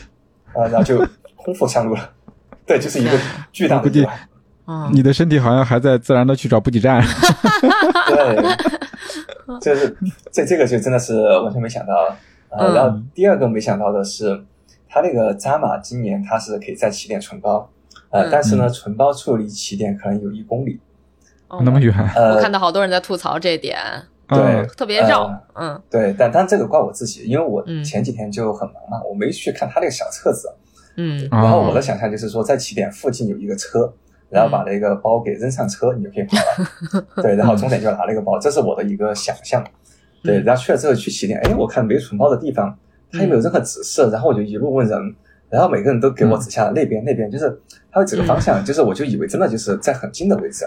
[0.54, 1.06] 啊，然后就
[1.36, 2.14] 空腹上路了。
[2.66, 3.12] 对，就是一个
[3.52, 4.20] 巨大的意外。
[4.72, 4.90] 嗯。
[4.94, 7.04] 你的身体好像还在自然的去找补给站。
[8.08, 8.56] 对，
[9.60, 9.98] 就是
[10.32, 11.94] 这这个就真的是完全没想到。
[12.50, 14.42] 然后第二个没想到的是，
[14.88, 17.70] 他那个扎马今年他是可以在起点存包，
[18.10, 18.30] 呃，嗯。
[18.32, 20.80] 但是呢，存包处离起点可能有一公里，
[21.48, 21.62] 哦。
[21.64, 23.78] 那么远，呃，我看到好多人在吐槽这点，
[24.28, 24.68] 对嗯。
[24.78, 25.24] 特别绕
[25.54, 25.70] 呃。
[25.76, 25.82] 嗯。
[25.90, 27.84] 对，但但这个怪我自己，因为我嗯。
[27.84, 30.54] 前几天就很忙嘛，我没去看他那个小册子，
[30.98, 31.26] 嗯。
[31.32, 33.94] 啊然后我的想象就是说，在起点附近有一个车，
[34.32, 37.06] 然后把那个包给扔上车，你就可以跑了。
[37.22, 39.64] 对，然后终点就拿那个包，这是我的一个想象。
[40.24, 42.76] 对，嗯然后去了之后去起点，哎，我看没存包的地方，
[43.12, 45.16] 它也没有任何指示，然后我就一路问人，
[45.50, 50.66] 然后每个人都给我指下那边那边，就是他有几个方向， 就是我就以为真的就是在很近的位置，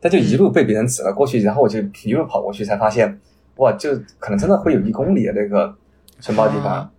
[0.00, 3.18] 但就一路被别人指了过去，然后我就一路跑过去，才发现，
[3.56, 5.72] 哇，就可能真的会有一公里的那个
[6.20, 6.90] 存包地方啊。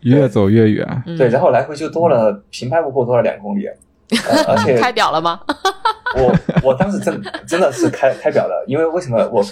[0.00, 1.02] 越走越远。
[1.06, 3.68] 嗯对，然后来回就多了平白无故多了两公里，
[4.28, 5.40] 呃、而且 开表了吗？
[6.14, 9.42] 我我当时真真的是开开表了，因为为什么我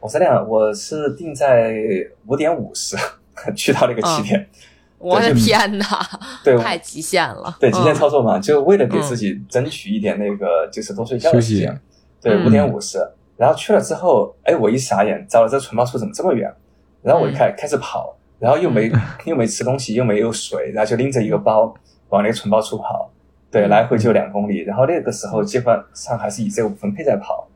[0.00, 1.74] 我是那样，我是定在
[2.26, 2.96] 五点五十
[3.56, 4.46] 去到那个起点，
[4.98, 5.86] 我的天哪，
[6.44, 7.56] 对太极限了。
[7.58, 11.80] 对极限嗯操作嘛，就为了给自己争取一点那个就是多睡觉的时间，
[12.20, 12.98] 对，嗯五点五十，
[13.36, 16.52] 然后去了之后，哎，我一傻眼，糟了，这存包处怎么这么远？
[17.02, 18.92] 然后我一开开始跑，然后又没
[19.24, 21.74] 又没吃东西，又没有水，然后就拎着一个包
[22.10, 23.10] 往那个存包处跑，
[23.52, 23.68] 对，嗯。
[23.68, 27.48] 来回就两公里，然后那个时候基本上还是以这个五分配在跑，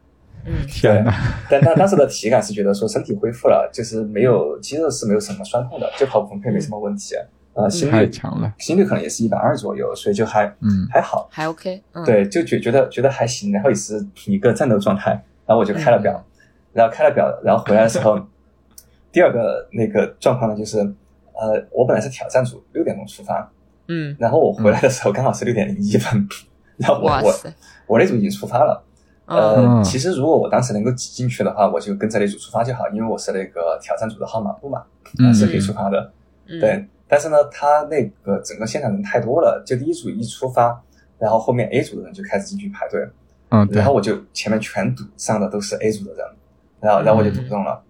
[0.45, 0.53] 嗯。
[0.69, 1.13] 天哪！
[1.51, 7.17] 但当当时的体感是觉得说身体恢复了，就是没有肌肉是没有什么酸痛的，就跑五分配没什么问题，
[7.55, 8.53] 呃，心率太强了。
[8.59, 10.87] 心率可能也是一百二左右，所以就还嗯。
[10.91, 11.83] 还好，还 OK。
[11.93, 15.11] 嗯，对，就觉觉得觉得还行，然后也是一个战斗状态，
[15.47, 16.25] 然后我就开了表，嗯。
[16.75, 18.21] 然后开了表，然后回来的时候，
[19.11, 23.51] 第二个那个状况呢，就是呃，我本来是挑战组六点钟出发，
[23.89, 26.29] 嗯，然后我回来的时候刚好是六点零一分，
[26.77, 27.35] 然后我我，
[27.87, 28.83] 我那组已经出发了。
[29.27, 29.39] 嗯。
[29.39, 29.85] 呃，嗯。
[29.85, 34.83] 其实如果我当时能够挤进去的话，我就跟着那组出发就好，因为我是那个挑战组的号码布嘛，
[35.19, 35.33] 嗯。
[35.35, 36.13] 是可以出发的。
[36.49, 36.61] 嗯。
[36.61, 40.81] 对，但是呢，他那个整个现场人太多了，就第一组一出发，
[41.19, 43.09] 然后后面 A 组的人就开始进去排队，
[43.51, 46.27] 嗯，然后我就前面全堵上的都是 A 组的人，
[46.81, 47.81] 然后然后我就堵不动了，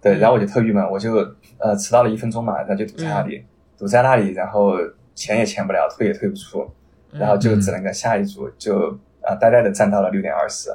[0.00, 1.14] 对，然后我就特郁闷，我就
[1.58, 3.44] 呃迟到了一分钟嘛，然后就堵在那里，
[3.78, 4.74] 堵在那里，然后
[5.14, 6.70] 钱也钱不了，退也退不出，
[7.12, 10.70] 然后就只能跟下一组就啊呆呆的站到了六点二十，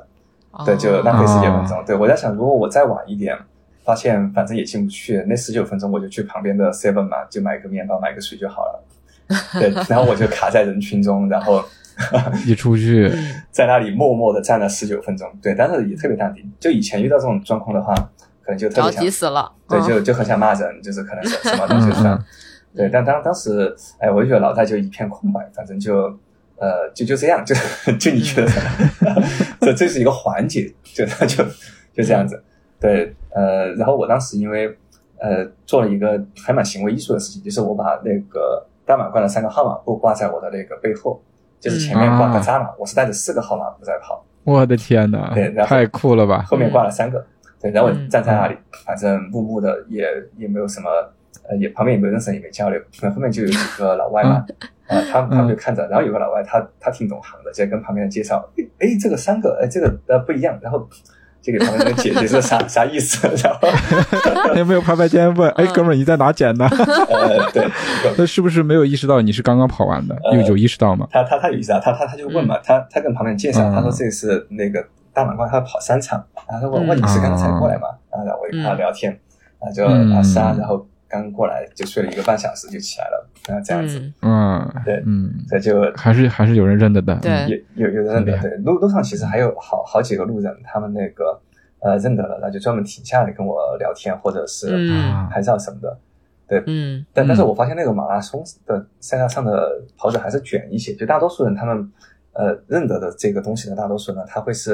[0.66, 1.84] 对，就浪费十九分钟。
[1.86, 3.38] 对我在想，如果我再晚一点，
[3.84, 8.84] 发现反正也进不去，那十九分钟我就去旁边的 Seven 嘛，就买个面包、买个水就好了。
[9.54, 11.64] 对，然后我就卡在人群中，然后
[12.46, 15.28] 一出去， 嗯在那里默默的站了十九分钟。
[15.42, 16.50] 对，但是也特别淡定。
[16.60, 17.94] 就以前遇到这种状况的话，
[18.44, 19.52] 可能就特着别想急死了。
[19.68, 22.14] 对，嗯就就很想骂人，就是可能是什么东西嗯算。
[22.14, 22.24] 嗯
[22.78, 26.04] 对，但当当时，哎，我就觉得脑袋就一片空白，反正就，
[26.58, 27.56] 呃，就就这样，就
[27.99, 28.52] 就你觉得，
[29.60, 31.44] 这这是一个环节，就就
[31.94, 32.41] 就这样子。
[32.80, 34.68] 对，呃，然后我当时因为
[35.20, 41.20] 呃做了一个还蛮行为艺术的事情，就是我把那个大满贯的三个号码布挂在我的那个背后，
[41.60, 46.45] 就是前面挂个扎马，我是带着四个号码布在跑，我的天呐对然，后太酷了吧！
[46.48, 47.26] 后面挂了三个，
[47.60, 48.08] 对，然后我嗯。
[48.10, 48.56] 站在那里，
[48.86, 50.90] 反正木木的，也也没有什么，
[51.49, 52.80] 呃，也旁边也没有认识人，也没交流。
[53.02, 54.45] 那后面就有几个老外嘛，
[54.88, 58.48] 呃，他们他们就看着，然后有个老外，他他挺懂行的，就跟旁边人介绍，
[58.80, 60.88] 哎，这个三个，哎，这个呃不一样，然后
[61.41, 66.65] 就给他们解解释啥 啥意思，然后 有没有拍拍肩问，哎，哥们儿你在哪捡的？
[66.68, 67.65] 呃对，
[68.18, 70.15] 那是不是没有意识到你是刚刚跑完的？
[70.32, 70.38] 呃？
[70.38, 71.07] 有有意识到吗？
[71.11, 79.18] 他他他有意识到，他他他就问嘛，他他跟旁边介绍，嗯他说这个是那个大满贯，他跑三场，然后他问问你是刚才过来嘛，然后我就跟他聊天，
[79.60, 80.11] 啊就嗯。
[80.14, 84.60] 啊是啊，然后刚过来就睡了一个半小时就起来了，然后这样子，嗯。
[84.60, 87.16] 嗯，对嗯，这就还是还是有人认得的。
[87.22, 87.32] 对。
[87.32, 87.50] 嗯。
[87.76, 91.40] 有有有人认得，对路路上其实还有好好几个路人，他们那个
[91.80, 94.68] 呃认得了，那就专门停下来跟我聊天或者是
[95.32, 95.98] 拍照什么的。
[96.48, 96.64] 对。
[96.68, 97.06] 嗯。
[97.14, 97.48] 但但是嗯。
[97.48, 101.92] 我发现那个马拉松的赛道上的跑者还是卷一些，就大多数人他们
[102.34, 104.74] 呃认得的这个东西呢，大多数呢他会是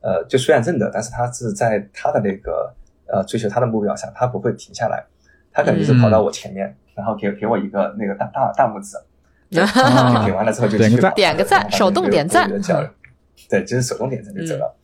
[0.00, 2.72] 呃就虽然认得，但是他是在他的那个
[3.06, 5.04] 呃追求他的目标上，他不会停下来，
[5.52, 8.96] 他可能是跑到我前面，然后给给我一个那个大大大拇指，
[9.50, 12.48] 对啊给完了之后就点个赞继续跑点个赞手动点赞
[13.50, 14.74] 对，就是手动点赞就走了。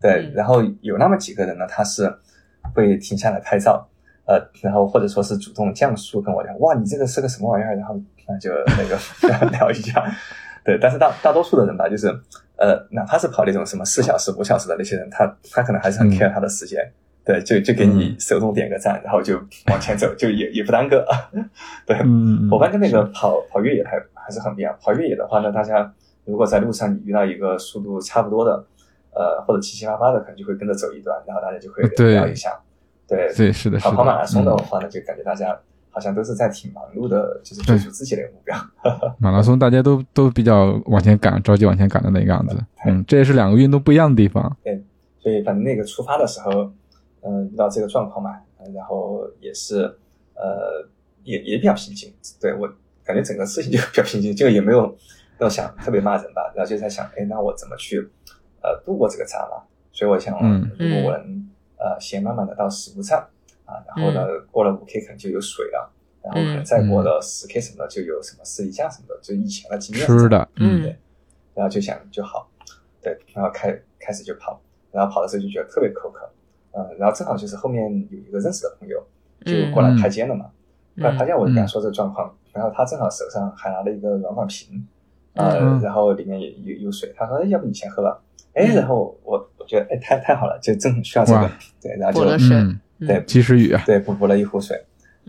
[0.00, 2.12] 对嗯，然后有那么几个人呢，他是
[2.74, 3.86] 会停下来拍照，
[4.26, 7.76] 呃，然后或者说是主动降速跟我聊，哇，你这个是个什么玩意儿？
[7.76, 7.94] 然后
[8.28, 10.04] 那就那个 聊一下。
[10.64, 12.08] 对，但是大大多数的人吧，就是
[12.56, 16.92] 呃，哪怕是跑那种什么四小时、五小时的那些人，他他可能还是很嗯 care 他的时间。
[17.24, 19.36] 对，就就给你手动点个赞，然后就
[19.68, 21.04] 往前走， 就也也不耽搁。
[21.86, 21.96] 对，
[22.50, 24.76] 我发现那个跑跑越野还还是很不一样。
[24.80, 25.92] 跑越野的话呢，大家
[26.24, 28.64] 如果在路上你遇到一个速度差不多的，
[29.12, 32.58] 呃，或者七七八八的，可能就会跟着走一段，然后大家就会对聊一下。
[33.06, 35.56] 对，对，是的，跑跑马拉松的嗯话呢，就感觉大家
[35.90, 38.56] 好像都是在挺忙碌的，就是追逐自己的目标。
[39.18, 42.56] 马拉松大家都都比较往前赶，着急往前赶的那个样子。
[42.86, 44.56] 嗯，这也是两个运动不一样的地方。
[44.64, 44.82] 对
[45.22, 46.72] 所以反正那个出发的时候，
[47.22, 49.82] 嗯、遇到这个状况嘛，呃然后也是
[50.34, 50.88] 呃
[51.22, 52.14] 也也比较平静。
[52.40, 52.68] 对我
[53.04, 54.96] 感觉整个事情就比较平静，就也没有
[55.38, 57.98] 那种想特别骂人吧，然后就在想，哎，那我怎么去
[58.62, 59.62] 呃度过这个闸嘛？
[59.92, 61.48] 所以我想，嗯如果我能
[61.78, 63.18] 呃先慢慢的到十五站
[63.64, 65.92] 啊，然后呢过了五 K 可能就有水了。
[66.22, 70.94] 然后可能再过了十 K 什么的，就有什么士力架什么的，就以前的经验是的，嗯对，
[71.54, 72.46] 然后就想就好，
[73.00, 74.60] 对，然后开开始就跑，
[74.92, 76.30] 然后跑的时候就觉得特别口渴，
[76.72, 79.02] 嗯、然后正好就是后面有一个认识的朋友
[79.44, 80.46] 就过来拍肩了嘛，
[80.96, 84.86] 过来拍肩我就跟他说这个状况，然后他正好手上还拿了一个软管瓶，
[85.34, 88.20] 呃，嗯然后里面也有有水，他说哎要不你先喝吧，
[88.54, 94.76] 哎，然后我我觉得哎太太好了，就正需要这个，对，然后就补了水嗯，对及时雨啊，对补补了一壶水，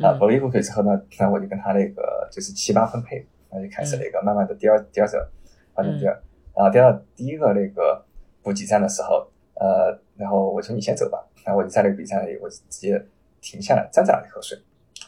[0.02, 5.30] 啊，嗯补了一壶水之后呢，那我就跟他那个就是七八分配，然后就开始了一个慢慢的第二第二者，
[5.74, 6.22] 发现第二，
[6.56, 8.04] 然后第二第一个那个
[8.44, 13.04] 补给站的时候，呃，然后我说你先走吧，然后我就在那个补给站里，我直接
[13.42, 14.56] 停下来站在那里喝水，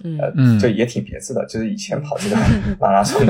[0.04, 2.36] 嗯就也挺别致的，就是以前跑这个
[2.82, 3.22] 马拉松，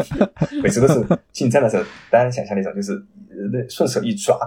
[0.64, 2.93] 每次都是进站的时候，大家想象那种就是
[3.30, 4.38] 呃那顺手一抓，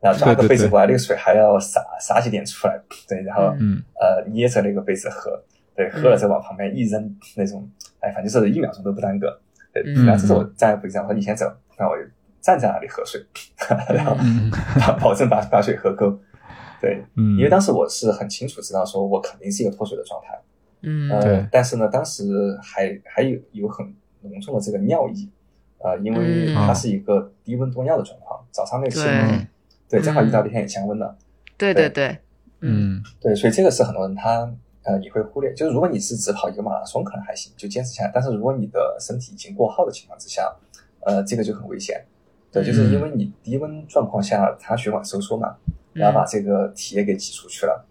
[0.00, 5.42] 然后抓个杯子过来，那个水还要洒洒几点出来，对，然后嗯呃捏着那个杯子喝，
[5.74, 7.68] 对，喝了之后往旁边一扔，那种，
[7.98, 9.40] 哎，反正就是一秒钟都不耽搁，
[9.72, 12.04] 对，嗯然后这是我站在补给站，我说你先走，那我就
[12.40, 13.20] 站在那里喝水，
[13.88, 14.50] 然后嗯。
[14.80, 16.18] 保保证把把水喝够，
[16.80, 20.40] 对，嗯，因为当时我是很清楚知道说我肯定是一个脱水的状态。
[20.82, 21.10] 嗯。
[21.10, 25.28] 呃对，但是呢，当时还还有有很浓重的这个尿意，
[25.78, 26.54] 呃，因为嗯。
[26.54, 29.46] 它是一个低温多尿的状况，早上那次对。
[29.88, 31.16] 对，正好遇到嗯那天也降温了，
[31.56, 31.88] 对对。
[31.88, 32.18] 对，
[32.60, 33.02] 嗯。
[33.20, 34.52] 对，所以这个是很多人他
[34.82, 40.54] 呃也会忽略，就是如果你是只跑一个马拉松，可能还行，就坚持下来，但是如果你的身体已经过耗的情况之下，
[41.00, 42.04] 呃，这个就很危险。
[42.50, 45.56] 对，就是因为你低温状况下，它血管收缩嘛，
[45.94, 47.86] 然后把这个体液给挤出去了，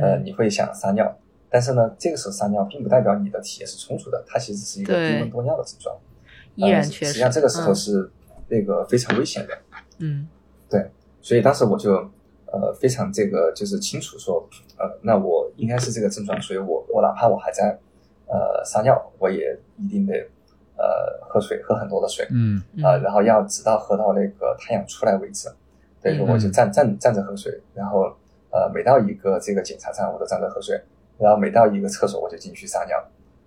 [0.00, 0.24] 呃，嗯。
[0.24, 1.18] 你会想撒尿，
[1.50, 5.96] 但是呢，这个时候撒尿并不代表你的体液是充足的，它其实是一个对低温多尿的症状，
[6.54, 7.74] 依然缺实际上这个时候嗯。
[7.74, 8.10] 是
[8.48, 9.58] 那个非常危险的，
[9.98, 10.28] 嗯。
[10.68, 11.92] 对所以当时我就
[12.46, 17.78] 呃非常这个就是清楚说，呃，那我应该是这个症状，所以我我哪怕我还在
[18.26, 20.14] 呃撒尿，我也一定得
[20.76, 22.62] 呃喝水，喝很多的水，嗯。
[22.84, 25.48] 啊，然后要直到喝到那个太阳出来为止。
[26.02, 28.02] 对，我就站站站着喝水，然后
[28.50, 30.80] 呃每到一个这个检查站我都站着喝水，
[31.18, 32.96] 然后每到一个厕所我就进去撒尿。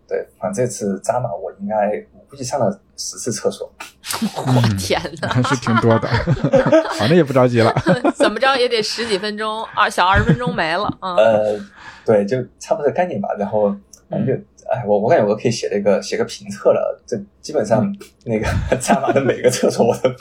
[0.08, 1.76] 对，反正这次扎马我应该
[2.14, 3.72] 我估计上了十次厕所。
[4.36, 6.08] 我，天哪，还是挺多的。
[6.98, 7.72] 反正也不着急了。
[8.16, 11.14] 怎么着也得十几分钟，二小二十分钟没了啊。
[11.14, 11.60] 呃，
[12.04, 13.30] 对，就差不多这个概念吧。
[13.38, 13.70] 然后
[14.10, 14.34] 反正就
[14.72, 17.92] 哎，我我感觉我可以写这个写个评测了，这基本上
[18.26, 18.48] 那个
[18.78, 20.12] 扎马的每个厕所我都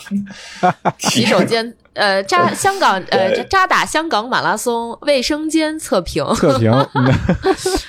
[0.99, 6.73] 洗手间，呃，扎香港呃扎打香港马拉松卫生间测评，测评。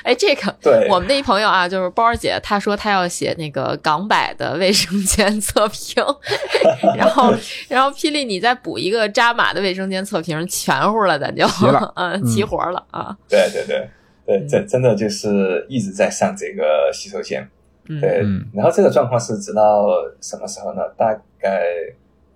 [0.03, 6.03] 哎，这个 对我们的一朋友啊，就是包儿姐，她说她要写那个港百的卫生间测评，
[6.97, 7.33] 然后
[7.69, 13.15] 然后霹雳你再补一个扎马的卫生间测评，全乎了，咱就齐了嗯，齐活了啊。
[13.29, 13.89] 对对对
[14.29, 17.41] 对，真真的就是一直在上这个洗手间。
[17.87, 19.87] 嗯对嗯，然后这个状况是直到
[20.21, 20.81] 什么时候呢？
[20.95, 21.63] 大概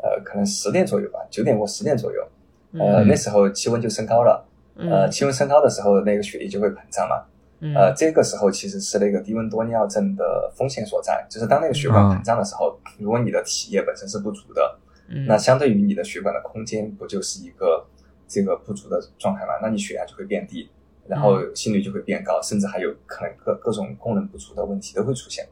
[0.01, 2.27] 呃，可能十点左右吧，九点过十点左右。
[2.71, 4.43] 呃，嗯那时候气温就升高了。
[4.75, 7.23] 呃，嗯气温升高的时候，那个血液就会膨胀嘛。
[7.59, 14.79] 嗯呃，这个时候其实是那个低温多尿症的风险所在，就是当那个血管膨胀的时候，如果你的体液本身是不足的，
[15.09, 17.85] 嗯那相对于你的血管的空间，不就是一个
[18.27, 19.53] 这个不足的状态嘛？
[19.61, 20.67] 那你血压就会变低，
[21.07, 25.47] 然后心率就会变高，甚至还有可能各各种功能不足的问题都会出现。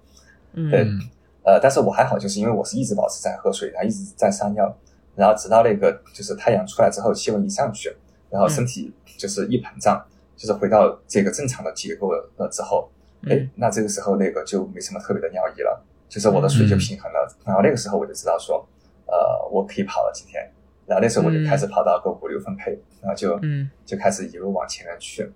[0.53, 0.99] 对嗯
[1.44, 4.78] 呃，但是我还好，就是因为我是一直保持在喝水，然后一直在撒尿，
[5.15, 7.91] 然后直到那个就是太阳出来之后，气温一上去，
[8.30, 10.06] 然后身体就是一膨胀，
[10.36, 12.91] 就是回到这个正常的结构了之后，
[13.23, 13.49] 哎、嗯。
[13.56, 18.64] 那这个时候那个就没什么特别的尿意了，就是我的水就平衡了，然后那个时候我就知道说，
[19.07, 20.48] 呃，我可以跑了今天，
[20.86, 23.69] 然后那时候我就开始跑到个五六分配，然后就嗯。
[23.84, 25.30] 就开始一路往前面去，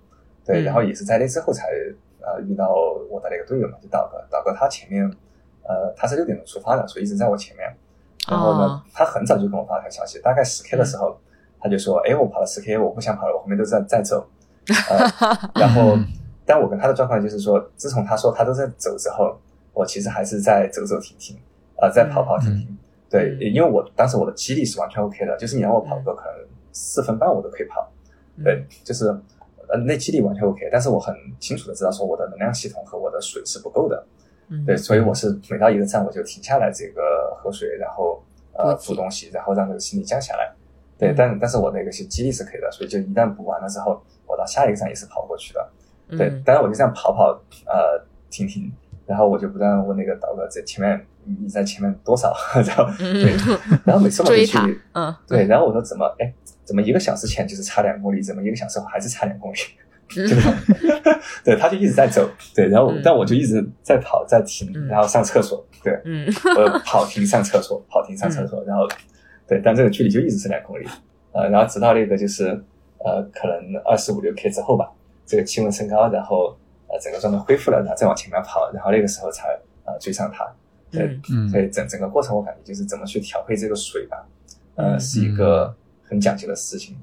[0.45, 0.63] 对，嗯。
[0.63, 1.67] 然后也是在那之后才
[2.21, 2.73] 呃遇到
[3.09, 5.03] 我的那个队友嘛，就导哥，导哥他前面
[5.63, 7.67] 呃他是六点钟出发的，所以一直在我前面，
[8.29, 11.19] 然后呢，哦他很早就跟我发了条消息，大概十 K 的时候，
[11.59, 14.27] 他就说，哎，我跑了十 K，我不想跑了，我后面都在在走，
[14.89, 16.05] 呃，然后嗯
[16.45, 19.35] 但我跟他的状况就是说，自从他说他都在走之后，
[19.73, 21.35] 我其实还是在走走停停，
[21.77, 22.77] 啊、在跑跑停停。
[23.09, 27.89] 对，因为我当时我的肌力是完全 OK 的，就是你让我跑个可能四分半我都可以跑。
[28.43, 29.05] 对，就是
[29.69, 34.05] 呃那肌力完全 OK，但是我很清楚的知道说我的能量系统和我的水是不够的。
[34.47, 38.23] 嗯对，所以我是每到一个站我就停下来这个喝水，然后
[38.53, 40.53] 呃补东西，然后让这个心率降下来。
[40.99, 45.67] 对，嗯但但是我那个是肌力是可以的，所以就一旦补完了之后，我到下一个站也是跑过去的。
[46.09, 47.31] 对，嗯当然我就这样跑跑，
[47.65, 48.71] 呃，停停，
[49.07, 52.31] 然后我就不断问那个导哥在前面，你你在前面多少？
[52.53, 53.35] 然后对，
[53.83, 54.57] 然后每次我就去
[54.93, 56.31] 嗯，对，然后我说怎么，哎，
[56.65, 59.57] 怎么一个小时前就是差两公里，怎么一个小时后还是差两公里？
[60.07, 60.35] 就是，
[61.43, 63.01] 对，他就一直在走，对，然后嗯。
[63.03, 64.87] 但我就一直在跑，在停，嗯。
[64.87, 66.27] 然后上厕所，对，嗯。
[66.57, 68.87] 我 跑停上厕所， 跑停上厕所，然后，
[69.47, 70.85] 对，但这个距离就一直是两公里，
[71.31, 72.45] 呃，然后直到那个就是
[72.99, 74.91] 呃，可能二十五六 K 之后吧，
[75.25, 76.55] 这个气温升高，然后
[76.87, 79.47] 呃整个状态恢复了，然后再往前面跑，然后那个时候才
[79.85, 80.45] 呃追上他，
[80.91, 81.47] 对，嗯。
[81.47, 81.49] 嗯。
[81.49, 84.23] 所以整整个过程我感觉就是怎么去调配这个水吧，
[84.75, 84.99] 呃，嗯。
[84.99, 85.75] 是一个
[86.07, 86.95] 很讲究的事情。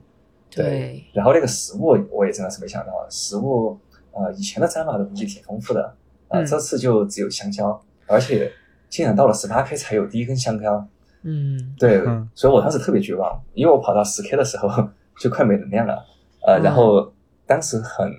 [0.51, 3.79] 对，然后那个食物我也真的是没想到，食物
[4.13, 5.83] 呃以前的战马的东西挺丰富的，
[6.29, 6.45] 啊、嗯。
[6.47, 8.53] 这次就只有香蕉，而且
[8.91, 10.87] 竟然到了十八 K 才有第一根香蕉，
[11.23, 11.75] 嗯。
[11.79, 12.29] 对，嗯。
[12.35, 14.69] 所以我当时特别绝望，因为我跑到十 K 的时候
[15.19, 16.05] 就快没能量了，
[16.47, 16.63] 呃，嗯。
[16.63, 17.11] 然后
[17.47, 18.13] 当时很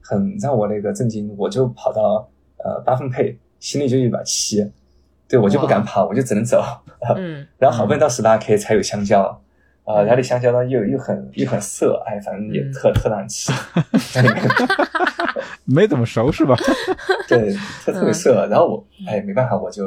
[0.00, 4.70] 很让我那个震惊，我就跑到呃八分配，心率就一百七，
[5.28, 6.62] 对我就不敢跑，我就只能走，
[7.16, 7.44] 嗯。
[7.58, 9.41] 然后好不容易到十八 K 才有香蕉，
[9.84, 13.52] 啊、然后那香蕉呢又又很又很涩，哎，反正也嗯特、特难吃，
[15.64, 16.54] 没怎么熟是吧？
[17.28, 17.52] 对，
[17.84, 18.46] 特特别嗯涩。
[18.48, 19.86] 然后我哎没办法，我就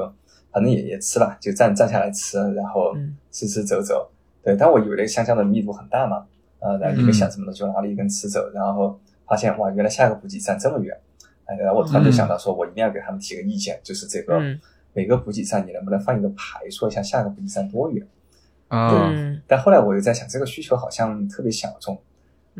[0.51, 4.09] 反正也也吃吧，就站站下来吃，然后嗯吃吃走走。
[4.43, 6.25] 对，但我以为那个香蕉的密度很大嘛，
[6.59, 10.95] 呃，然后也没嗯想什么的，就拿了一根吃走，然后发现哇，原来下一个补给站这么远，
[11.45, 14.59] 哎，然后我突然就想到说，我一定要给他们提个意见，就是这个嗯
[14.93, 18.05] 每个补给站你能不能放一个牌，说一下下一个补给站多远？
[18.67, 21.99] 啊，嗯，但后来我又在想，这个需求好像特别小众。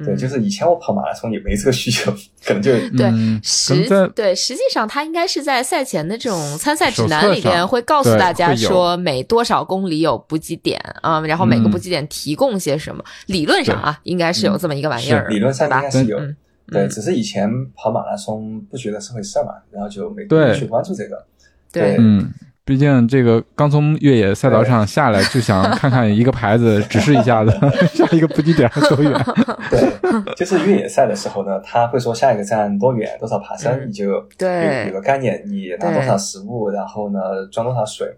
[0.04, 2.12] 对，嗯就是以前我跑马拉松也没这个需求，
[2.44, 13.02] 可能就对嗯实对，实际上它应该是在赛前的这种参赛指南里边会告诉大家说每多少公里有补给点啊、然后每个嗯补给点提供些什么。
[13.28, 15.90] 理论上啊，应该是有这么一个玩意儿，理论上应该？
[15.90, 16.20] 是有。
[16.20, 16.36] 嗯
[16.68, 21.24] 对，嗯只是以前跑马拉松不觉得是回事儿嘛，然后就没对去关注这个。
[21.72, 22.30] 对，嗯，
[22.66, 27.52] 毕竟这个刚从越野赛道上下来，就想看看一个牌子， 指示一下子
[27.94, 29.14] 下一个补给点多远。
[29.70, 37.20] 对，就是越野赛的时候呢，他会说下一个站多远，多少爬升，嗯你就有对有个概念，你拿多少食物，然后呢
[37.52, 38.12] 装多少水。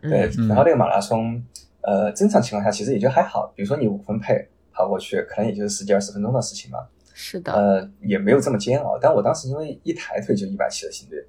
[0.00, 1.42] 对，嗯然后那个马拉松，
[1.82, 6.78] 呃，正常情况下其实也就还好，比如说你五分配跑过去，可能也就是十几二十分钟的事情嘛。
[7.12, 8.98] 是的，呃，也没有这么煎熬。
[8.98, 11.22] 但我当时因为一抬腿就一百七的心率，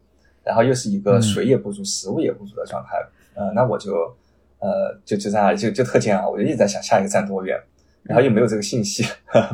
[0.43, 1.21] 然后又是一个嗯。
[1.21, 2.97] 水也不足、食物也不足的状态，
[3.35, 3.93] 呃，那我就
[4.59, 7.59] 呃就就在那里就就特煎熬，我就一直在想下一个站多远，
[8.03, 9.03] 然后又没有这个信息，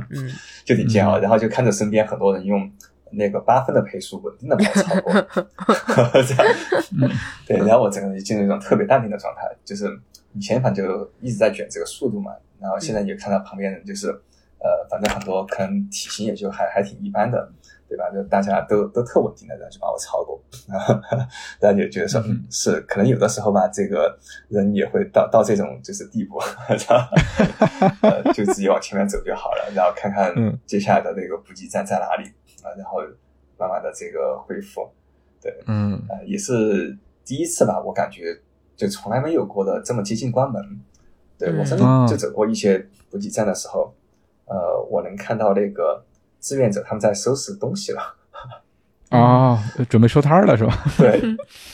[0.09, 0.29] 嗯。
[0.65, 1.19] 就挺煎熬。
[1.19, 1.21] 嗯。
[1.21, 2.69] 然后就看着身边很多人用
[3.11, 5.13] 那个八分的配速稳定的跑超过，
[6.23, 6.55] 这样，
[7.47, 9.87] 对，然后我整个人就进入一种特别淡定的状态，就是
[10.33, 14.09] 以前反正就一直在卷这个速度嘛，然后现在也看到旁边人就是，
[14.59, 17.49] 呃，反正很多可能体型也就还还挺一般的，
[17.87, 18.09] 对吧？
[18.11, 20.41] 就大家都都特稳定的，然后就把我超过，
[21.59, 24.17] 大家就觉得说，嗯，是可能有的时候吧，这个
[24.49, 26.37] 人也会到到这种就是地步，
[28.01, 30.33] 呃，就自己往前面走就好了，然后看看
[30.65, 32.27] 接下来的那个补给站在哪里
[32.63, 32.71] 啊。
[32.77, 32.99] 然后
[33.57, 34.87] 慢慢的这个恢复，
[35.41, 38.37] 对，嗯，呃，也是第一次吧，我感觉
[38.75, 40.61] 就从来没有过的这么接近关门。
[41.39, 42.79] 对我真的就走过一些
[43.11, 43.93] 补给站的时候，
[44.45, 46.03] 呃，我能看到那个
[46.47, 48.15] 志愿者他们在收拾东西了。
[49.09, 49.59] 啊，
[49.89, 50.73] 准备收摊了是吧？
[50.97, 51.21] 对，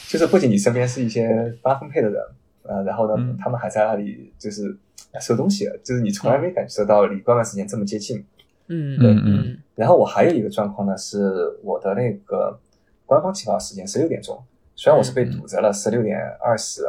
[0.07, 2.21] 就是不仅你身边是一些八分配的人，
[2.63, 4.75] 呃，然后呢，他们还在那里就是
[5.19, 8.25] 收东西，就是你从来没感受到离关门时间这么接近。
[8.67, 12.59] 嗯嗯嗯，然后我还有一个状况呢，是我的那个
[13.05, 14.41] 官方起跑时间是六点钟，
[14.75, 16.83] 虽然我是被堵着了十六点二十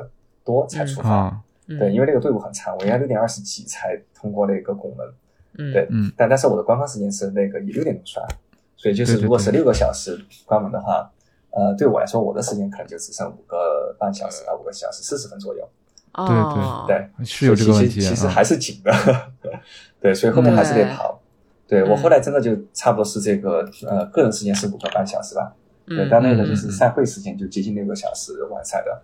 [0.45, 5.07] 多才出发，对，因为那个队伍很长，我应该六点二十几才通过那个拱门，
[5.59, 8.27] 嗯，对，嗯，但但是我的官方时间是那个以六点钟算，
[8.77, 11.11] 所以就是如果是六个小时关门的话，
[11.51, 15.69] 呃，对我来说我的时间可能就只剩五个半小时啊，五个小时四十分左右，
[16.15, 17.09] 对对。
[17.19, 18.93] 对，是有这个问题，其实还是紧的，
[20.01, 21.21] 对，所以后面还是得跑。
[21.67, 25.51] 对我后来真的就差不多是这个呃个人时间是五个半小时吧，
[25.87, 29.03] 对，但那个就是赛会时间就接近六个小时完赛的，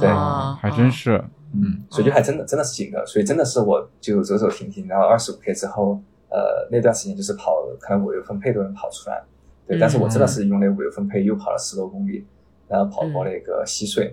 [0.00, 1.22] 对，还真是，
[1.52, 9.22] 嗯，所以就还真的真的是紧的，所以真的是我就走走停停，然后二十五 K 之后，呃那段时间就是跑可能五六分配都能跑出来，
[9.66, 12.26] 对，但是我真的是用那五六分配又跑了十多公里，
[12.68, 14.12] 然后跑过那个西隧，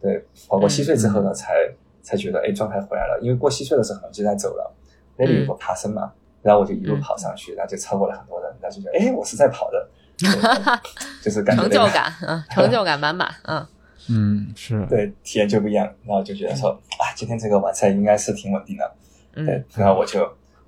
[0.00, 1.54] 对，跑过西隧之后呢，才
[2.02, 4.74] 才觉得哎状态回来了，因为过西隧的时候就在走了，
[5.16, 6.12] 那里有个爬升嘛。
[6.40, 9.88] 然后我就一路跑上去，然后就超过了很多人，然后就觉得，哎，我是在跑的，
[11.20, 13.66] 就是感觉成就感，嗯，成就感满满，嗯，
[14.10, 14.84] 嗯，是。
[14.86, 18.92] 对，体验就不一样，然后就觉得说，啊，今天这个完赛应该是挺稳定的，
[19.34, 20.22] 对，然后我就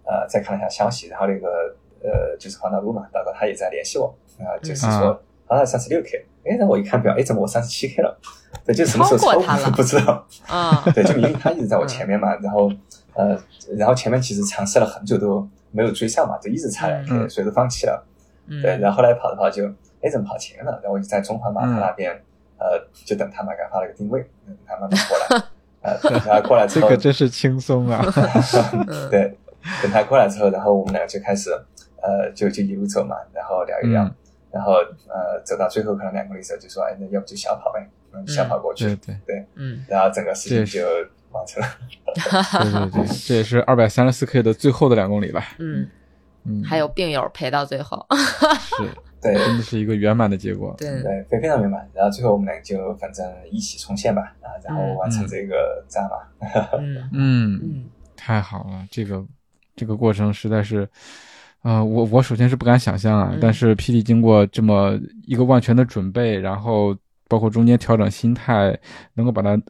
[0.04, 1.48] 呃再看了一下消息，然后那个
[2.02, 5.64] 呃就是黄大路嘛，大哥他也在联系我，啊，就是说啊。
[5.64, 8.18] 三十六 K，哎，然后我一看表，哎，怎么我三十七 K 了？
[8.64, 9.70] 对，就什么时候超过他了？
[9.76, 12.70] 不知道，啊， 对，就因为他一直在我前面嘛，然后
[13.14, 13.40] 呃，
[13.76, 15.48] 然后前面其实尝试了很久都。
[15.72, 18.04] 没有追上嘛，就一直差两 K，所以都放弃了。
[18.60, 19.64] 对，然后后来跑的话就，
[20.02, 20.72] 哎，怎么跑前了？
[20.82, 22.20] 然后我就在中环码头那边，
[22.60, 25.44] 呃，就等他们给发了个定位，等他慢慢过来。
[25.82, 28.04] 呃，等他过来之后，这个真是轻松啊。
[29.10, 29.36] 对，
[29.82, 31.50] 等他过来之后，然后我们俩就开始，
[32.02, 34.08] 呃，就就一路走嘛，然后聊一聊，
[34.52, 34.74] 然后
[35.08, 38.84] 呃，走到最后可能两公里时候就说，哎，那要不就小跑呗，嗯，小跑过去。
[38.84, 40.86] 对对对，嗯，然后整个事情就。
[41.32, 41.68] 完成了，
[42.90, 45.44] 对对对，这也是二百三十四 K 的最后的两公里吧。
[45.60, 45.88] 嗯
[46.42, 48.04] 嗯，还有病友陪到最后，
[48.58, 48.90] 是，
[49.20, 50.74] 对，真的是一个圆满的结果。
[50.78, 51.88] 对对，非非常圆满。
[51.94, 56.10] 然后最后我们俩就反正一起冲线吧，啊，然后完成这个战嘛。
[56.78, 57.84] 嗯 嗯嗯，
[58.16, 59.24] 太好了，这个
[59.76, 60.88] 这个过程实在是，
[61.62, 66.96] 呃，我我首先是不敢想象啊，但是霹雳经过这么一个万全的准备，然后
[67.28, 68.78] 包括中间调整心态，
[69.14, 69.60] 能够把它。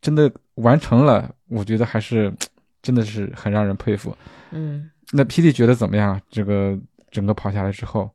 [0.00, 2.30] 真的完成了，我觉得还是
[2.82, 4.14] 真的是很让人佩服。
[4.50, 6.20] 嗯，那 P D 觉得怎么样？
[6.28, 6.78] 这个
[7.10, 8.10] 整个跑下来之后，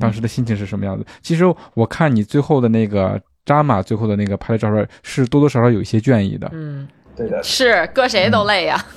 [0.00, 1.04] 当时的心情是什么样子？
[1.22, 1.44] 其实
[1.74, 6.48] 我看你最后的那个扎马最后的那个拍的照片，是多多少少有一些倦意的。
[6.52, 8.84] 嗯，对的，是搁谁都累呀。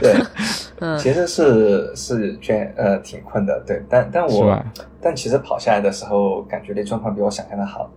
[0.00, 0.14] 对，
[0.80, 4.62] 嗯，其实是是倦呃挺困的，对，但但我
[5.00, 7.90] 但其实跑下来的时候，感觉那状况比我想象的好。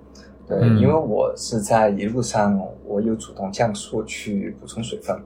[0.48, 5.22] 对，因为我是在一路上，我有主动降速去补充水分，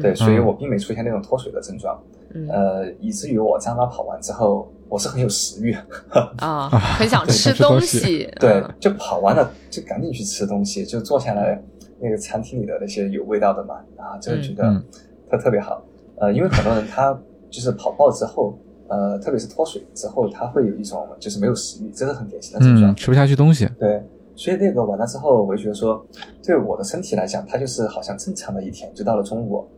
[0.00, 2.00] 对，所以我并没出现那种脱水的症状，
[2.48, 5.76] 呃，以至于我扎马跑完之后，我是很有食欲。
[6.38, 11.62] 啊，很想吃东西，对，就跑完了就赶紧去吃东西，就坐下来
[12.00, 14.82] 那个餐厅里的那些有味道的嘛，啊，就觉得
[15.30, 15.82] 特特别好，
[16.16, 17.18] 呃，因为很多人他
[17.50, 24.02] 就是跑爆之后，呃，特别是脱水之后，他会有一种就是没有食欲，这是很典型的症状，吃不下去东西，对。
[24.34, 26.04] 所以那个完了之后，我就觉得说，
[26.42, 29.68] 对我的身体来讲，它就是好像正常的一天，就到了中午，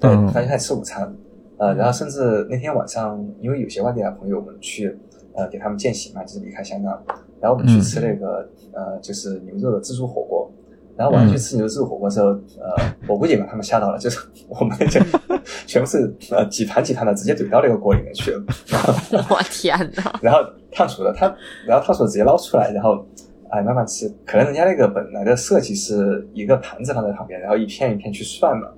[0.00, 1.12] 对，他就开始吃午餐，
[1.58, 4.96] 呃，然后甚至那天晚上，因为有些外地的朋友我们去，
[5.34, 7.02] 呃，给他们践行嘛，就是离开香港，
[7.40, 10.50] 然后我们去吃那个，呃，就是牛肉的自助火锅，
[10.96, 15.00] 然后晚上去吃牛肉自助火锅的时候，呃，我估计把他们吓到了，就是 我们就
[15.66, 18.42] 全部是呃几盘几盘的直接怼到那个锅里面去了，
[19.30, 20.40] 我天呐，然后
[20.70, 21.26] 烫熟了，他
[21.66, 23.04] 然后烫熟直接捞出来，然后。
[23.50, 28.68] 哎，慢慢吃，可能人家那个本来的设计是一个盘子放在旁边，然后一片一片去涮嘛，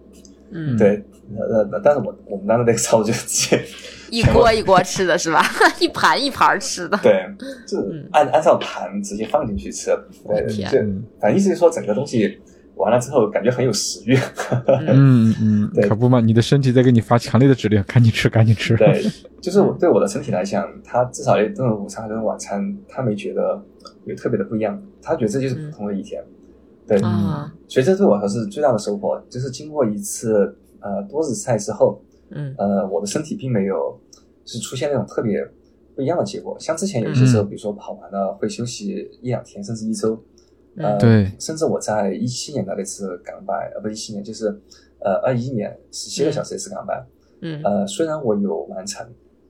[0.53, 1.03] 嗯，对，
[1.37, 3.63] 呃呃，但是我我们当时那个操作就直接
[4.11, 5.45] 一锅一锅吃的是吧？
[5.81, 6.99] 一盘一盘吃的。
[7.03, 7.25] 对，
[7.67, 9.91] 就是按按照盘直接放进去吃，
[10.27, 10.79] 对，天就
[11.21, 12.39] 反正意思就是说整个东西
[12.75, 14.17] 完了之后感觉很有食欲，
[14.89, 18.77] 嗯嗯，对可不嘛，你的身体在给你发强烈的指令，赶紧吃，赶紧吃。
[18.77, 19.05] 对，
[19.41, 23.63] 就是我对我的身体来讲，它至少这种午餐和这种晚餐，它没觉得
[24.07, 26.21] 有特别的不一样，他觉得这就是普通的一天。
[26.91, 32.53] 对，啊，所以这对我来说是最大的收获，就是经过一次呃多日赛之后，嗯。
[32.59, 33.97] 呃，我的身体并没有
[34.45, 35.49] 是出现那种特别
[35.95, 36.57] 不一样的结果。
[36.59, 37.49] 像之前有些时候，嗯。
[37.49, 40.21] 比如说跑完了会休息一两天，甚至一周。
[40.79, 40.99] 呃，嗯。
[40.99, 41.33] 对。
[41.39, 44.49] 甚至我在一七年的那次港百，呃，不，一七年就是
[44.99, 47.07] 呃二一年十七个小时一次港百，
[47.43, 47.63] 嗯。
[47.63, 49.07] 呃，虽然我有完成，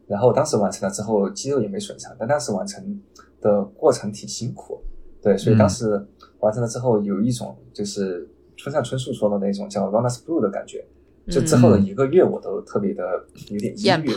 [0.06, 3.00] 然后当时完成了之后肌肉也没损伤，但当时完成
[3.40, 4.82] 的过程挺辛苦，
[5.22, 6.06] 对，所以当时
[6.40, 10.84] 完成了之后有一种就是村上春树说的那种叫 runners blue 的感觉，
[11.28, 13.02] 就之后的一个月我都特别的
[13.50, 14.10] 有点抑郁，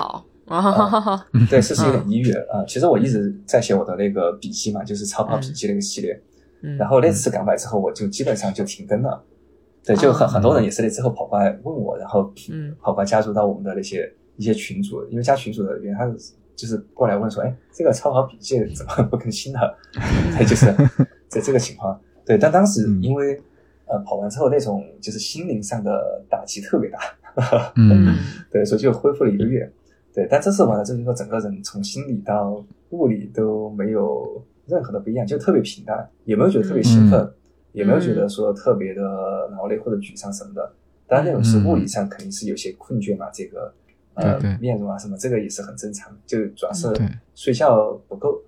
[1.49, 6.21] 对，是是有点抑郁啊、呃其实我一直在写我的那个笔记嘛，就是超跑笔记那个系列，
[6.61, 6.75] 嗯。
[6.77, 9.23] 然后那次港百之后，我就基本上就停更了。
[9.85, 12.75] 对，就很哦很多人也是那之后跑过来问我，然后嗯。
[12.81, 16.05] 跑过来加入到我们的那些一些群组，因为加群组的原因他
[16.55, 19.77] 就是过来问说，哎，这个超跑笔记怎么不更新了？
[20.37, 20.65] 对， 就是
[21.27, 21.99] 在这个情况。
[22.25, 23.39] 对，但当时嗯因为
[23.85, 26.99] 呃跑完之后那种就是心灵上的打击特别大，
[27.75, 28.15] 嗯
[28.51, 29.69] 对，所以就恢复了一个月。
[30.13, 37.33] 对，但这次完了之后，整个人从心理到物理都没有任何的不一样，就特别平淡，也没有觉得特别兴奋，嗯
[37.73, 39.01] 也没有觉得说特别的
[39.57, 40.71] 劳累或者沮丧什么的。
[41.07, 43.73] 当然，那种是物理上肯定是有些困倦嘛，这个
[44.15, 46.15] 呃对对面容啊什么，这个也是很正常。
[46.25, 46.87] 就主要是
[47.35, 48.41] 睡觉不够。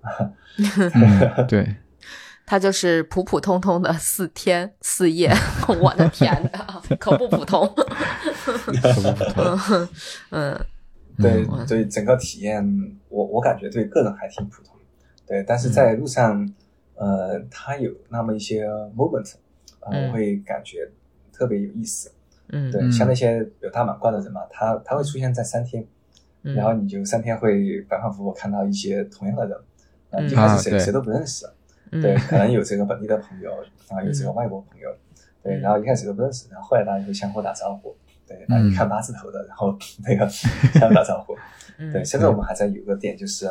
[0.58, 1.76] 嗯，对，
[2.46, 5.32] 他就是普普通通的四天四夜，
[5.80, 7.66] 我的天哪，可不普通。
[7.74, 9.88] 可不普通。
[10.30, 10.58] 嗯
[11.18, 12.62] 对嗯，所以整个体验，
[13.08, 14.74] 我我感觉对个人还挺普通。
[15.26, 16.46] 对，但是在路上，
[16.94, 19.32] 呃，他有那么一些 moment，
[19.80, 20.86] 我会感觉
[21.32, 22.12] 特别有意思。
[22.48, 22.70] 嗯。
[22.70, 25.86] 对，嗯像那些有大满贯的人嘛，他他会出现在三天，
[26.42, 31.46] 嗯，然后你就三天会反反复复看到一些同样的人，一开始谁、谁都不认识，
[31.92, 32.00] 嗯。
[32.00, 33.50] 对，可能有这个本地的朋友，
[33.88, 34.88] 然后有这个外国朋友，
[35.42, 35.60] 对，嗯。
[35.60, 37.94] 然后一开始都不认识，然后后来大家就相互打招呼，
[38.26, 41.36] 对，嗯然后一看八字头的，然后那个相互打招呼，
[41.78, 41.92] 嗯。
[41.92, 43.46] 对，现在我们还在有一个点就是，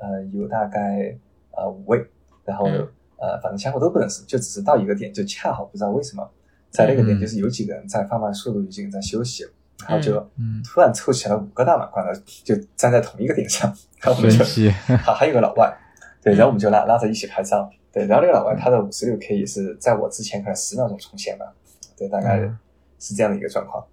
[0.00, 1.16] 呃，有大概
[1.52, 2.04] 呃五位，
[2.44, 2.88] 然后嗯。
[3.16, 6.30] 呃，反正相互都不认识，就只是到一个点，就恰好不知道为什么，
[6.74, 9.46] 在那个点嗯就是有几个人在放慢速度，有几个人在休息，
[9.88, 14.44] 然后就嗯突然凑齐了五个大满贯的，就站在同一个点上，然后我们就。
[14.98, 15.72] 还还有个老外，
[16.20, 21.54] 对，然后我们就拉拉着一起拍照，对，然后那个老外他的五十六 K 也是在我之前可能十秒钟重现了，
[21.96, 22.58] 对，大概嗯。
[23.00, 23.84] 是这样的一个状况，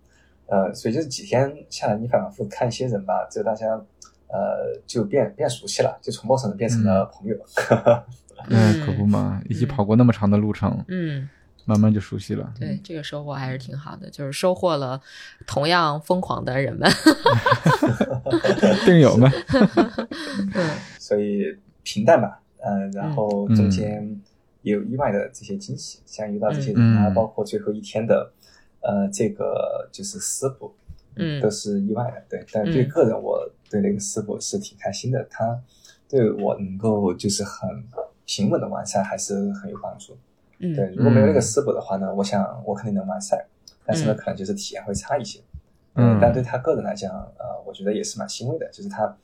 [0.48, 3.68] 呃，所以就是几天下来，你反反复复看一些人吧，就大家
[4.30, 7.36] 呃就变变熟悉了，就从陌生人变成了朋友，
[8.48, 11.28] 嗯，可不嘛，一起跑过那么长的路程，嗯，
[11.66, 12.54] 慢慢就熟悉了。
[12.60, 15.02] 对，这个收获还是挺好的，就是收获了
[15.46, 16.90] 同样疯狂的人们。
[18.86, 19.32] 病友们，
[20.56, 20.70] 嗯
[21.00, 24.20] 所以平淡吧，呃，然后中间
[24.62, 28.32] 也有意外的这些惊喜，像遇到这些人啊，嗯包括最后一天的
[28.82, 30.74] 呃这个就是师傅，
[31.16, 32.46] 嗯都是意外的，对。
[32.52, 35.60] 但对嗯个人，我对那个师傅是挺开心的，他
[36.10, 37.70] 对我能够就是很
[38.26, 40.18] 平稳的完善还是很有帮助。
[40.62, 40.76] 嗯。
[40.76, 43.46] 对，如果没有那个师傅的话呢，我想我肯定能完赛，
[43.86, 44.18] 但是呢，嗯。
[44.18, 45.42] 可能就是体验会差一些。
[45.96, 46.20] 嗯。
[46.22, 49.18] 但对他个人来讲，呃，我觉得也是蛮欣慰的，就是他，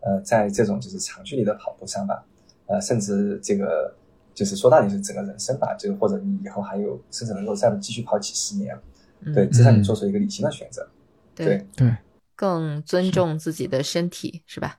[0.00, 2.24] 呃，在这种就是长距离的跑步上吧，
[2.66, 3.94] 呃，甚至这个
[4.34, 8.78] 就是说到底是整个人生吧，就是或者你以后还有甚至能够再继续跑几十年，
[9.20, 10.88] 嗯对，至少你做出一个理性的选择，
[11.34, 11.96] 对对，对，
[12.36, 14.78] 更尊重自己的身体，是吧？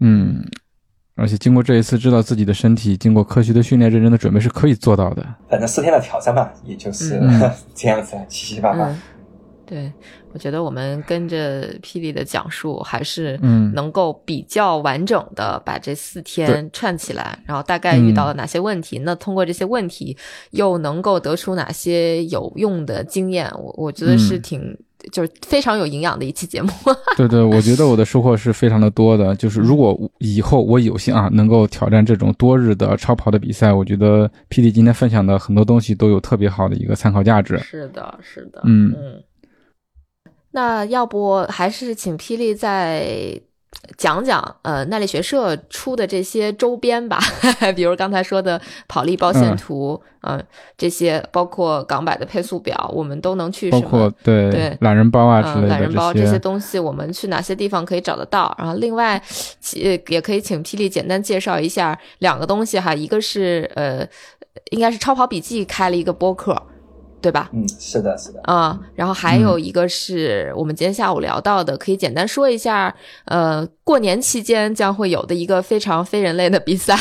[0.00, 0.44] 嗯，
[1.14, 5.22] 而且经过这一次，知道自己的身体经过科学的训练、认真的准备是可以做到的。
[5.48, 8.88] 反正四天的挑战嘛，也就是、嗯 这样子，七七八八。
[8.88, 9.02] 嗯，
[9.66, 9.92] 对，
[10.32, 20.16] 我觉得我们跟着霹雳的讲述，还是嗯能够比较完整的把这四天串起来，然后大概遇到了嗯哪些问题，那通过这些问题
[20.52, 24.78] 又能够得出哪些有用的经验，我我觉得是嗯挺。
[25.10, 26.70] 就是非常有营养的一期节目，
[27.16, 29.34] 对对，我觉得我的收获是非常的多的。
[29.36, 37.58] 就是如果以后我有幸啊能够挑战这种多日的超跑的比赛，我觉得 PD 今天分享的很多东西都有特别好的一个参考价值。
[37.58, 39.22] 是的，是的，嗯嗯。
[40.52, 43.40] 那要不还是请霹雳再
[43.96, 47.18] 讲讲呃耐力学社出的这些周边吧，
[47.74, 50.42] 比如刚才说的跑力包线图，嗯、
[50.76, 54.76] 这些包括港版的配速表，我们都能去包什么括对对。
[54.80, 58.54] 懒人包啊之嗯，类的懒人包这些些东西，我们去哪些地方可以找得到？
[58.58, 59.20] 然后另外，
[59.60, 64.06] 其呃也可以请霹雳简单介绍一下两个东西哈，一个是呃，
[64.70, 66.60] 应该是超跑笔记开了一个播客，
[67.22, 67.48] 对吧？
[67.52, 68.40] 嗯，是的，是的。
[68.42, 72.94] 啊、然后还有一个是我们今天下午聊到的，可以简单说一下，
[73.26, 76.96] 呃，过年期间将会有的一个非常非人类的比赛。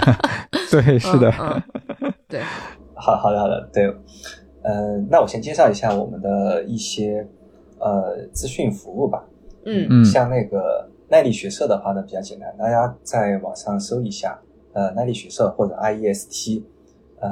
[0.70, 1.62] 对，是的，嗯，
[2.02, 2.40] 嗯对，
[2.94, 3.86] 好好的好的，对，
[4.62, 7.26] 呃，那我先介绍一下我们的一些
[7.78, 9.24] 呃资讯服务吧。
[9.64, 14.38] 嗯嗯像那个耐力学社的话呢，比较简单，大家在网上搜一下，
[14.74, 16.62] 呃，耐力学社或者 IEST，
[17.20, 17.28] 呃，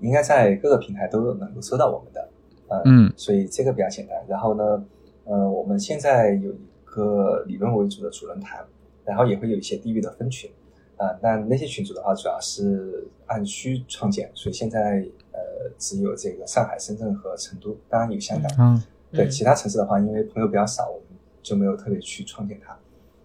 [0.00, 2.28] 应该在各个平台都能够搜到我们的，
[2.68, 4.16] 呃，嗯所以这个比较简单。
[4.28, 4.84] 然后呢，
[5.24, 8.64] 呃，我们现在有一个理论为主的主论坛，
[9.04, 10.50] 然后也会有一些地域的分群，
[10.96, 15.40] 啊、那那些群组的话，主要是按需创建，所以现在呃
[15.78, 18.50] 只有这个上海、深圳和成都，当然有香港。
[18.58, 18.82] 嗯
[19.12, 22.78] 对嗯其他城市的话，因为朋友比较少，我们就没有特别去创建它。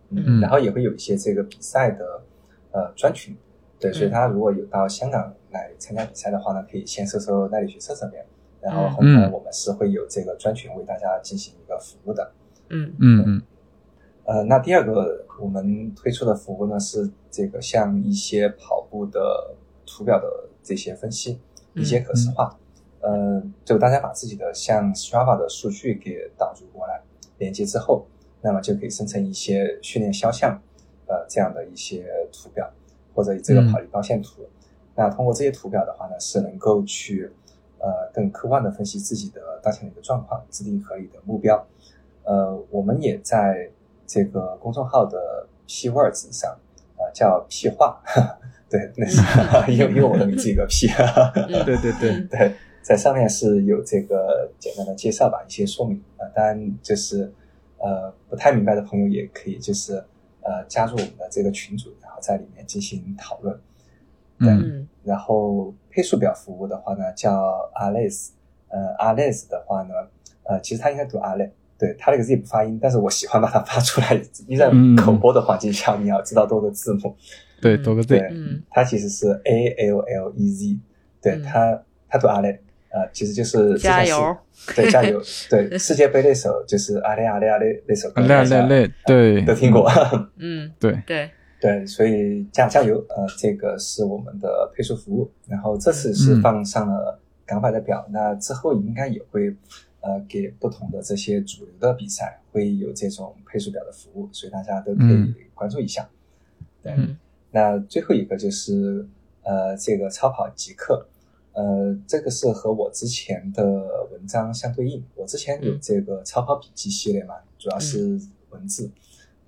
[0.10, 2.22] 嗯然后也会有一些这个比赛的
[2.72, 3.36] 呃专群，
[3.80, 8.26] 对，所以嗯他如果有到香港来参加比赛的话呢，可以先搜搜耐力学社这边，
[8.60, 9.32] 然后后面嗯。
[9.32, 12.32] 我们是会有这个专群为大家进行一个服务的。
[12.69, 12.94] 嗯。
[12.99, 13.23] 嗯。
[13.26, 13.41] 嗯。
[14.26, 19.56] 呃，那第二个我们推出的服务呢是这个像一些跑步的
[19.86, 21.40] 图表的这些分析，
[21.73, 21.82] 嗯。
[21.82, 22.57] 一些可视化。
[23.02, 27.02] 呃，就大家把自己的像 Strava 的数据给导入过来，
[27.38, 28.07] 连接之后，
[28.41, 30.60] 那么就可以生成一些训练肖像，
[31.06, 32.03] 呃，这样的一些
[32.34, 32.68] 图表，
[33.14, 33.72] 或者这个嗯。
[33.72, 34.41] 跑力包线图。
[34.96, 37.32] 那通过这些图表的话呢，是能够去
[37.80, 41.66] 呃更客观的分析自己的当前的一个状况，制定合理的目标。
[42.24, 43.70] 呃，我们也在
[44.08, 46.58] 这个公众号的 P words 上，
[46.98, 48.02] 呃，叫 P 话，
[48.70, 49.22] 对，那是
[49.72, 50.88] 因为因为我的名字一个 P，
[51.66, 57.32] 对对对，对，在上面是有这个简单的介绍吧，一些说明啊、呃当然就是
[57.78, 59.96] 呃不太明白的朋友也可以就是
[60.42, 63.60] 呃加入我们的这个群组，然后在里面进行讨论。
[64.40, 64.88] 嗯嗯。
[65.03, 67.32] 然后配速表服务的话呢，叫
[67.76, 68.30] Ales，
[68.70, 69.94] 呃，Ales 的话呢，
[70.44, 74.20] 呃，其实它应该读 Ale，对，它那个 Z 不发音，但是我喜欢把它发出来。
[74.48, 74.95] 你在嗯。
[74.95, 77.16] 口播的环境下，你要知道多个字母，
[77.62, 78.64] 对，多个 Z，对嗯。
[78.72, 80.80] 它其实是 A L L E Z，
[81.22, 81.44] 对嗯。
[81.44, 82.60] 它，它读 Ale，
[82.90, 84.36] 呃，其实就是加油，
[84.76, 89.41] 对，加油， 对，世界杯那首就是阿雷阿雷阿雷那首歌，累累大家累，对。
[89.44, 89.88] 都听过。
[90.38, 91.30] 嗯，对，对，
[91.60, 95.32] 对，所以加加油，呃，这个是我们的配速服务。
[95.48, 99.56] 然后这次是嗯放上了港版的表，那之后应该也会
[100.02, 106.07] 呃给不同的这些主流的比赛会有这种配速表的服务，所以大家都可以嗯关注一下。
[106.84, 107.18] 对，嗯
[107.52, 109.07] 那最后一个就是
[109.44, 111.07] 呃这个超跑极客，
[111.53, 113.64] 呃这个是和我之前的
[114.11, 115.03] 文章相对应。
[115.15, 118.19] 我之前有嗯这个超跑笔记系列嘛，主要是
[118.49, 118.91] 文字。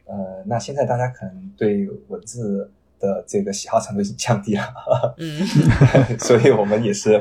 [0.07, 4.63] 呃，那现在大家可能对文字的这个喜好程度已经降低了，
[5.19, 7.13] 嗯所以我们也是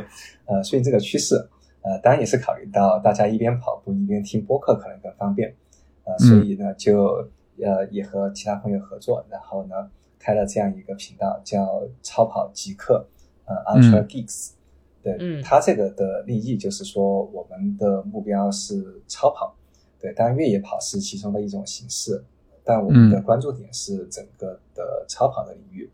[0.46, 1.34] 呃顺应这个趋势，
[1.82, 5.54] 呃，当然也是考虑到大家一边跑步一边听播客可能更方便，
[6.04, 7.28] 呃，所以呢就
[7.60, 13.06] 呃也和其他朋友合作，然后呢开了这样一个频道叫超跑极客，
[13.44, 14.50] 呃，Ultra Geeks，、
[15.02, 15.42] 对，嗯。
[15.42, 19.54] 它这个的立意就是说我们的目标是超跑，
[20.00, 22.24] 对，当然越野跑是其中的一种形式，
[22.66, 25.88] 但我们的嗯关注点是整个的超跑的领域。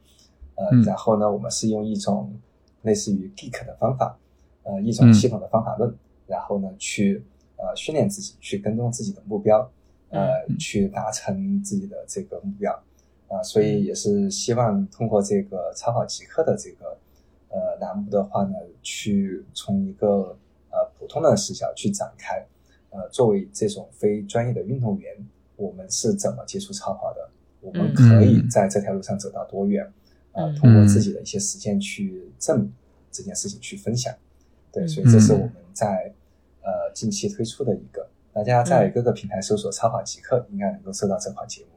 [0.54, 0.82] 呃，嗯。
[0.82, 2.34] 然后呢，我们是用一种
[2.80, 4.18] 类似于 geek 的方法，
[4.62, 5.12] 呃，一种嗯。
[5.12, 5.94] 系统的方法论，
[6.26, 7.22] 然后呢，去
[7.56, 9.70] 呃训练自己，去跟踪自己的目标，
[10.08, 12.72] 呃，嗯去达成自己的这个目标，
[13.28, 16.98] 啊、所以也是希望通过这个超跑极客的这个
[17.48, 20.36] 呃栏目的话呢，去从一个
[20.70, 22.46] 呃普通的视角去展开，
[22.90, 25.14] 呃，作为这种非专业的运动员，
[25.62, 27.30] 我们是怎么接触超跑的？
[27.60, 29.84] 我们嗯可以在这条路上走到多远？
[30.32, 32.72] 啊、嗯通过自己的一些实践去证明
[33.10, 34.12] 这件事情，去分享。
[34.72, 36.12] 对，嗯所以这是我们在
[36.62, 41.68] 呃近期推出的一个，大家在嗯各个平台搜索“超跑极客”，应该能够搜到这款节目。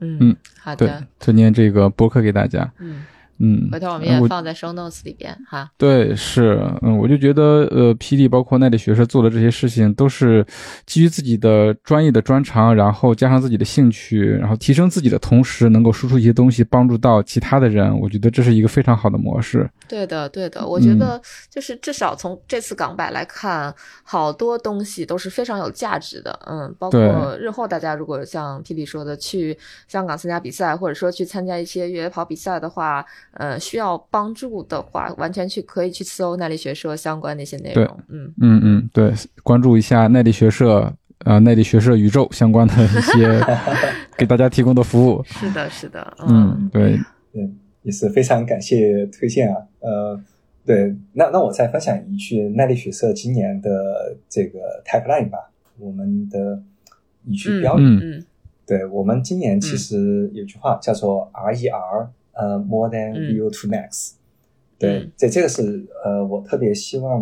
[0.00, 0.36] 嗯嗯，
[0.76, 2.72] 对好的，，推荐这个播客给大家。
[2.80, 3.04] 嗯
[3.42, 5.68] 嗯，回头我们呃也放在 show notes 里边哈。
[5.76, 10.46] 对，是，嗯，我就觉得，呃，霹雳包括奈力学社做的这些事情，都是
[10.86, 17.92] 基于自己的专业的专长，然后加上自己的兴趣，然后提升自己的同时，能够输出一些东西，帮助到其他的人。
[17.98, 19.68] 我觉得这是一个非常好的模式。
[19.88, 21.20] 对的，对的，嗯我觉得
[21.50, 23.74] 就是至少从这次港百来看，
[24.04, 26.38] 好多东西都是非常有价值的。
[26.46, 29.58] 嗯，包括日后大家如果像霹雳说的去
[29.88, 33.04] 香港参加比赛，或者说去参加一些越野跑比赛的话，
[33.34, 37.98] 呃，需要帮助的话，完全去可以去搜耐力学社相关的一些内对容。
[38.08, 40.92] 嗯，嗯嗯，对，关注一下耐力学社，
[41.24, 43.40] 呃，耐力学社宇宙相关的一些
[44.18, 45.22] 给大家提供的服务。
[45.28, 46.98] 是的，是的，嗯，对，
[47.32, 47.50] 对，
[47.82, 49.56] 也是非常感谢推荐啊。
[49.80, 50.20] 呃，
[50.66, 56.62] 对，那那我再分享一句耐力学社今年的这个 tagline 吧，我们的
[57.24, 57.82] 一句标语。
[57.82, 58.24] 嗯嗯
[58.64, 64.12] 对我们今年其实有句话叫做 RER，呃，More than 嗯 VO2 Max。
[64.78, 67.20] 对嗯，这这个是呃我特别希望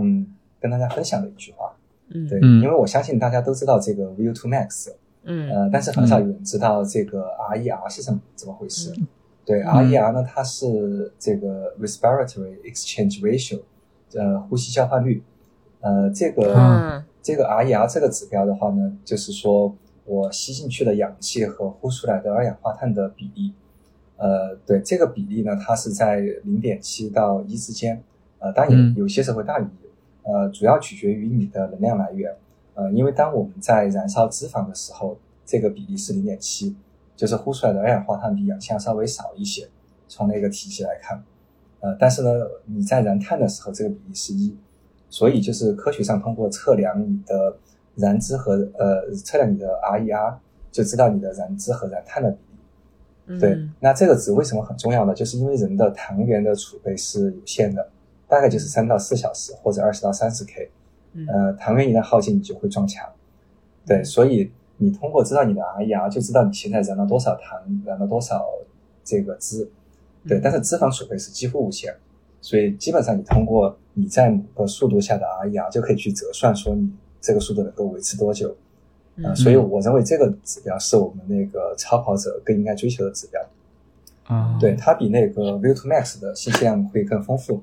[0.60, 1.72] 跟大家分享的一句话。
[2.08, 4.90] 嗯，对，嗯因为我相信大家都知道这个 view to Max，
[5.24, 8.92] 嗯呃，但是很少有人知道这个 RER 是怎么怎么回事。
[8.98, 9.06] 嗯
[9.46, 13.60] 对嗯，RER 呢，它是这个 respiratory exchange ratio，
[14.14, 15.22] 呃，呼吸交换率。
[15.80, 19.74] 呃，这个、嗯这个 RER 这个指标的话呢，就是说
[20.04, 23.52] 我吸进去的氧气和呼出来的二氧化碳的比例。
[24.20, 28.02] 呃，对这个比例呢，它是在零点七到一之间。
[28.38, 29.90] 呃，当然嗯有有些时候会大于一。
[30.22, 32.36] 呃，主要取决于你的能量来源。
[32.74, 35.16] 呃，因为当我们在燃烧脂肪的时候，
[35.46, 36.76] 这个比例是零点七，
[37.16, 39.66] 就是呼出来的二氧化碳比氧气要稍微少一些。
[40.06, 41.22] 从那个体积来看，
[41.80, 42.30] 呃，但是呢，
[42.66, 44.54] 你在燃碳的时候，这个比例是一，
[45.08, 47.56] 所以就是科学上通过测量你的
[47.94, 50.34] 燃脂和呃测量你的 RER，
[50.70, 52.49] 就知道你的燃脂和燃碳的比例。
[53.26, 55.14] 嗯，对，那这个值为什么很重要呢？
[55.14, 57.88] 就是因为人的糖原的储备是有限的，
[58.26, 60.70] 大概就是三到四小时或者二十到三十 K。
[61.12, 63.04] 嗯呃，糖原一旦耗尽，你就会撞墙。
[63.84, 68.46] 对，所以你通过知道你的 RER，就知道你现在燃了多少糖，燃了多少
[69.02, 69.68] 这个脂。
[70.28, 71.92] 对，但是脂肪储备是几乎无限，
[72.40, 76.88] 所以基本上你通过你在某个速度下的 RER 就可以去折算说你
[77.20, 78.54] 这个速度能够维持多久。
[79.24, 83.40] 呃，嗯所以我认为这个指标是我们那个超跑者更应该追求的指标。
[84.24, 87.62] 啊，对，它比那个 View to Max 的信息量会更丰富。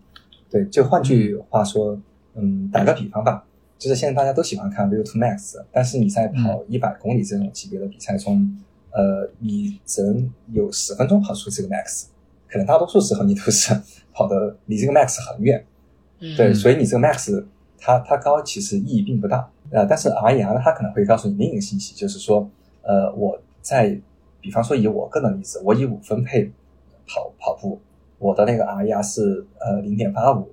[0.49, 1.97] 对，就换句话说，
[2.35, 3.45] 嗯，打个比方吧，
[3.77, 8.57] 就是现在大家都喜欢看 View to Max，但是你在跑一百公里这种级别的比赛中，
[8.91, 12.07] 呃，你只能有十分钟跑出这个 Max，
[12.49, 13.73] 可能大多数时候你都是
[14.13, 15.65] 跑的离这个 Max 很远。
[16.19, 17.45] 嗯对，所以你这个 Max
[17.77, 19.49] 它它高其实意义并不大。
[19.71, 22.49] 呃，但是 RER 呢，它可能会告诉你另一个信息，就是说，
[22.81, 23.99] 呃，我在，
[24.39, 26.51] 比方说以我个人的例子，我以五分配
[27.05, 27.79] 跑跑步，
[28.17, 30.49] 我的那个 RER 是呃零点八五，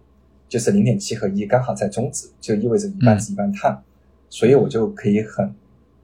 [0.49, 3.82] 就是零点七和一刚好在中值，就意味着一半是一半碳，
[4.28, 5.55] 所以我就可以很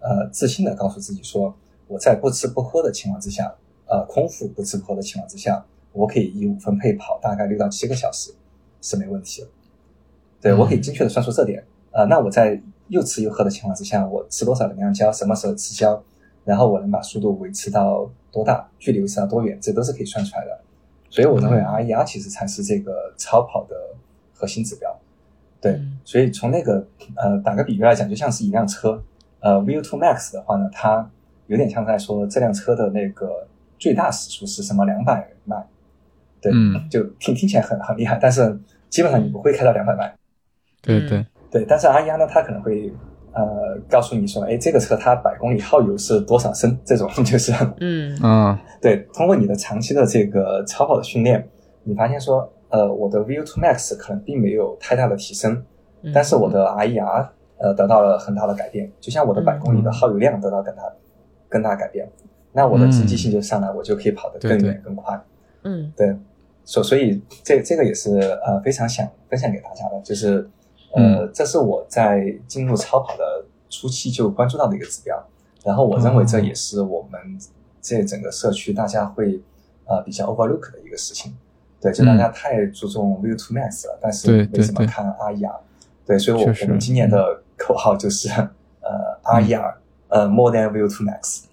[0.01, 1.55] 呃自信的告诉自己说，
[1.89, 3.53] 我在不吃不喝的情况之下，
[3.87, 8.33] 呃空腹不吃不喝的情况之下，我可以以五分配跑大概六到七个小时
[8.81, 9.49] 是没问题的。
[10.41, 11.63] 对，我可以精确的算出这点。
[11.93, 12.61] 呃，那我在
[12.91, 16.01] 又吃又喝的情况之下，我吃多少能量胶，什么时候吃胶，
[16.45, 20.61] 然后我能把速度维持到多大，距离维持到多远，这都是可以算出来的。
[21.09, 23.75] 所以我认为 RER 其实才是这个超跑的
[24.35, 24.95] 核心指标。
[25.61, 26.87] 对，嗯所以从那个
[27.17, 29.03] 呃打个比喻来讲，就像是一辆车，
[29.41, 31.11] 呃 View to Max 的话呢，它
[31.47, 33.47] 有点像在说这辆车的那个
[33.79, 35.67] 最大时速是什么两百迈。
[36.41, 38.59] 对，嗯就听听起来很很厉害，但是
[38.89, 40.15] 基本上你不会开到两百迈。
[40.81, 42.93] 对对，对，但是 RER 呢，它可能会
[43.33, 46.79] 呃告诉你说，哎，这个车它百公里耗油是多少升？
[46.85, 48.19] 这种 就是嗯。
[48.23, 51.49] 嗯， 对，通过你的长期的这个超跑的训练，
[51.83, 55.53] 你发现说，呃，我的 VO2 Max 可能并没有太大的提升，
[56.03, 57.29] 嗯但是我的 RER
[57.59, 60.83] 呃得到了很大的改变，就像我的百公里的耗油量得到更大
[61.49, 62.09] 更大改变，
[62.53, 65.21] 那我的积极性就上来，我就可以跑得更远更快。
[65.65, 65.93] 嗯。
[65.97, 66.17] 对，
[66.65, 70.49] 所所以这这个也是呃非常想分享给大家的，就是
[70.95, 75.23] 呃、这是我在进入超跑的初期就关注到的一个指标，
[75.65, 77.21] 然后我认为这也是我们
[77.81, 79.41] 这整个社区大家会
[79.87, 81.37] 呃比较 overlook 的一个事情。
[81.81, 85.57] 对，就大家太注重 View to Max 了，但是没怎么看 RER。
[86.05, 88.29] 对，所以我我们今年的 口号就是
[88.81, 89.75] 呃 RER
[90.09, 91.45] 呃 More than View to Max。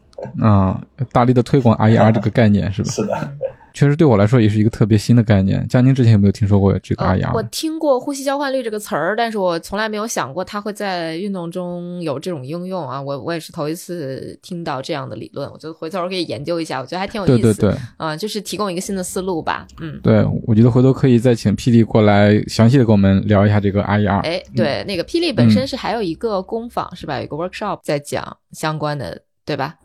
[0.43, 0.81] 啊，
[1.13, 2.89] 大力的推广 RER 这个概念是吧？
[2.91, 3.31] 是的，
[3.77, 5.63] 确实对我来说也是一个特别新的概念。
[5.67, 12.99] 佳宁之前有没有听说过这个呃 RER？、我听过呼吸交换率这个词儿，但是我从来没有想过它会在运动中有这种应用啊。
[12.99, 17.53] 我我也是头一次听到这样的理论，我觉得回头可以研究一下，我觉得还挺有意思。
[17.53, 19.67] 对对对啊、就是提供一个新的思路吧。
[19.79, 24.21] 嗯，对，我觉得回头可以再请霹雳过来详细的跟我们聊一下这个 RER。
[24.21, 27.17] 哎，对，那个霹雳本身是还有一个工坊、是吧？
[27.19, 29.75] 有一个 workshop 在讲相关的，对吧？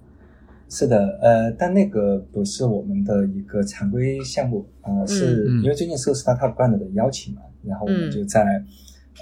[0.75, 5.63] 是的，呃，但那个不是我们的一个常规项目，呃，是嗯。
[5.63, 8.11] 因为最近受 Startup Grant 的邀请嘛，然后我们嗯。
[8.11, 8.43] 就在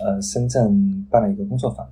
[0.00, 1.84] 呃深圳办了一个工作坊。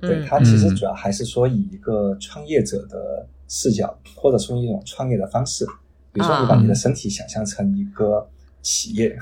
[0.00, 0.74] 对，嗯它其实嗯。
[0.74, 5.66] 主要还是说以一个创业者的视角，或者说一种创业的方式，
[6.10, 8.26] 比如说你把你的身体想象成一个
[8.62, 9.14] 企业，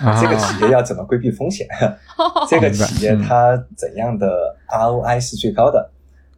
[0.00, 0.20] 啊。
[0.20, 1.66] 这个企业要怎么规避风险？
[2.50, 5.90] 这个企业它怎样的 ROI 是最高的？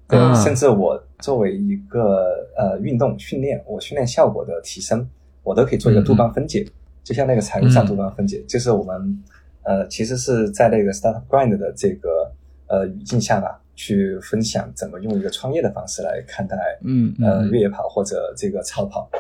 [0.08, 0.34] 对，嗯。
[0.36, 5.08] 甚至我作为一个呃运动训练，我训练效果的提升，
[5.42, 6.66] 我都可以做一个杜邦分解，
[7.02, 7.86] 就像那个财务上嗯。
[7.86, 9.22] 杜邦分解，就是我们
[9.62, 12.30] 呃其实是在那个 Startup Grind 的这个
[12.68, 17.50] 呃语境下吧，去分享怎么用一个创业的方式来看待嗯嗯呃嗯。
[17.50, 19.10] 越野跑或者这个超跑。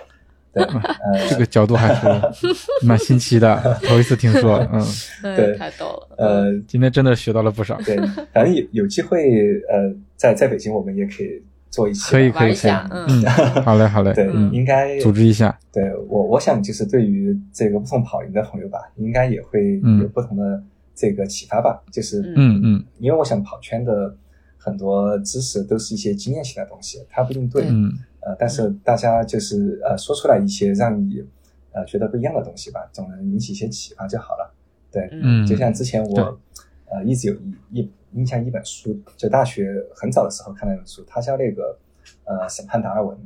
[0.56, 0.64] 对，
[1.04, 2.46] 呃，这个角度还是
[2.86, 4.58] 蛮新奇的，头一次听说。
[4.72, 4.82] 嗯，
[5.36, 6.16] 对嗯太逗了。
[6.18, 7.78] 呃，今天真的学到了不少。
[7.82, 7.96] 对，
[8.32, 9.18] 反正有有机会，
[9.68, 15.56] 呃，在在北京我们也可以做一期，可以可以可以玩一下，嗯嗯，好嘞好嘞，对，嗯应该组织一下。
[15.72, 20.62] 对我我想就是对于这个不同跑赢的朋友吧，应该也会嗯有不同的
[20.94, 21.82] 这个启发吧。
[21.92, 24.16] 就是嗯嗯因为我想跑圈的
[24.56, 27.92] 很多知识都是一些经验性的东西，它不一定对，嗯
[28.26, 31.24] 呃，但是大家就是呃说出来一些让你
[31.70, 34.52] 呃觉得不一样的东西吧，总能引起一些启发就好了。
[34.90, 36.40] 对，嗯，就像之前我
[36.86, 37.34] 呃一直有
[37.70, 41.78] 一一印象一本书，就大学很早的时候看那本书，它叫那个
[42.24, 43.16] 呃审判达尔文，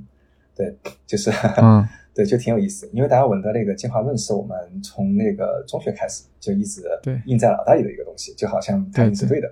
[0.54, 1.30] 对，就是
[1.62, 2.86] 嗯 对，就挺有意思。
[2.92, 9.50] 因为达尔文的那个进化论是我们从那个中学开始就一直对印在脑袋里的一个东西，就好像它对一直对的。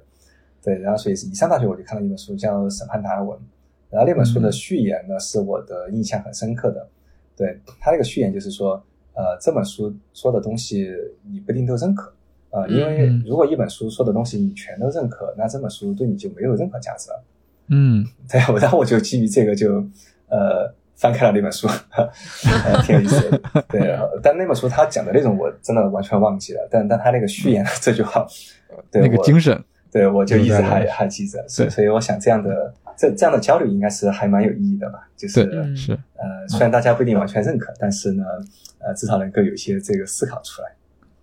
[0.60, 3.38] 对，然后所以是一上大学我就看了一本书叫《审判达尔文》，
[3.90, 6.86] 然后那本书的嗯序言呢是我的印象很深刻的。
[7.36, 8.82] 对他那个序言就是说，
[9.14, 10.92] 呃，这本书说的东西
[11.30, 12.12] 你不一定都认可，
[12.50, 17.24] 呃，因为嗯如果一本书说的东西你全都认可，那这本书对你就没有任何价值了。
[17.68, 19.76] 嗯 对，我然后我就基于这个就
[20.28, 23.40] 呃翻开了那本书， 呃，挺有意思的。
[23.68, 28.26] 对， 但那本书他讲的内容我真的完全忘记了，但但他那个序言这句话，
[28.90, 29.62] 对那个精神。
[29.90, 35.42] 对我就一直还还记着，所以所以我想这样的这这样的交流应该是还蛮有意义的吧，就是
[35.76, 38.24] 是呃虽然大家不一定完全认可，但是呢
[38.80, 40.68] 呃至少能够有一些这个思考出来。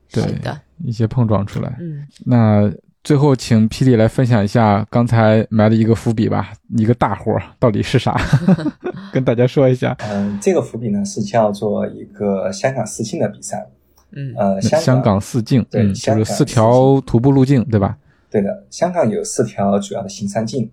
[0.09, 1.75] 对的，一些碰撞出来。
[1.81, 2.71] 嗯那
[3.03, 8.15] 最后请霹雳来分享一下刚才埋的一个伏笔吧，一个大活儿到底是啥？
[9.13, 9.95] 跟大家说一下。
[10.09, 13.67] 嗯，这个伏笔呢是叫做一个香港四庆的比赛，
[14.13, 17.97] 嗯呃香港四境，对嗯，香港就是四条徒步路径，对吧？
[18.31, 20.69] 对的，香港有四条主要的行山径，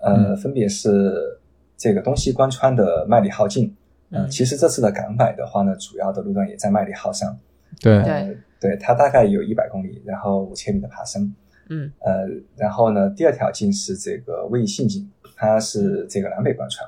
[0.00, 1.38] 呃，嗯分别是
[1.76, 3.74] 这个东西关川的麦里号径。
[4.10, 7.38] 呃，嗯其实这次的港百的话呢，主要的路段也在麦里号上。
[7.80, 11.32] 对，对呃，对，它大概有一百公里，然后五千米的爬升。
[11.68, 16.84] 嗯呃，然后呢，第二条径是这个卫信径，它是这个南北贯穿，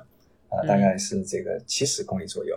[0.49, 2.57] 啊、嗯大概是这个七十公里左右，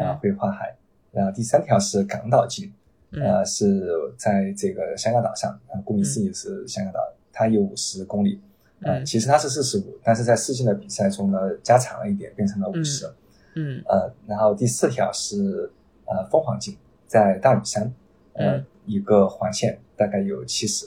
[0.00, 0.74] 啊、嗯会跨海。
[1.12, 2.72] 然后第三条是港岛径，
[3.10, 7.00] 嗯呃，是在这个香港岛上，呃，顾名思义是香港岛，
[7.30, 8.40] 它有五十公里，
[8.82, 9.04] 呃，嗯。
[9.04, 13.10] 其实它是四十五，但是在世锦的比赛中呢，加长了一点，变成了五十、
[13.54, 13.82] 嗯。
[13.86, 15.70] 呃，然后第四条是
[16.06, 16.76] 呃凤凰径，
[17.06, 17.92] 在大屿山，
[18.34, 18.66] 呃，嗯。
[18.84, 20.86] 一个环线大概有七十，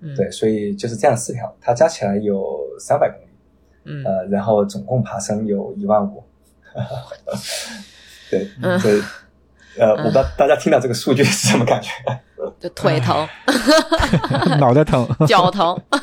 [0.00, 0.14] 嗯。
[0.16, 3.28] 对，所以就是这样四条，它加起来有三百公里，
[3.84, 4.04] 嗯。
[4.04, 6.22] 呃，然后总共爬升有一万五，
[8.30, 8.80] 对，嗯。
[8.80, 9.00] 对，
[9.78, 11.90] 呃，我不知道大家听到这个数据是什么感觉？
[12.60, 13.26] 就腿疼、
[14.60, 15.98] 脑袋疼， 脚疼，对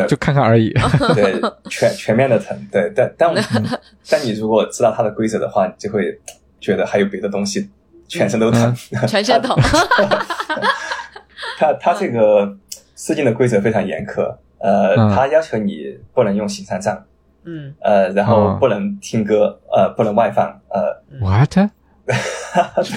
[0.00, 0.72] 就就看看而已。
[1.14, 1.40] 对，
[1.70, 3.34] 全全面的疼，对，但但
[4.10, 6.18] 但你如果知道它的规则的话，你就会
[6.60, 7.70] 觉得还有别的东西，
[8.08, 8.74] 全身都疼。
[9.06, 9.56] 全身疼。
[11.58, 12.56] 它它这个
[12.96, 14.22] 试镜的规则非常严苛，
[14.58, 17.04] 呃，嗯它要求你不能用行山杖，
[17.44, 21.50] 嗯呃，然后哦不能听歌，呃，不能外放，呃，What？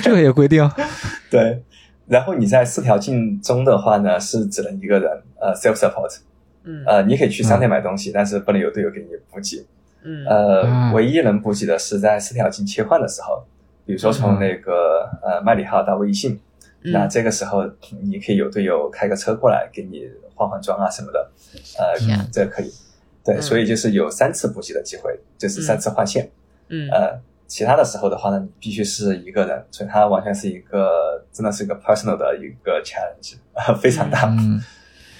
[0.04, 0.70] 这个也规定？
[1.30, 1.64] 对。
[2.08, 5.12] 然后你在四条镜中的话呢，是只能一个人，
[5.42, 6.16] 呃，self support，
[6.66, 6.84] 嗯。
[6.86, 9.66] 呃，你可以去商店买东西，但是不能有队友给你补给。
[10.04, 10.26] 嗯。
[10.26, 13.44] 呃，啊唯一能补给的是在四条径切换的时候，
[13.86, 16.40] 比如说从那个呃麦里号到微信，
[16.82, 17.64] 那嗯这个时候
[18.02, 21.32] 你可以有队友开个车过来给你换换装啊什么的，
[21.80, 22.72] 呃，这个可以。
[23.24, 23.42] 对，嗯。
[23.42, 26.30] 所以就是有三次补给的机会，就是三次换线。
[26.70, 26.90] 嗯。
[26.90, 33.36] 呃，其他的时候的话呢，你必须是一个人，所以它完全是一个真的是一个 personal 的一个 challenge，
[33.80, 34.26] 非常大。
[34.30, 34.60] 嗯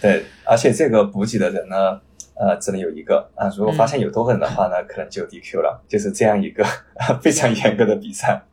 [0.06, 2.00] 对，而且这个补给的人呢，
[2.36, 3.50] 呃，只能有一个啊。
[3.58, 6.64] 如果发现有多个人的话呢，可能就 DQ 了，就是这样一个
[7.22, 8.44] 非常严格的比赛。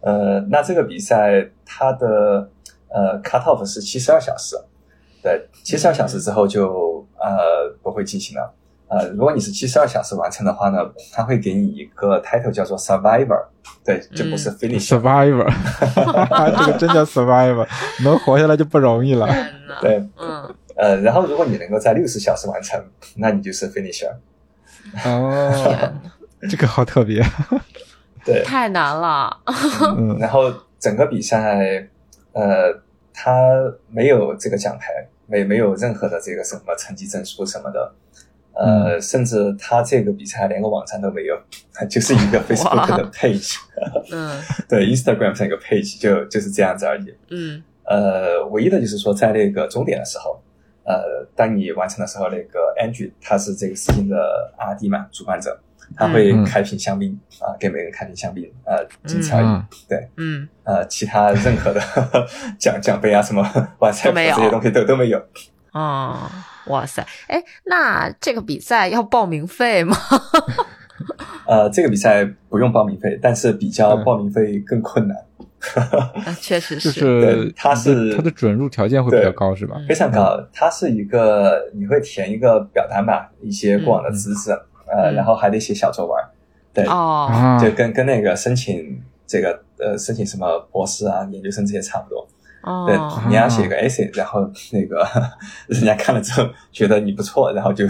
[0.00, 2.50] 呃，那这个比赛它的
[2.88, 4.56] 呃 cut off 是七十二小时，
[5.22, 8.54] 对，七十二小时之后就呃不会进行了。
[8.88, 10.78] 呃，如果你是七十二小时完成的话呢，
[11.12, 13.44] 它会给你一个 title 叫做 survivor，
[13.84, 14.88] 对，就不是 finish。
[14.88, 15.46] ，survivor，
[16.64, 17.66] 这个真叫 survivor，
[18.02, 19.28] 能活下来就不容易了。
[19.82, 22.80] 对，嗯，呃，然后如果你能够在六十小时完成，
[23.16, 24.10] 那你就是 finisher。
[25.04, 25.92] 哦，
[26.48, 27.22] 这个好特别。
[28.24, 29.40] 对，太难了。
[29.98, 31.88] 嗯然后整个比赛，
[32.32, 32.72] 呃，
[33.12, 33.32] 他
[33.90, 37.94] 没有这个奖牌，没没有任何的这个什么成绩证书什么的，
[38.54, 41.36] 呃，甚至他这个比赛连个网站都没有，
[41.90, 43.56] 就是一个 Facebook 的 page，
[44.12, 47.14] 嗯对，Instagram 上一个 page 就就是这样子而已。
[47.30, 50.38] 嗯呃，唯一的就是说，在那个终点的时候，
[50.88, 54.16] 呃，当你完成的时候，那个 Andrew 他是这个事情的
[54.58, 55.60] RD 嘛，主办者，
[55.94, 59.46] 他会嗯开瓶香槟啊、给每个人开瓶香槟，呃，仅此而已。
[59.46, 61.80] 嗯对，嗯，呃，其他任何的
[62.58, 63.42] 奖奖杯啊，什么
[63.80, 65.22] 完赛服都没有这些东西都都没有。
[65.72, 66.18] 哦，
[66.68, 69.94] 哇塞，哎，那这个比赛要报名费吗？
[71.46, 75.16] 呃，这个比赛不用报名费，但是比较嗯报名费更困难，
[76.24, 79.74] 啊确实，是对是它是它的准入条件会比较高，是吧？
[79.78, 80.38] 嗯非常高。
[80.52, 84.52] 它是一个你会填一个表单吧，一些过往的资质，
[84.86, 86.24] 呃，嗯然后还得写小作文，
[86.72, 92.26] 对，哦，啊，就跟跟那个申请这个呃申请什么博士啊、研究生这些差不多。
[92.86, 95.06] 对哦，，你要写一个 essay，然后那个
[95.68, 97.86] 人家看了之后觉得你不错，然后就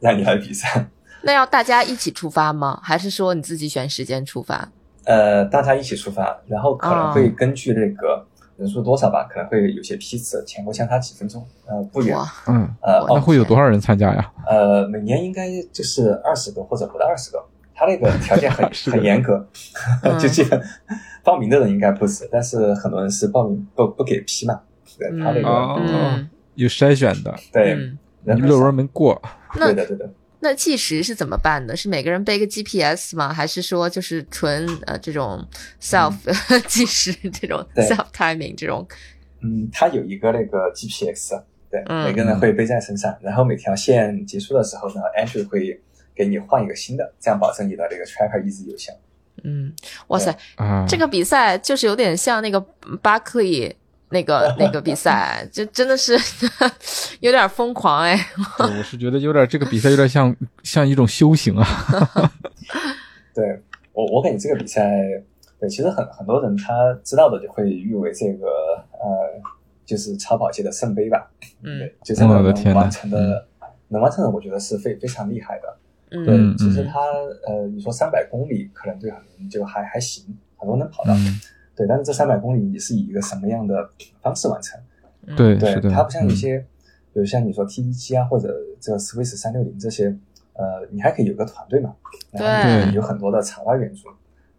[0.00, 0.86] 让你来比赛。
[1.22, 2.80] 那要大家一起出发吗？
[2.82, 4.68] 还是说你自己选时间出发？
[5.04, 8.24] 呃，大家一起出发，然后可能会哦根据那个
[8.56, 12.16] 人数多少吧，可能会有些批次前后相差几分钟，呃，不远。
[12.16, 14.32] 哇，嗯，呃，那哦，会有多少人参加呀？
[14.46, 17.42] 呃，每年应该就是二十个或者不到二十个，
[17.74, 19.46] 他那个条件很 很严格，
[20.02, 20.16] 嗯。
[20.20, 20.60] 就基本
[21.24, 24.60] 报名的人应该不止，但是很多人是报名不不给批嘛，
[24.98, 26.28] 对他那个、哦嗯。
[26.54, 28.40] 有筛选的，对嗯，人很少。
[28.40, 29.20] 你论文没过，
[29.54, 30.08] 对的对的。
[30.42, 31.76] 那计时是怎么办的？
[31.76, 33.32] 是每个人背个 GPS 吗？
[33.32, 35.42] 还是说就是纯呃这种
[35.80, 36.12] self、
[36.66, 38.86] 计时这种 self timing 这种？
[39.40, 41.40] 嗯，它有一个那个 GPS，
[41.70, 45.80] 对，嗯每个人会背在身上，然后每条线结束的时候呢，Andrew 会
[46.14, 48.92] 给你换一个新的，这样保证你的这个 tracker 一直有效。
[49.44, 49.72] 嗯，
[50.08, 52.60] 哇塞，啊，这个比赛就是有点像那个
[53.00, 53.74] 巴克利
[54.12, 56.16] 那个 那个比赛，就真的是
[57.20, 58.18] 有点疯狂哎。
[58.58, 61.66] 我是觉得有点这个比赛有点像 像一种修行啊。
[63.34, 63.60] 对
[63.92, 64.90] 我，我感觉这个比赛，
[65.58, 66.72] 对，其实很很多人他
[67.02, 68.46] 知道的就会誉为这个
[68.92, 69.40] 呃，
[69.84, 71.30] 就是超跑界的圣杯吧。
[71.62, 73.46] 嗯对，就这个能我的天呐完成的，
[73.88, 75.76] 能完成的，我觉得是非非常厉害的。
[76.10, 77.00] 对，嗯嗯嗯其实他
[77.46, 80.24] 呃，你说三百公里可能对很多人就还还行，
[80.56, 81.14] 很多人能跑到。
[81.14, 81.40] 嗯，
[81.74, 83.88] 对，但是这三百公里你是以一个什么样的
[84.20, 84.80] 方式完成？
[85.26, 85.36] 嗯。
[85.36, 86.36] 对，对它不像有嗯。
[86.36, 86.58] 些，
[87.12, 90.06] 比如像你说 T 一七啊，或者这个 Swiss 三六零这些，
[90.54, 91.94] 呃，你还可以有个团队嘛，
[92.30, 94.08] 然后有很多的场外援助。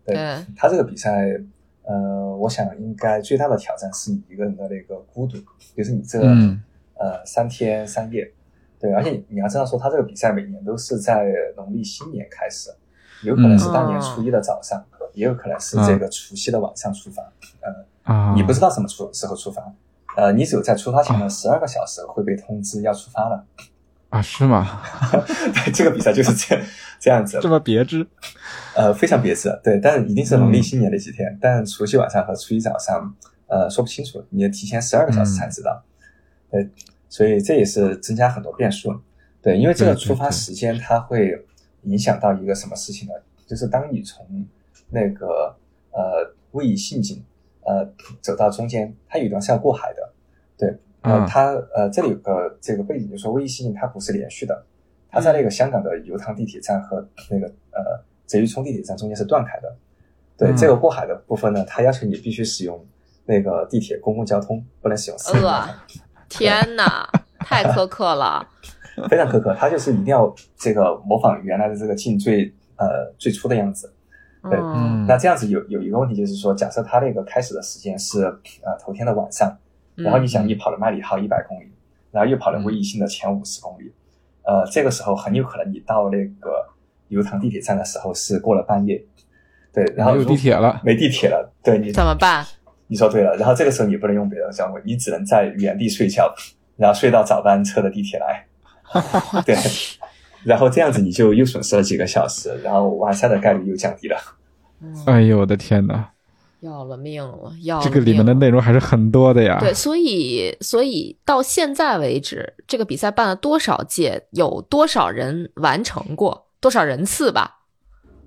[0.06, 1.40] 对对，他这个比赛，
[1.84, 5.38] 呃，我想应该最大的挑战是你一个人的那个孤独，
[5.76, 6.61] 就是你这嗯。
[6.95, 8.31] 呃三天三夜，
[8.80, 12.69] 对，而且你要知道说，他这个比赛每年都是在农历新年开始，
[13.23, 17.22] 有可能是大年初一的早上，也有可能是这个除夕的晚上出发，
[17.61, 19.64] 呃，啊，你不知道什么出时候出发，
[20.15, 23.45] 呃，你只有在出发前的十二个小时会被通知要出发了。
[24.10, 24.22] 啊？
[24.22, 24.81] 是吗？
[25.53, 26.60] 对，这个比赛就是这
[26.99, 28.06] 这样子这，么别致？
[28.76, 29.49] 呃，非常别致。
[29.64, 33.15] 对，但一定是农历嗯新年的几天，但除夕晚上和初一早上，
[33.48, 35.84] 呃，说不清楚，你要提前十二个小时才知道。
[36.52, 36.69] 对，
[37.10, 39.02] 所以这也是增加很多变数。
[39.41, 41.45] 对，因为这个出发时间它会
[41.84, 43.14] 影响到一个什么事情呢？
[43.48, 44.26] 就是当你从
[44.94, 45.56] 那个
[45.91, 47.24] 呃位移信井
[47.61, 47.84] 呃
[48.22, 50.14] 走到中间，它有一段是要过海的。
[50.56, 50.70] 对，
[51.02, 54.64] 呃，嗯它呃这里有个这个背景，就是说位移信井它不是连续的，
[55.10, 59.76] 它在那个香港的油塘地铁站和那个呃贼鱼涌地铁站中间是断开的。
[60.38, 62.86] 对，嗯这个过海的部分呢，它要求你必须使用
[63.26, 65.38] 那个地铁公共交通，不能使用私。
[65.45, 65.68] 呃，
[66.30, 67.10] 天哪，
[67.40, 68.48] 太苛刻了。
[69.10, 73.93] 非常苛刻，它就是一定要这个模仿原来的这个镜最呃最初的样子。
[74.49, 75.06] 对嗯。
[75.07, 79.57] 那这样子有有一个问题就是说，假设它那个开始的时间是呃头天的晚上，
[79.95, 81.72] 然后你想你跑了麦里号一百公里，
[82.11, 83.91] 然后又跑了卫奕信的前五十公里，
[84.44, 86.68] 呃，这个时候很有可能你到那个
[87.07, 89.03] 油塘地铁站的时候是过了半夜，
[89.74, 92.45] 对，然后没有地铁了，没地铁了，对你怎么办？
[92.88, 96.34] 你说对了，然后这个时候你不能用别的交通，你只能在原地睡觉，
[96.76, 98.45] 然后睡到早班车的地铁来。
[99.45, 99.56] 对，
[100.44, 104.18] 然后这样子你就又损失了几个小时，然后完赛的概率又降低了。
[104.82, 106.10] 嗯，哎呦我的天哪，
[106.60, 109.57] 要了命了，要了这个里面的内容还是很多的呀。
[109.60, 117.60] 对，所以所以到现在为止，这个比赛办了多少届，有多少人完成过，多少人次吧？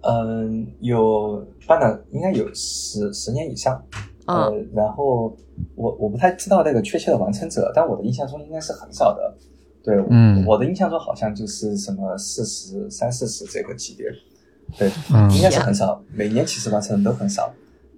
[0.03, 3.83] 嗯，有办了应该有十十年以上。
[4.27, 5.37] 呃嗯，然后
[5.77, 9.37] 我我不太知道那个确切的完成者，但我的印象中应该是很少的。
[9.87, 14.07] 对，嗯我的印象中好像就是什么四十三四十这个级别，
[14.77, 17.55] 对，嗯应该是很少，每年其实完成的都很少。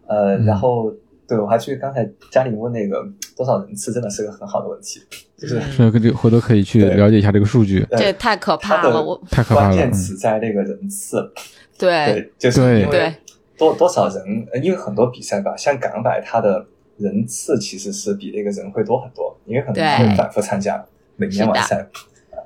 [0.06, 0.92] 呃，嗯然后
[1.26, 3.02] 对我还注意刚才家里问那个
[3.34, 5.00] 多少人次，真的是个很好的问题，
[5.38, 5.58] 就是
[6.12, 9.66] 回头可以去了解一下这个数据，呃这 太可怕了，我太可怕了。
[9.68, 11.32] 关键嗯词在那个人次，
[11.78, 13.14] 对对，就是因为
[13.56, 16.66] 多多少人，呃因为很多比赛吧，像港百它的
[16.98, 20.84] 人次其实是比那个人会多很多，因为很多人会反复参加，
[21.18, 21.86] 每年完赛。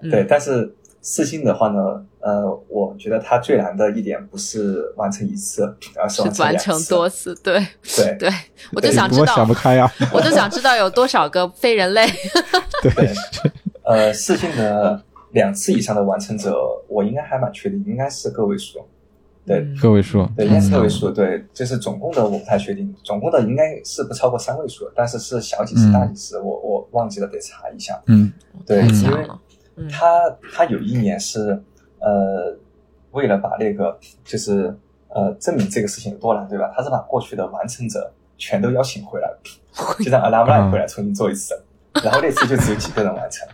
[0.02, 5.62] 嗯对，但是四星的话呢，呃，我觉得它最难的一点不是完成一次，
[5.94, 6.84] 而是是完成完成。
[6.86, 8.30] 多次，对对对，
[8.72, 9.88] 我就想知我想道不，开呀。
[10.12, 12.04] 我就想知道有多少个非人类。
[12.82, 13.14] 对对，
[13.84, 15.00] 呃，四星的
[15.30, 16.52] 两次以上的完成者，
[16.88, 18.84] 我应该还蛮确定，应该是个位数。
[19.44, 25.92] 对，嗯个位数，对，应该是个位嗯数，对，就是总共的我不太确定，总共的应该是不超过三位数，但是是小几十、嗯。
[25.92, 28.00] 大几十，我我忘记了，得查一下。
[28.06, 28.32] 嗯。
[28.64, 29.26] 对，太因为
[29.90, 31.60] 他他有一年是
[31.98, 32.56] 呃，
[33.10, 34.76] 为了把那个就是
[35.08, 36.72] 呃证明这个事情有多难，对吧？
[36.76, 39.28] 他是把过去的完成者全都邀请回来，
[40.04, 41.60] 就让 alumni 回来重新做一次，
[42.04, 43.48] 然后那次就只有几个人完成。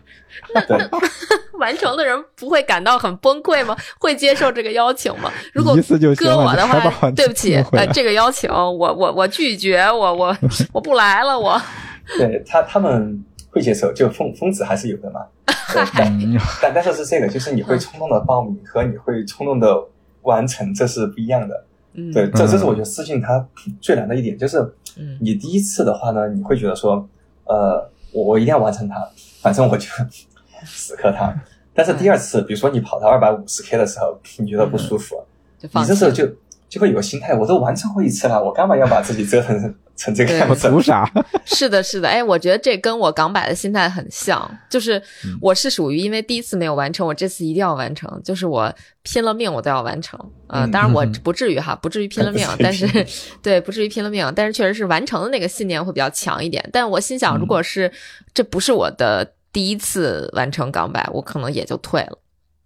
[0.66, 0.78] 对，
[1.58, 3.76] 完成的人不会感到很崩溃吗？
[3.98, 5.30] 会接受这个邀请吗？
[5.52, 10.36] 如果一次就行了搁我的话，对不起，呃，这个邀请我我我拒绝，我我
[10.72, 11.60] 我不来了，我
[12.16, 15.20] 对他他们会接受，就疯疯子还是有的嘛。
[15.72, 19.76] 对，但嗯，但但是是这个，就是你会冲动的报名和你会冲动的
[20.22, 21.64] 完成，这是不一样的。
[21.94, 23.44] 嗯对，这这是我觉得私信它
[23.80, 24.58] 最难的一点，就是
[24.96, 27.06] 嗯你第一次的话呢，你会觉得说，
[27.44, 28.96] 呃，我我一定要完成它，
[29.42, 29.86] 反正我就
[30.64, 31.34] 死磕它。
[31.74, 35.24] 但是第二次，比如说你跑到二百五十 K 的时候，你觉得不舒服，
[35.60, 36.26] 你这时候就
[36.68, 40.68] 就会有个心态，我都完成过一次了，我干嘛要把自己折腾成成这个样子？
[40.68, 41.08] 图啥？
[41.44, 48.72] 是的，是的，哎，我觉得这跟我港百的心态很像，就是嗯我是属于因为第一次没有完成，我这次一定要完成，就是我
[49.02, 50.18] 拼了命我都要完成。
[50.48, 52.86] 呃，嗯当然我嗯 不至于哈，不至于拼了命 但是
[53.42, 56.68] 对，不至于拼了命，但是确实是完成的那个信念会比较强一点。
[56.72, 57.90] 但我心想，嗯如果是
[58.34, 62.18] 这不是我的第一次完成港百，我可能也就退了。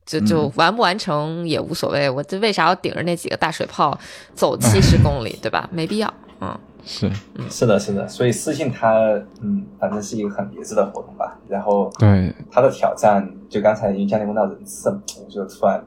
[0.04, 3.96] 就就嗯完不完成也无所谓，我这为啥要顶着那几个大水泡
[4.34, 5.68] 走七 十公里，对吧？
[5.72, 6.14] 没必要。
[6.40, 7.08] 嗯，是
[7.48, 8.98] 是的，是的，所以私信他，
[9.40, 11.38] 嗯，反正是一个很别致的活动吧。
[11.48, 15.82] 然后对，他的挑战，就刚才因为嘉玲问到人次，我就突然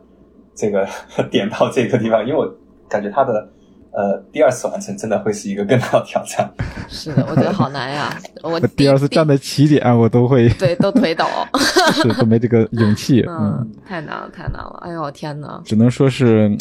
[0.56, 0.88] 这个
[1.30, 2.50] 点到这个地方，因为我
[2.88, 3.50] 感觉他的
[3.96, 6.50] 呃第二次完成真的会是一个更大的挑战。
[6.90, 8.16] 是的，我觉得好难呀。
[8.44, 11.26] 我我第二次站在起点，我都会对都腿抖，
[11.94, 14.80] 是都没这个勇气， 嗯嗯，，太难了，太难了。
[14.84, 16.58] 哎呦天哪，只能说是嗯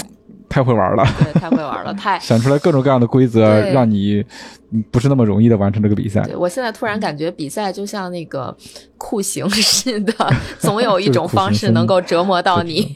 [0.49, 2.19] 太会玩了，对，太会玩了，太。
[2.21, 4.25] 想出来各种各样的规则，让你
[4.71, 6.21] 嗯不是那么容易的完成这个比赛。
[6.23, 8.57] 对我现在突然感觉比赛就像那个
[8.97, 10.13] 酷刑似的，
[10.61, 12.95] 总有一种方式能够折磨到你。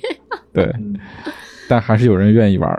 [0.52, 0.96] 对，嗯，
[1.68, 2.70] 但还是有人愿意玩。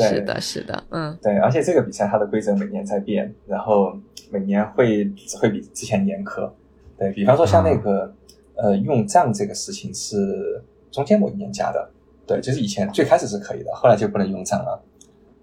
[0.00, 3.94] 对，是的，是的，嗯对，而且这个比赛它的规则每年在变，然后
[4.30, 6.50] 每年会只会比之前严苛。
[6.98, 8.14] 对比方说像那个、
[8.54, 11.90] 呃用账这个事情是中间某一年加的，
[12.26, 14.82] 对，就是以前最开始是可以的，后来就不能用账了。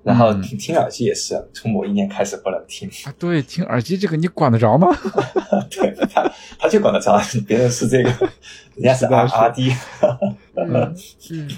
[0.03, 2.87] 然后嗯听听耳机也是，从某一年开始不能听。
[3.05, 4.87] 啊，对，听耳机这个你管得着吗？
[5.69, 8.09] 对他，他就管得着，别人是这个，
[8.77, 9.71] 人家是实在 R 是 R D，
[10.55, 10.95] 嗯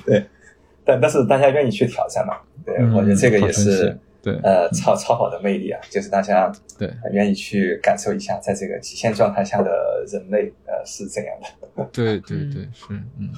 [0.07, 0.25] 嗯，
[0.83, 2.37] 但但是大家愿意去挑战嘛？
[2.69, 11.85] 对，嗯我觉得这个也是对呃超超好的魅力啊，就是大家对很愿意去感受一下，在这个极限状态下的人类呃是怎样的。
[11.91, 13.29] 对对嗯对，是，嗯，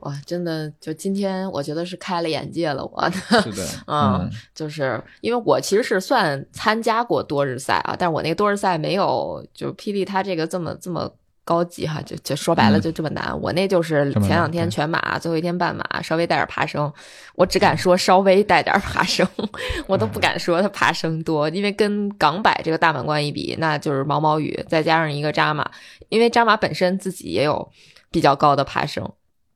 [0.00, 3.12] 哇，真的，就今天我觉得是开了眼界了，我的。
[3.42, 11.12] 是的，嗯，就是因为我其实是算参加过多日赛啊，但是我那个多日赛没有就霹雳它这个这么这么
[11.44, 13.38] 高级哈，就就说白了嗯就这么难。
[13.40, 16.92] 我那就是前两天全马，最后一天半马，稍微带点爬升，
[17.34, 19.26] 我只敢说稍微带点爬升，
[19.86, 25.70] 我都不敢说它爬升多，因为跟港百这个大满贯一比，那就是毛毛雨，再加上一个扎马，
[26.08, 27.70] 因为扎马本身自己也有
[28.10, 29.10] 比较高的爬升。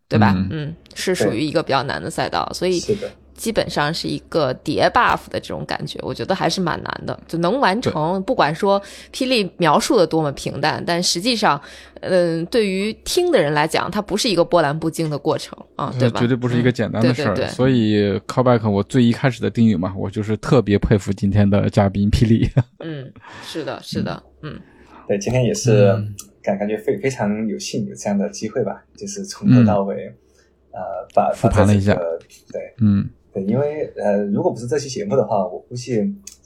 [0.08, 0.32] 对吧？
[0.36, 2.80] 嗯嗯，是属于一个比较难的赛道，所以
[3.36, 8.22] 基本上是一个叠 buff 的这种感觉，我觉得还是蛮难的，就能完成。
[8.22, 8.80] 不管说
[9.12, 11.60] 霹雳描述的多么平淡，但实际上，
[12.00, 16.18] 嗯，对于听的人来讲，它不是一个波澜不惊的过程啊，对吧？
[16.18, 17.36] 绝对不是一个简单的事儿。
[17.48, 22.50] 所以 callback 我最一开始的定语嘛，我就是特别佩服今天的嘉宾霹雳。
[22.80, 23.12] 嗯，
[23.44, 24.58] 是的，是的，嗯，
[25.06, 25.94] 对，今天也是
[26.42, 29.94] 感感觉非非常有幸有这样的机会吧，就是从头到尾，
[30.72, 30.80] 呃，
[31.14, 31.94] 把复盘了一下，
[32.52, 33.08] 对，嗯。
[33.36, 35.96] 对，因为呃，如果不是这期节目的话，我估计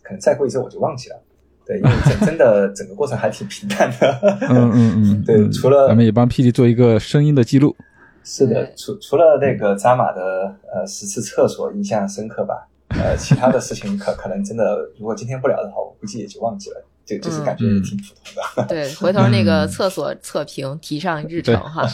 [0.03, 1.23] 可能再过一周我就忘记了。
[1.65, 4.19] 对，因为真 真的整个过程还挺平淡的。
[4.49, 5.23] 嗯嗯嗯。
[5.27, 7.77] 对，除了咱们也帮 PD 做一个声音的记录。
[8.25, 16.85] 是的，除除了那个扎马的呃十次厕所印象深刻吧，呃，其他的事情可可能真的，如果今天不聊的话，我估计也就忘记了。
[17.19, 18.65] 就就是感觉挺普通的。
[18.69, 21.87] 对，回头那个厕所测评提上日程哈。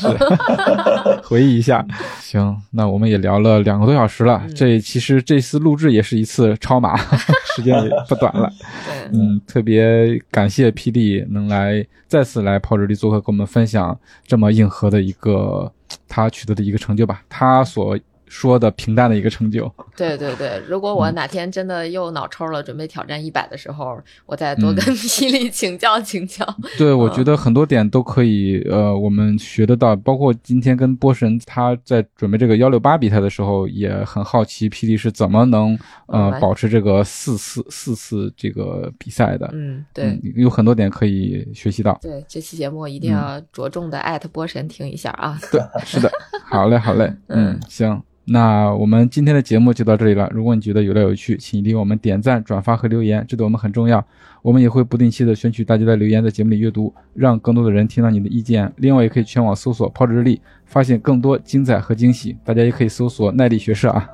[1.24, 1.84] 回忆一下，
[2.20, 4.42] 行，那我们也聊了两个多小时了。
[4.54, 6.96] 这其实这次录制也是一次超马，
[7.56, 8.50] 时间也不短了。
[8.86, 15.72] 对，嗯，特别感谢 PD 能来再次来泡日历做客，跟我们分享这么硬核的一个
[16.08, 17.22] 他取得的一个成就吧。
[17.28, 17.98] 他所。
[18.28, 19.72] 说的平淡的一个成就。
[19.96, 26.44] 对对对，如果我哪天真的又脑抽了，准备挑战一百的时候，我再多跟霹雳请教请教。
[26.76, 29.96] 对，我觉得很多点都可以，呃，我们学得到。
[29.96, 39.48] 包括今天跟波神他在准备这个幺六八比赛的时候，也很好奇霹雳是怎么能呃保持这个四次四次这个比赛的。
[39.52, 41.98] 嗯，对，有很多点可以学习到。
[42.02, 45.38] 对，这期节目一定要着重的艾特波神听一下啊。
[45.50, 46.10] 对，是的，
[46.44, 48.02] 好嘞，好嘞， 嗯，行。
[48.28, 50.28] 那我们今天的节目就到这里了。
[50.34, 54.04] 如果你觉得有料有趣，请给我们点赞、转发和留言，这对我们很重要。
[54.42, 58.72] 我们也会不定期的选取大家的留言，在节目里阅读，让更多的人听到你的意见。
[58.76, 62.36] 另外，也可以全网搜索“泡着日历”，发现更多精彩和惊喜。
[62.44, 64.08] 大家也可以搜索“耐力学社”啊，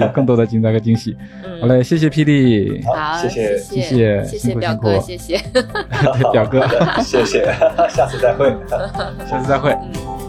[0.00, 1.16] 有 更多的精彩和惊喜。
[1.60, 5.38] 好嘞，谢谢霹雳，好，谢谢，谢谢，谢谢表哥，谢谢，
[6.32, 6.66] 表哥，
[7.02, 7.44] 谢谢，
[7.88, 8.52] 下次再会，
[9.28, 9.70] 下次再会。
[9.72, 10.19] 嗯